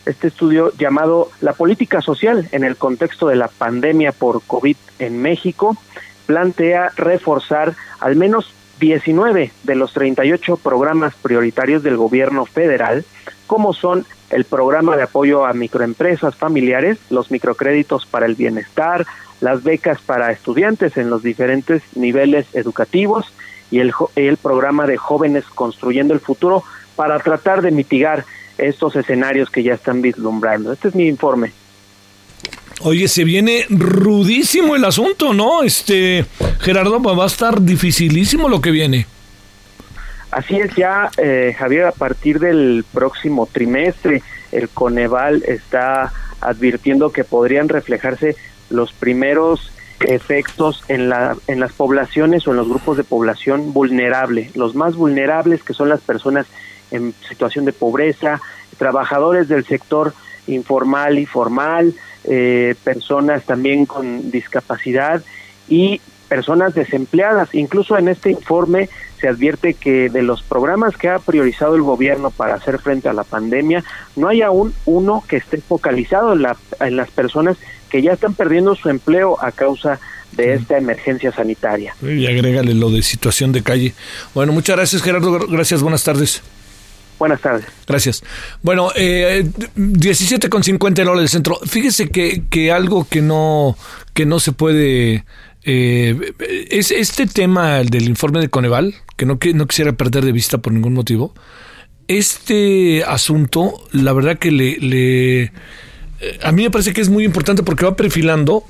este 0.05 0.27
estudio 0.27 0.73
llamado 0.77 1.29
La 1.41 1.53
política 1.53 2.01
social 2.01 2.49
en 2.51 2.63
el 2.63 2.75
contexto 2.75 3.27
de 3.27 3.35
la 3.35 3.47
pandemia 3.47 4.11
por 4.11 4.41
COVID 4.41 4.75
en 4.99 5.21
México, 5.21 5.77
plantea 6.25 6.91
reforzar 6.95 7.75
al 7.99 8.15
menos 8.15 8.53
19 8.82 9.51
de 9.63 9.75
los 9.75 9.93
38 9.93 10.57
programas 10.57 11.13
prioritarios 11.15 11.84
del 11.84 11.95
gobierno 11.95 12.45
federal, 12.45 13.05
como 13.47 13.73
son 13.73 14.05
el 14.32 14.43
programa 14.43 14.97
de 14.97 15.03
apoyo 15.03 15.45
a 15.45 15.53
microempresas 15.53 16.36
familiares, 16.36 16.97
los 17.09 17.32
microcréditos 17.32 18.05
para 18.07 18.25
el 18.25 18.36
bienestar, 18.36 19.05
las 19.39 19.63
becas 19.63 20.01
para 20.01 20.32
estudiantes 20.32 20.97
en 20.97 21.09
los 21.09 21.21
diferentes 21.21 21.84
niveles 21.95 22.47
educativos 22.53 23.32
y 23.69 23.79
el, 23.79 23.93
el 24.15 24.38
programa 24.38 24.88
de 24.88 24.97
jóvenes 24.97 25.45
construyendo 25.45 26.13
el 26.13 26.19
futuro 26.19 26.63
para 26.95 27.19
tratar 27.19 27.61
de 27.61 27.71
mitigar 27.71 28.25
estos 28.57 28.95
escenarios 28.95 29.49
que 29.49 29.63
ya 29.63 29.75
están 29.75 30.01
vislumbrando. 30.01 30.73
Este 30.73 30.88
es 30.88 30.95
mi 30.95 31.07
informe. 31.07 31.53
Oye, 32.83 33.07
se 33.07 33.23
viene 33.23 33.65
rudísimo 33.69 34.75
el 34.75 34.85
asunto, 34.85 35.33
¿no? 35.33 35.61
Este, 35.61 36.25
Gerardo, 36.61 36.99
va 37.01 37.23
a 37.23 37.27
estar 37.27 37.61
dificilísimo 37.61 38.49
lo 38.49 38.59
que 38.59 38.71
viene. 38.71 39.05
Así 40.31 40.55
es 40.55 40.73
ya, 40.75 41.11
eh, 41.17 41.53
Javier, 41.57 41.85
a 41.85 41.91
partir 41.91 42.39
del 42.39 42.85
próximo 42.91 43.47
trimestre, 43.51 44.23
el 44.51 44.69
Coneval 44.69 45.43
está 45.45 46.11
advirtiendo 46.39 47.11
que 47.11 47.23
podrían 47.23 47.69
reflejarse 47.69 48.35
los 48.69 48.93
primeros 48.93 49.71
efectos 49.99 50.83
en, 50.87 51.09
la, 51.09 51.35
en 51.47 51.59
las 51.59 51.73
poblaciones 51.73 52.47
o 52.47 52.51
en 52.51 52.57
los 52.57 52.67
grupos 52.67 52.97
de 52.97 53.03
población 53.03 53.73
vulnerable, 53.73 54.49
los 54.55 54.73
más 54.73 54.95
vulnerables 54.95 55.63
que 55.63 55.73
son 55.73 55.89
las 55.89 56.01
personas 56.01 56.47
en 56.89 57.13
situación 57.27 57.65
de 57.65 57.73
pobreza, 57.73 58.41
trabajadores 58.77 59.47
del 59.47 59.65
sector 59.65 60.13
informal 60.47 61.19
y 61.19 61.25
formal, 61.25 61.93
eh, 62.24 62.76
personas 62.84 63.43
también 63.43 63.86
con 63.86 64.32
discapacidad 64.32 65.24
y 65.67 66.01
personas 66.30 66.74
desempleadas. 66.74 67.53
Incluso 67.53 67.97
en 67.97 68.07
este 68.07 68.32
informe 68.32 68.89
se 69.19 69.28
advierte 69.28 69.74
que 69.74 70.09
de 70.09 70.22
los 70.22 70.41
programas 70.41 70.97
que 70.97 71.09
ha 71.09 71.19
priorizado 71.19 71.76
el 71.76 71.82
gobierno 71.82 72.32
para 72.32 72.55
hacer 72.55 72.80
frente 72.80 73.09
a 73.09 73.13
la 73.13 73.24
pandemia, 73.24 73.84
no 74.15 74.30
hay 74.30 74.41
aún 74.41 74.74
uno 74.86 75.24
que 75.28 75.38
esté 75.38 75.57
focalizado 75.57 76.34
en, 76.34 76.43
la, 76.43 76.57
en 76.80 76.95
las 76.95 77.11
personas 77.11 77.57
que 77.89 78.01
ya 78.01 78.13
están 78.13 78.34
perdiendo 78.34 78.76
su 78.76 78.89
empleo 78.89 79.38
a 79.43 79.51
causa 79.51 79.99
de 80.32 80.53
esta 80.53 80.78
emergencia 80.78 81.32
sanitaria. 81.32 81.95
Y 82.01 82.26
agrégale 82.26 82.74
lo 82.74 82.89
de 82.89 83.03
situación 83.03 83.51
de 83.51 83.63
calle. 83.63 83.93
Bueno, 84.34 84.53
muchas 84.53 84.78
gracias 84.78 85.01
Gerardo, 85.01 85.47
gracias, 85.47 85.82
buenas 85.82 86.03
tardes. 86.03 86.41
Buenas 87.22 87.39
tardes. 87.39 87.65
Gracias. 87.88 88.24
Bueno, 88.63 88.89
eh, 88.95 89.47
17 89.76 90.49
con 90.49 90.63
50 90.63 91.03
en 91.03 91.07
hora 91.07 91.19
del 91.19 91.30
centro. 91.30 91.59
Fíjese 91.67 92.09
que, 92.09 92.45
que 92.49 92.72
algo 92.72 93.07
que 93.07 93.22
no, 93.22 93.78
que 94.15 94.26
no 94.26 94.39
se 94.39 94.53
puede... 94.53 95.24
Eh, 95.63 96.34
es 96.72 96.89
este 96.89 97.28
tema 97.28 97.84
del 97.84 98.09
informe 98.09 98.39
de 98.39 98.49
Coneval, 98.49 98.95
que 99.17 99.28
no, 99.28 99.38
que 99.38 99.53
no 99.53 99.67
quisiera 99.67 99.91
perder 99.93 100.26
de 100.26 100.32
vista 100.32 100.57
por 100.57 100.74
ningún 100.74 100.95
motivo. 100.95 101.36
Este 102.07 103.03
asunto, 103.03 103.88
la 103.91 104.13
verdad 104.13 104.39
que 104.39 104.49
le, 104.49 104.78
le 104.80 105.43
eh, 105.43 105.51
a 106.41 106.51
mí 106.51 106.63
me 106.63 106.72
parece 106.72 106.91
que 106.91 107.01
es 107.01 107.09
muy 107.09 107.24
importante 107.24 107.61
porque 107.61 107.86
va 107.86 107.95
perfilando 107.95 108.63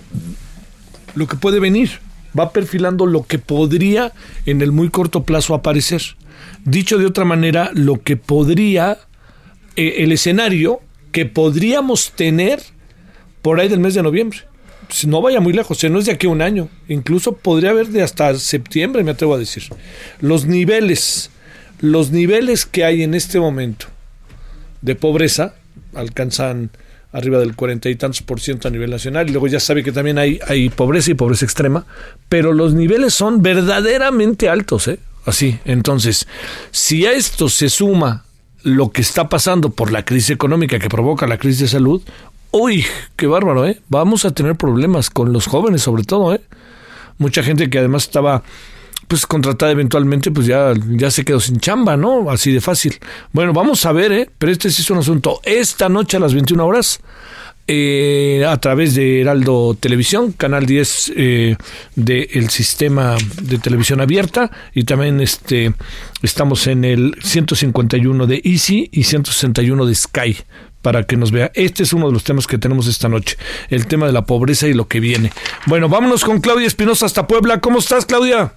lo 1.16 1.26
que 1.26 1.38
puede 1.38 1.62
venir, 1.62 2.02
va 2.38 2.52
perfilando 2.52 3.06
lo 3.06 3.26
que 3.26 3.40
podría 3.40 4.12
en 4.46 4.62
el 4.62 4.74
muy 4.74 4.90
corto 4.90 5.24
plazo 5.24 5.54
aparecer. 5.54 6.02
Dicho 6.66 6.98
de 6.98 7.06
otra 7.06 7.26
manera, 7.26 7.72
lo 7.74 8.02
que 8.04 8.18
podría, 8.18 9.00
eh, 9.76 9.96
el 10.00 10.12
escenario 10.12 10.82
que 11.12 11.26
podríamos 11.26 12.12
tener 12.12 12.62
por 13.42 13.60
ahí 13.60 13.68
del 13.68 13.80
mes 13.80 13.94
de 13.96 14.04
noviembre. 14.04 14.40
Si 14.90 15.08
no 15.08 15.22
vaya 15.22 15.40
muy 15.40 15.54
lejos, 15.54 15.84
o 15.84 15.90
no 15.90 16.00
es 16.00 16.06
de 16.06 16.12
aquí 16.12 16.28
a 16.28 16.30
un 16.30 16.42
año, 16.42 16.70
incluso 16.88 17.34
podría 17.34 17.72
haber 17.72 17.88
de 17.88 18.04
hasta 18.04 18.36
septiembre, 18.36 19.04
me 19.04 19.12
atrevo 19.12 19.34
a 19.34 19.40
decir. 19.40 19.64
Los 20.20 20.46
niveles, 20.46 21.32
los 21.80 22.12
niveles 22.12 22.66
que 22.66 22.84
hay 22.84 23.04
en 23.04 23.14
este 23.14 23.40
momento 23.40 23.88
de 24.82 24.96
pobreza 24.96 25.56
alcanzan 25.96 26.72
arriba 27.12 27.40
del 27.40 27.56
cuarenta 27.56 27.90
y 27.90 27.96
tantos 27.96 28.22
por 28.22 28.40
ciento 28.40 28.68
a 28.68 28.72
nivel 28.72 28.90
nacional, 28.90 29.28
y 29.28 29.32
luego 29.32 29.48
ya 29.48 29.60
sabe 29.60 29.84
que 29.84 29.92
también 29.92 30.18
hay 30.18 30.70
pobreza 30.70 31.12
y 31.12 31.14
pobreza 31.16 31.46
extrema, 31.46 31.86
pero 32.30 32.54
los 32.54 32.74
niveles 32.74 33.14
son 33.14 33.42
verdaderamente 33.42 34.48
altos, 34.50 34.88
¿eh? 34.88 35.00
Así, 35.26 35.60
entonces, 35.66 36.28
si 36.72 37.06
a 37.06 37.14
esto 37.14 37.50
se 37.50 37.70
suma 37.70 38.24
lo 38.64 38.92
que 38.92 39.02
está 39.02 39.30
pasando 39.30 39.70
por 39.70 39.92
la 39.92 40.06
crisis 40.06 40.32
económica 40.32 40.80
que 40.80 40.90
provoca 40.90 41.28
la 41.28 41.38
crisis 41.38 41.60
de 41.62 41.68
salud, 41.68 42.02
uy, 42.52 42.86
qué 43.16 43.28
bárbaro, 43.28 43.66
¿eh? 43.66 43.82
Vamos 43.90 44.26
a 44.26 44.32
tener 44.32 44.56
problemas 44.56 45.10
con 45.10 45.34
los 45.34 45.48
jóvenes 45.48 45.82
sobre 45.82 46.04
todo, 46.04 46.34
¿eh? 46.34 46.42
Mucha 47.18 47.44
gente 47.44 47.70
que 47.70 47.80
además 47.80 48.04
estaba 48.04 48.44
pues 49.08 49.26
contratada 49.26 49.74
eventualmente, 49.74 50.32
pues 50.32 50.48
ya, 50.48 50.74
ya 50.88 51.12
se 51.12 51.26
quedó 51.26 51.40
sin 51.40 51.60
chamba, 51.60 51.98
¿no? 51.98 52.30
Así 52.30 52.52
de 52.52 52.62
fácil. 52.62 52.98
Bueno, 53.34 53.52
vamos 53.52 53.86
a 53.86 53.92
ver, 53.92 54.12
¿eh? 54.14 54.30
Pero 54.38 54.52
este 54.52 54.70
sí 54.72 54.82
es 54.84 54.90
un 54.90 55.00
asunto. 55.00 55.42
Esta 55.44 55.90
noche 55.90 56.18
a 56.18 56.20
las 56.22 56.34
21 56.34 56.66
horas 56.66 57.02
eh, 57.74 58.44
a 58.46 58.58
través 58.58 58.96
de 58.96 59.22
Heraldo 59.22 59.78
Televisión, 59.80 60.34
canal 60.34 60.66
10 60.66 61.14
eh, 61.16 61.56
del 61.96 62.50
sistema 62.50 63.16
de 63.42 63.60
televisión 63.60 64.02
abierta 64.02 64.52
y 64.74 64.84
también 64.84 65.22
este 65.22 65.72
estamos 66.22 66.68
en 66.68 66.84
el 66.84 67.16
151 67.22 68.28
de 68.28 68.42
Easy 68.44 68.90
y 68.92 69.04
161 69.04 69.86
de 69.86 69.96
Sky 69.96 70.38
para 70.82 71.04
que 71.04 71.16
nos 71.16 71.32
vea. 71.32 71.50
Este 71.54 71.84
es 71.84 71.94
uno 71.94 72.08
de 72.08 72.14
los 72.14 72.26
temas 72.26 72.46
que 72.46 72.58
tenemos 72.58 72.88
esta 72.88 73.08
noche, 73.08 73.38
el 73.70 73.88
tema 73.88 74.06
de 74.06 74.12
la 74.12 74.26
pobreza 74.26 74.68
y 74.68 74.74
lo 74.74 74.90
que 74.90 75.00
viene. 75.00 75.32
Bueno, 75.66 75.88
vámonos 75.88 76.26
con 76.26 76.42
Claudia 76.42 76.68
Espinosa 76.68 77.06
hasta 77.06 77.26
Puebla. 77.26 77.62
¿Cómo 77.62 77.80
estás, 77.80 78.06
Claudia? 78.06 78.52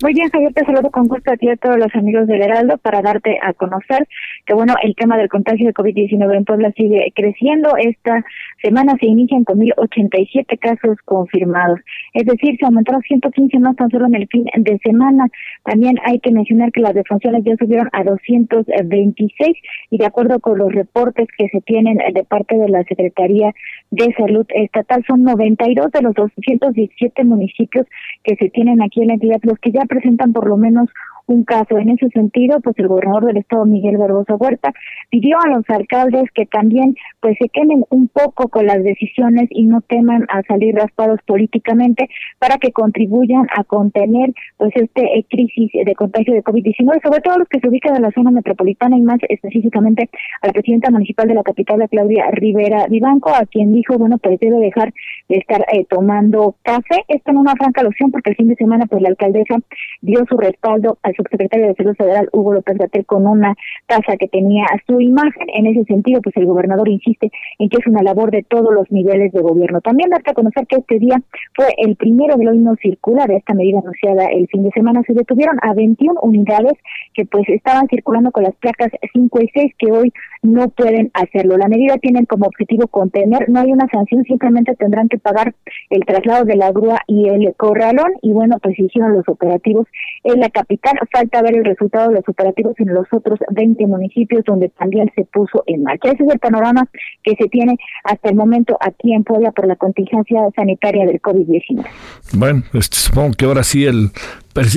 Muy 0.00 0.14
bien, 0.14 0.30
Javier, 0.30 0.52
te 0.54 0.64
saludo 0.64 0.90
con 0.90 1.08
gusto 1.08 1.32
a 1.32 1.36
ti 1.36 1.46
y 1.46 1.50
a 1.50 1.56
todos 1.56 1.76
los 1.76 1.92
amigos 1.96 2.28
del 2.28 2.40
Heraldo 2.40 2.78
para 2.78 3.02
darte 3.02 3.38
a 3.42 3.52
conocer 3.52 4.06
que, 4.48 4.54
bueno, 4.54 4.74
el 4.82 4.96
tema 4.96 5.18
del 5.18 5.28
contagio 5.28 5.66
de 5.66 5.74
COVID-19 5.74 6.34
en 6.34 6.44
Puebla 6.46 6.72
sigue 6.74 7.12
creciendo. 7.14 7.76
Esta 7.76 8.24
semana 8.62 8.96
se 8.98 9.04
inician 9.04 9.44
con 9.44 9.58
1.087 9.58 10.58
casos 10.58 10.96
confirmados. 11.04 11.80
Es 12.14 12.24
decir, 12.24 12.56
se 12.58 12.64
aumentaron 12.64 13.02
115 13.02 13.58
más 13.58 13.76
tan 13.76 13.90
solo 13.90 14.06
en 14.06 14.14
el 14.14 14.26
fin 14.28 14.46
de 14.56 14.78
semana. 14.82 15.26
También 15.64 15.98
hay 16.06 16.18
que 16.20 16.32
mencionar 16.32 16.72
que 16.72 16.80
las 16.80 16.94
defunciones 16.94 17.44
ya 17.44 17.56
subieron 17.56 17.90
a 17.92 18.02
226 18.04 19.54
y 19.90 19.98
de 19.98 20.06
acuerdo 20.06 20.40
con 20.40 20.56
los 20.56 20.72
reportes 20.72 21.28
que 21.36 21.48
se 21.48 21.60
tienen 21.60 21.98
de 22.14 22.24
parte 22.24 22.56
de 22.56 22.70
la 22.70 22.82
Secretaría 22.84 23.52
de 23.90 24.14
Salud 24.16 24.46
Estatal, 24.48 25.04
son 25.06 25.24
92 25.24 25.92
de 25.92 26.00
los 26.00 26.14
217 26.14 27.22
municipios 27.24 27.86
que 28.24 28.34
se 28.36 28.48
tienen 28.48 28.80
aquí 28.80 29.02
en 29.02 29.08
la 29.08 29.14
entidad 29.14 29.40
los 29.42 29.58
que 29.58 29.72
ya 29.72 29.84
presentan 29.86 30.32
por 30.32 30.48
lo 30.48 30.56
menos 30.56 30.88
un 31.28 31.44
caso. 31.44 31.78
En 31.78 31.90
ese 31.90 32.08
sentido, 32.08 32.60
pues 32.60 32.78
el 32.78 32.88
gobernador 32.88 33.26
del 33.26 33.36
estado, 33.36 33.64
Miguel 33.64 33.96
Barbosa 33.96 34.34
Huerta, 34.34 34.72
pidió 35.10 35.38
a 35.40 35.48
los 35.48 35.64
alcaldes 35.68 36.24
que 36.34 36.46
también 36.46 36.96
pues 37.20 37.36
se 37.40 37.48
queden 37.48 37.84
un 37.90 38.08
poco 38.08 38.48
con 38.48 38.66
las 38.66 38.82
decisiones 38.82 39.48
y 39.50 39.66
no 39.66 39.80
teman 39.82 40.24
a 40.28 40.42
salir 40.42 40.74
raspados 40.74 41.20
políticamente 41.26 42.08
para 42.38 42.58
que 42.58 42.72
contribuyan 42.72 43.46
a 43.56 43.64
contener 43.64 44.32
pues 44.56 44.72
este 44.74 45.18
eh, 45.18 45.24
crisis 45.28 45.70
de 45.72 45.94
contagio 45.94 46.34
de 46.34 46.42
COVID-19, 46.42 47.02
sobre 47.02 47.20
todo 47.20 47.38
los 47.38 47.48
que 47.48 47.60
se 47.60 47.68
ubican 47.68 47.96
en 47.96 48.02
la 48.02 48.10
zona 48.12 48.30
metropolitana 48.30 48.96
y 48.96 49.02
más 49.02 49.18
específicamente 49.28 50.08
a 50.42 50.46
la 50.46 50.52
presidenta 50.52 50.90
municipal 50.90 51.28
de 51.28 51.34
la 51.34 51.42
capital, 51.42 51.86
Claudia 51.90 52.30
Rivera 52.32 52.86
Vivanco, 52.88 53.30
a 53.30 53.44
quien 53.46 53.72
dijo, 53.72 53.98
bueno, 53.98 54.18
pues 54.18 54.40
debe 54.40 54.58
dejar 54.58 54.92
de 55.28 55.36
estar 55.36 55.64
eh, 55.72 55.84
tomando 55.88 56.56
café. 56.62 57.04
Esto 57.08 57.30
en 57.30 57.38
una 57.38 57.54
franca 57.54 57.82
alusión 57.82 58.10
porque 58.10 58.30
el 58.30 58.36
fin 58.36 58.48
de 58.48 58.56
semana 58.56 58.86
pues 58.86 59.02
la 59.02 59.08
alcaldesa 59.08 59.56
dio 60.00 60.24
su 60.28 60.36
respaldo 60.36 60.98
al 61.02 61.14
subsecretario 61.18 61.68
de 61.68 61.74
Salud 61.74 61.96
Federal, 61.96 62.28
Hugo 62.32 62.54
López 62.54 62.78
Gatel, 62.78 63.04
con 63.04 63.26
una 63.26 63.54
taza 63.86 64.16
que 64.18 64.28
tenía 64.28 64.64
su 64.86 65.00
imagen. 65.00 65.48
En 65.54 65.66
ese 65.66 65.84
sentido, 65.84 66.22
pues 66.22 66.36
el 66.36 66.46
gobernador 66.46 66.88
insiste 66.88 67.30
en 67.58 67.68
que 67.68 67.76
es 67.78 67.86
una 67.86 68.02
labor 68.02 68.30
de 68.30 68.42
todos 68.42 68.72
los 68.72 68.90
niveles 68.90 69.32
de 69.32 69.40
gobierno. 69.40 69.80
También 69.80 70.10
darte 70.10 70.30
a 70.30 70.34
conocer 70.34 70.66
que 70.66 70.76
este 70.76 70.98
día 70.98 71.20
fue 71.54 71.66
el 71.78 71.96
primero 71.96 72.36
del 72.36 72.48
hoy 72.48 72.58
no 72.58 72.74
circula 72.76 73.26
esta 73.36 73.54
medida 73.54 73.78
anunciada 73.78 74.26
el 74.26 74.46
fin 74.48 74.62
de 74.62 74.70
semana. 74.70 75.02
Se 75.06 75.12
detuvieron 75.12 75.58
a 75.62 75.74
21 75.74 76.20
unidades 76.22 76.74
que 77.14 77.24
pues 77.26 77.48
estaban 77.48 77.86
circulando 77.88 78.30
con 78.30 78.44
las 78.44 78.54
placas 78.56 78.90
5 79.12 79.40
y 79.42 79.48
6 79.52 79.72
que 79.78 79.92
hoy 79.92 80.12
no 80.42 80.68
pueden 80.68 81.10
hacerlo. 81.14 81.56
La 81.56 81.68
medida 81.68 81.98
tiene 81.98 82.24
como 82.26 82.46
objetivo 82.46 82.86
contener, 82.86 83.48
no 83.48 83.60
hay 83.60 83.72
una 83.72 83.88
sanción, 83.88 84.24
simplemente 84.24 84.74
tendrán 84.76 85.08
que 85.08 85.18
pagar 85.18 85.54
el 85.90 86.04
traslado 86.04 86.44
de 86.44 86.56
la 86.56 86.70
grúa 86.70 87.00
y 87.06 87.28
el 87.28 87.54
corralón 87.56 88.12
y 88.22 88.32
bueno, 88.32 88.58
pues 88.62 88.78
hicieron 88.78 89.14
los 89.14 89.28
operativos 89.28 89.86
en 90.24 90.40
la 90.40 90.48
capital. 90.50 90.98
Falta 91.12 91.42
ver 91.42 91.56
el 91.56 91.64
resultado 91.64 92.08
de 92.08 92.16
los 92.16 92.28
operativos 92.28 92.74
en 92.78 92.92
los 92.94 93.06
otros 93.12 93.38
20 93.50 93.86
municipios 93.86 94.44
donde 94.44 94.68
también 94.68 95.10
se 95.14 95.24
puso 95.24 95.64
en 95.66 95.82
marcha. 95.82 96.10
Ese 96.10 96.24
es 96.24 96.30
el 96.30 96.38
panorama 96.38 96.88
que 97.22 97.34
se 97.36 97.48
tiene 97.48 97.76
hasta 98.04 98.28
el 98.28 98.36
momento 98.36 98.76
aquí 98.80 99.12
en 99.12 99.24
Puebla 99.24 99.52
por 99.52 99.66
la 99.66 99.76
contingencia 99.76 100.40
sanitaria 100.54 101.06
del 101.06 101.20
COVID-19. 101.20 101.86
Bueno, 102.34 102.62
este, 102.74 102.96
supongo 102.96 103.32
que 103.36 103.44
ahora 103.44 103.62
sí 103.62 103.84
el, 103.84 104.10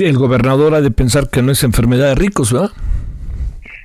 el 0.00 0.18
gobernador 0.18 0.74
ha 0.74 0.80
de 0.80 0.90
pensar 0.90 1.28
que 1.30 1.42
no 1.42 1.52
es 1.52 1.62
enfermedad 1.64 2.08
de 2.08 2.14
ricos, 2.14 2.52
¿verdad? 2.52 2.70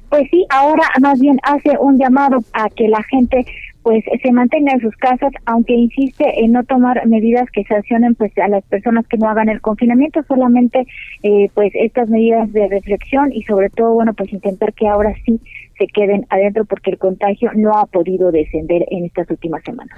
pues 0.10 0.24
sí, 0.32 0.46
ahora 0.50 0.84
más 1.02 1.20
bien 1.20 1.38
hace 1.44 1.78
un 1.80 1.98
llamado 1.98 2.40
a 2.54 2.70
que 2.70 2.88
la 2.88 3.04
gente 3.04 3.46
pues 3.88 4.04
se 4.22 4.34
mantenga 4.34 4.74
en 4.74 4.82
sus 4.82 4.94
casas, 4.98 5.32
aunque 5.46 5.72
insiste 5.72 6.44
en 6.44 6.52
no 6.52 6.66
tomar 6.66 7.08
medidas 7.08 7.50
que 7.54 7.64
sancionen 7.64 8.16
pues 8.16 8.38
a 8.38 8.50
las 8.50 8.62
personas 8.66 9.08
que 9.08 9.16
no 9.16 9.30
hagan 9.30 9.48
el 9.48 9.62
confinamiento, 9.62 10.20
solamente 10.28 10.86
eh, 11.24 11.50
pues 11.54 11.72
estas 11.74 12.10
medidas 12.10 12.52
de 12.52 12.68
reflexión 12.68 13.32
y 13.32 13.44
sobre 13.44 13.70
todo 13.70 13.94
bueno 13.94 14.14
pues 14.14 14.34
intentar 14.34 14.74
que 14.74 14.90
ahora 14.90 15.16
sí 15.26 15.40
se 15.78 15.88
queden 15.88 16.26
adentro 16.30 16.66
porque 16.66 16.92
el 16.92 16.98
contagio 16.98 17.50
no 17.56 17.78
ha 17.78 17.86
podido 17.86 18.30
descender 18.30 18.84
en 18.92 19.06
estas 19.06 19.30
últimas 19.30 19.64
semanas. 19.64 19.98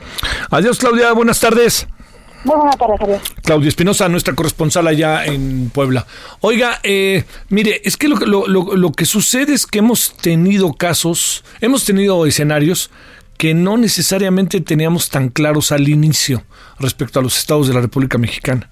Adiós 0.52 0.78
Claudia, 0.78 1.12
buenas 1.14 1.40
tardes. 1.40 1.88
Muy 2.44 2.58
buenas 2.58 2.78
tardes, 2.78 3.00
Javier. 3.00 3.20
Claudia 3.44 3.70
Espinosa, 3.70 4.08
nuestra 4.08 4.36
corresponsal 4.36 4.86
allá 4.86 5.26
en 5.26 5.72
Puebla. 5.72 6.06
Oiga, 6.42 6.80
eh, 6.84 7.24
mire, 7.50 7.82
es 7.84 7.98
que 7.98 8.08
lo, 8.08 8.18
lo, 8.18 8.46
lo 8.76 8.92
que 8.92 9.06
sucede 9.06 9.54
es 9.54 9.66
que 9.66 9.80
hemos 9.80 10.16
tenido 10.16 10.74
casos, 10.74 11.44
hemos 11.60 11.86
tenido 11.86 12.28
escenarios 12.28 12.92
que 13.40 13.54
no 13.54 13.78
necesariamente 13.78 14.60
teníamos 14.60 15.10
tan 15.10 15.30
claros 15.30 15.72
al 15.72 15.88
inicio 15.88 16.44
respecto 16.78 17.22
a 17.22 17.24
los 17.24 17.38
estados 17.38 17.70
de 17.70 17.74
la 17.74 17.80
República 17.80 18.18
Mexicana. 18.18 18.70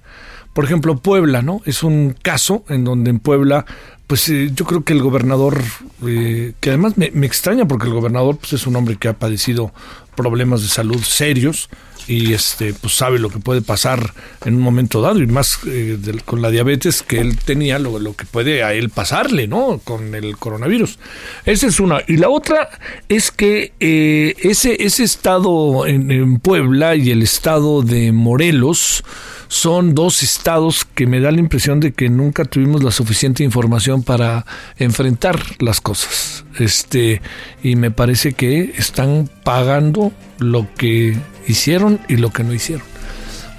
Por 0.51 0.65
ejemplo, 0.65 0.97
Puebla, 0.97 1.41
¿no? 1.41 1.61
Es 1.63 1.83
un 1.83 2.13
caso 2.21 2.65
en 2.67 2.83
donde 2.83 3.09
en 3.09 3.19
Puebla, 3.19 3.65
pues 4.07 4.27
eh, 4.27 4.51
yo 4.53 4.65
creo 4.65 4.83
que 4.83 4.91
el 4.91 5.01
gobernador, 5.01 5.63
eh, 6.05 6.51
que 6.59 6.71
además 6.71 6.97
me, 6.97 7.11
me, 7.11 7.25
extraña 7.25 7.65
porque 7.65 7.87
el 7.87 7.93
gobernador 7.93 8.39
pues, 8.39 8.51
es 8.51 8.67
un 8.67 8.75
hombre 8.75 8.97
que 8.97 9.07
ha 9.07 9.13
padecido 9.13 9.71
problemas 10.17 10.61
de 10.63 10.67
salud 10.67 11.01
serios, 11.01 11.69
y 12.07 12.33
este 12.33 12.73
pues 12.73 12.93
sabe 12.93 13.19
lo 13.19 13.29
que 13.29 13.39
puede 13.39 13.61
pasar 13.61 14.13
en 14.45 14.55
un 14.55 14.61
momento 14.61 15.01
dado 15.01 15.19
y 15.19 15.27
más 15.27 15.59
eh, 15.67 15.97
de, 15.99 16.19
con 16.21 16.41
la 16.41 16.49
diabetes 16.49 17.03
que 17.03 17.19
él 17.19 17.37
tenía 17.37 17.79
lo, 17.79 17.99
lo, 17.99 18.15
que 18.15 18.25
puede 18.25 18.63
a 18.63 18.73
él 18.73 18.89
pasarle 18.89 19.47
no 19.47 19.81
con 19.83 20.15
el 20.15 20.37
coronavirus. 20.37 20.99
Esa 21.45 21.67
es 21.67 21.79
una. 21.79 22.01
Y 22.07 22.17
la 22.17 22.29
otra 22.29 22.69
es 23.09 23.31
que 23.31 23.73
eh, 23.79 24.35
ese 24.39 24.83
ese 24.83 25.03
estado 25.03 25.85
en, 25.85 26.11
en 26.11 26.39
Puebla 26.39 26.95
y 26.95 27.11
el 27.11 27.21
estado 27.21 27.81
de 27.81 28.11
Morelos 28.11 29.03
son 29.47 29.95
dos 29.95 30.23
estados 30.23 30.85
que 30.85 31.07
me 31.07 31.19
da 31.19 31.31
la 31.31 31.39
impresión 31.39 31.79
de 31.79 31.93
que 31.93 32.09
nunca 32.09 32.45
tuvimos 32.45 32.83
la 32.83 32.91
suficiente 32.91 33.43
información 33.43 34.03
para 34.03 34.45
enfrentar 34.77 35.39
las 35.59 35.81
cosas. 35.81 36.45
Este, 36.59 37.21
y 37.63 37.75
me 37.75 37.91
parece 37.91 38.33
que 38.33 38.73
están 38.77 39.29
pagando 39.43 40.11
lo 40.39 40.67
que 40.75 41.17
hicieron 41.47 41.99
y 42.07 42.17
lo 42.17 42.31
que 42.31 42.43
no 42.43 42.53
hicieron. 42.53 42.85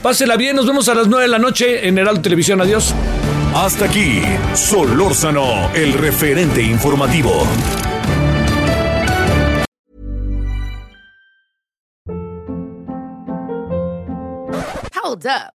Pásela 0.02 0.36
bien, 0.36 0.56
nos 0.56 0.66
vemos 0.66 0.88
a 0.88 0.94
las 0.94 1.08
9 1.08 1.24
de 1.24 1.28
la 1.28 1.38
noche 1.38 1.88
en 1.88 1.98
Heraldo 1.98 2.22
Televisión. 2.22 2.60
Adiós. 2.60 2.94
Hasta 3.54 3.86
aquí, 3.86 4.22
Solórzano, 4.54 5.72
el 5.74 5.94
referente 5.94 6.62
informativo. 6.62 7.46
Hold 15.02 15.26
up. 15.26 15.57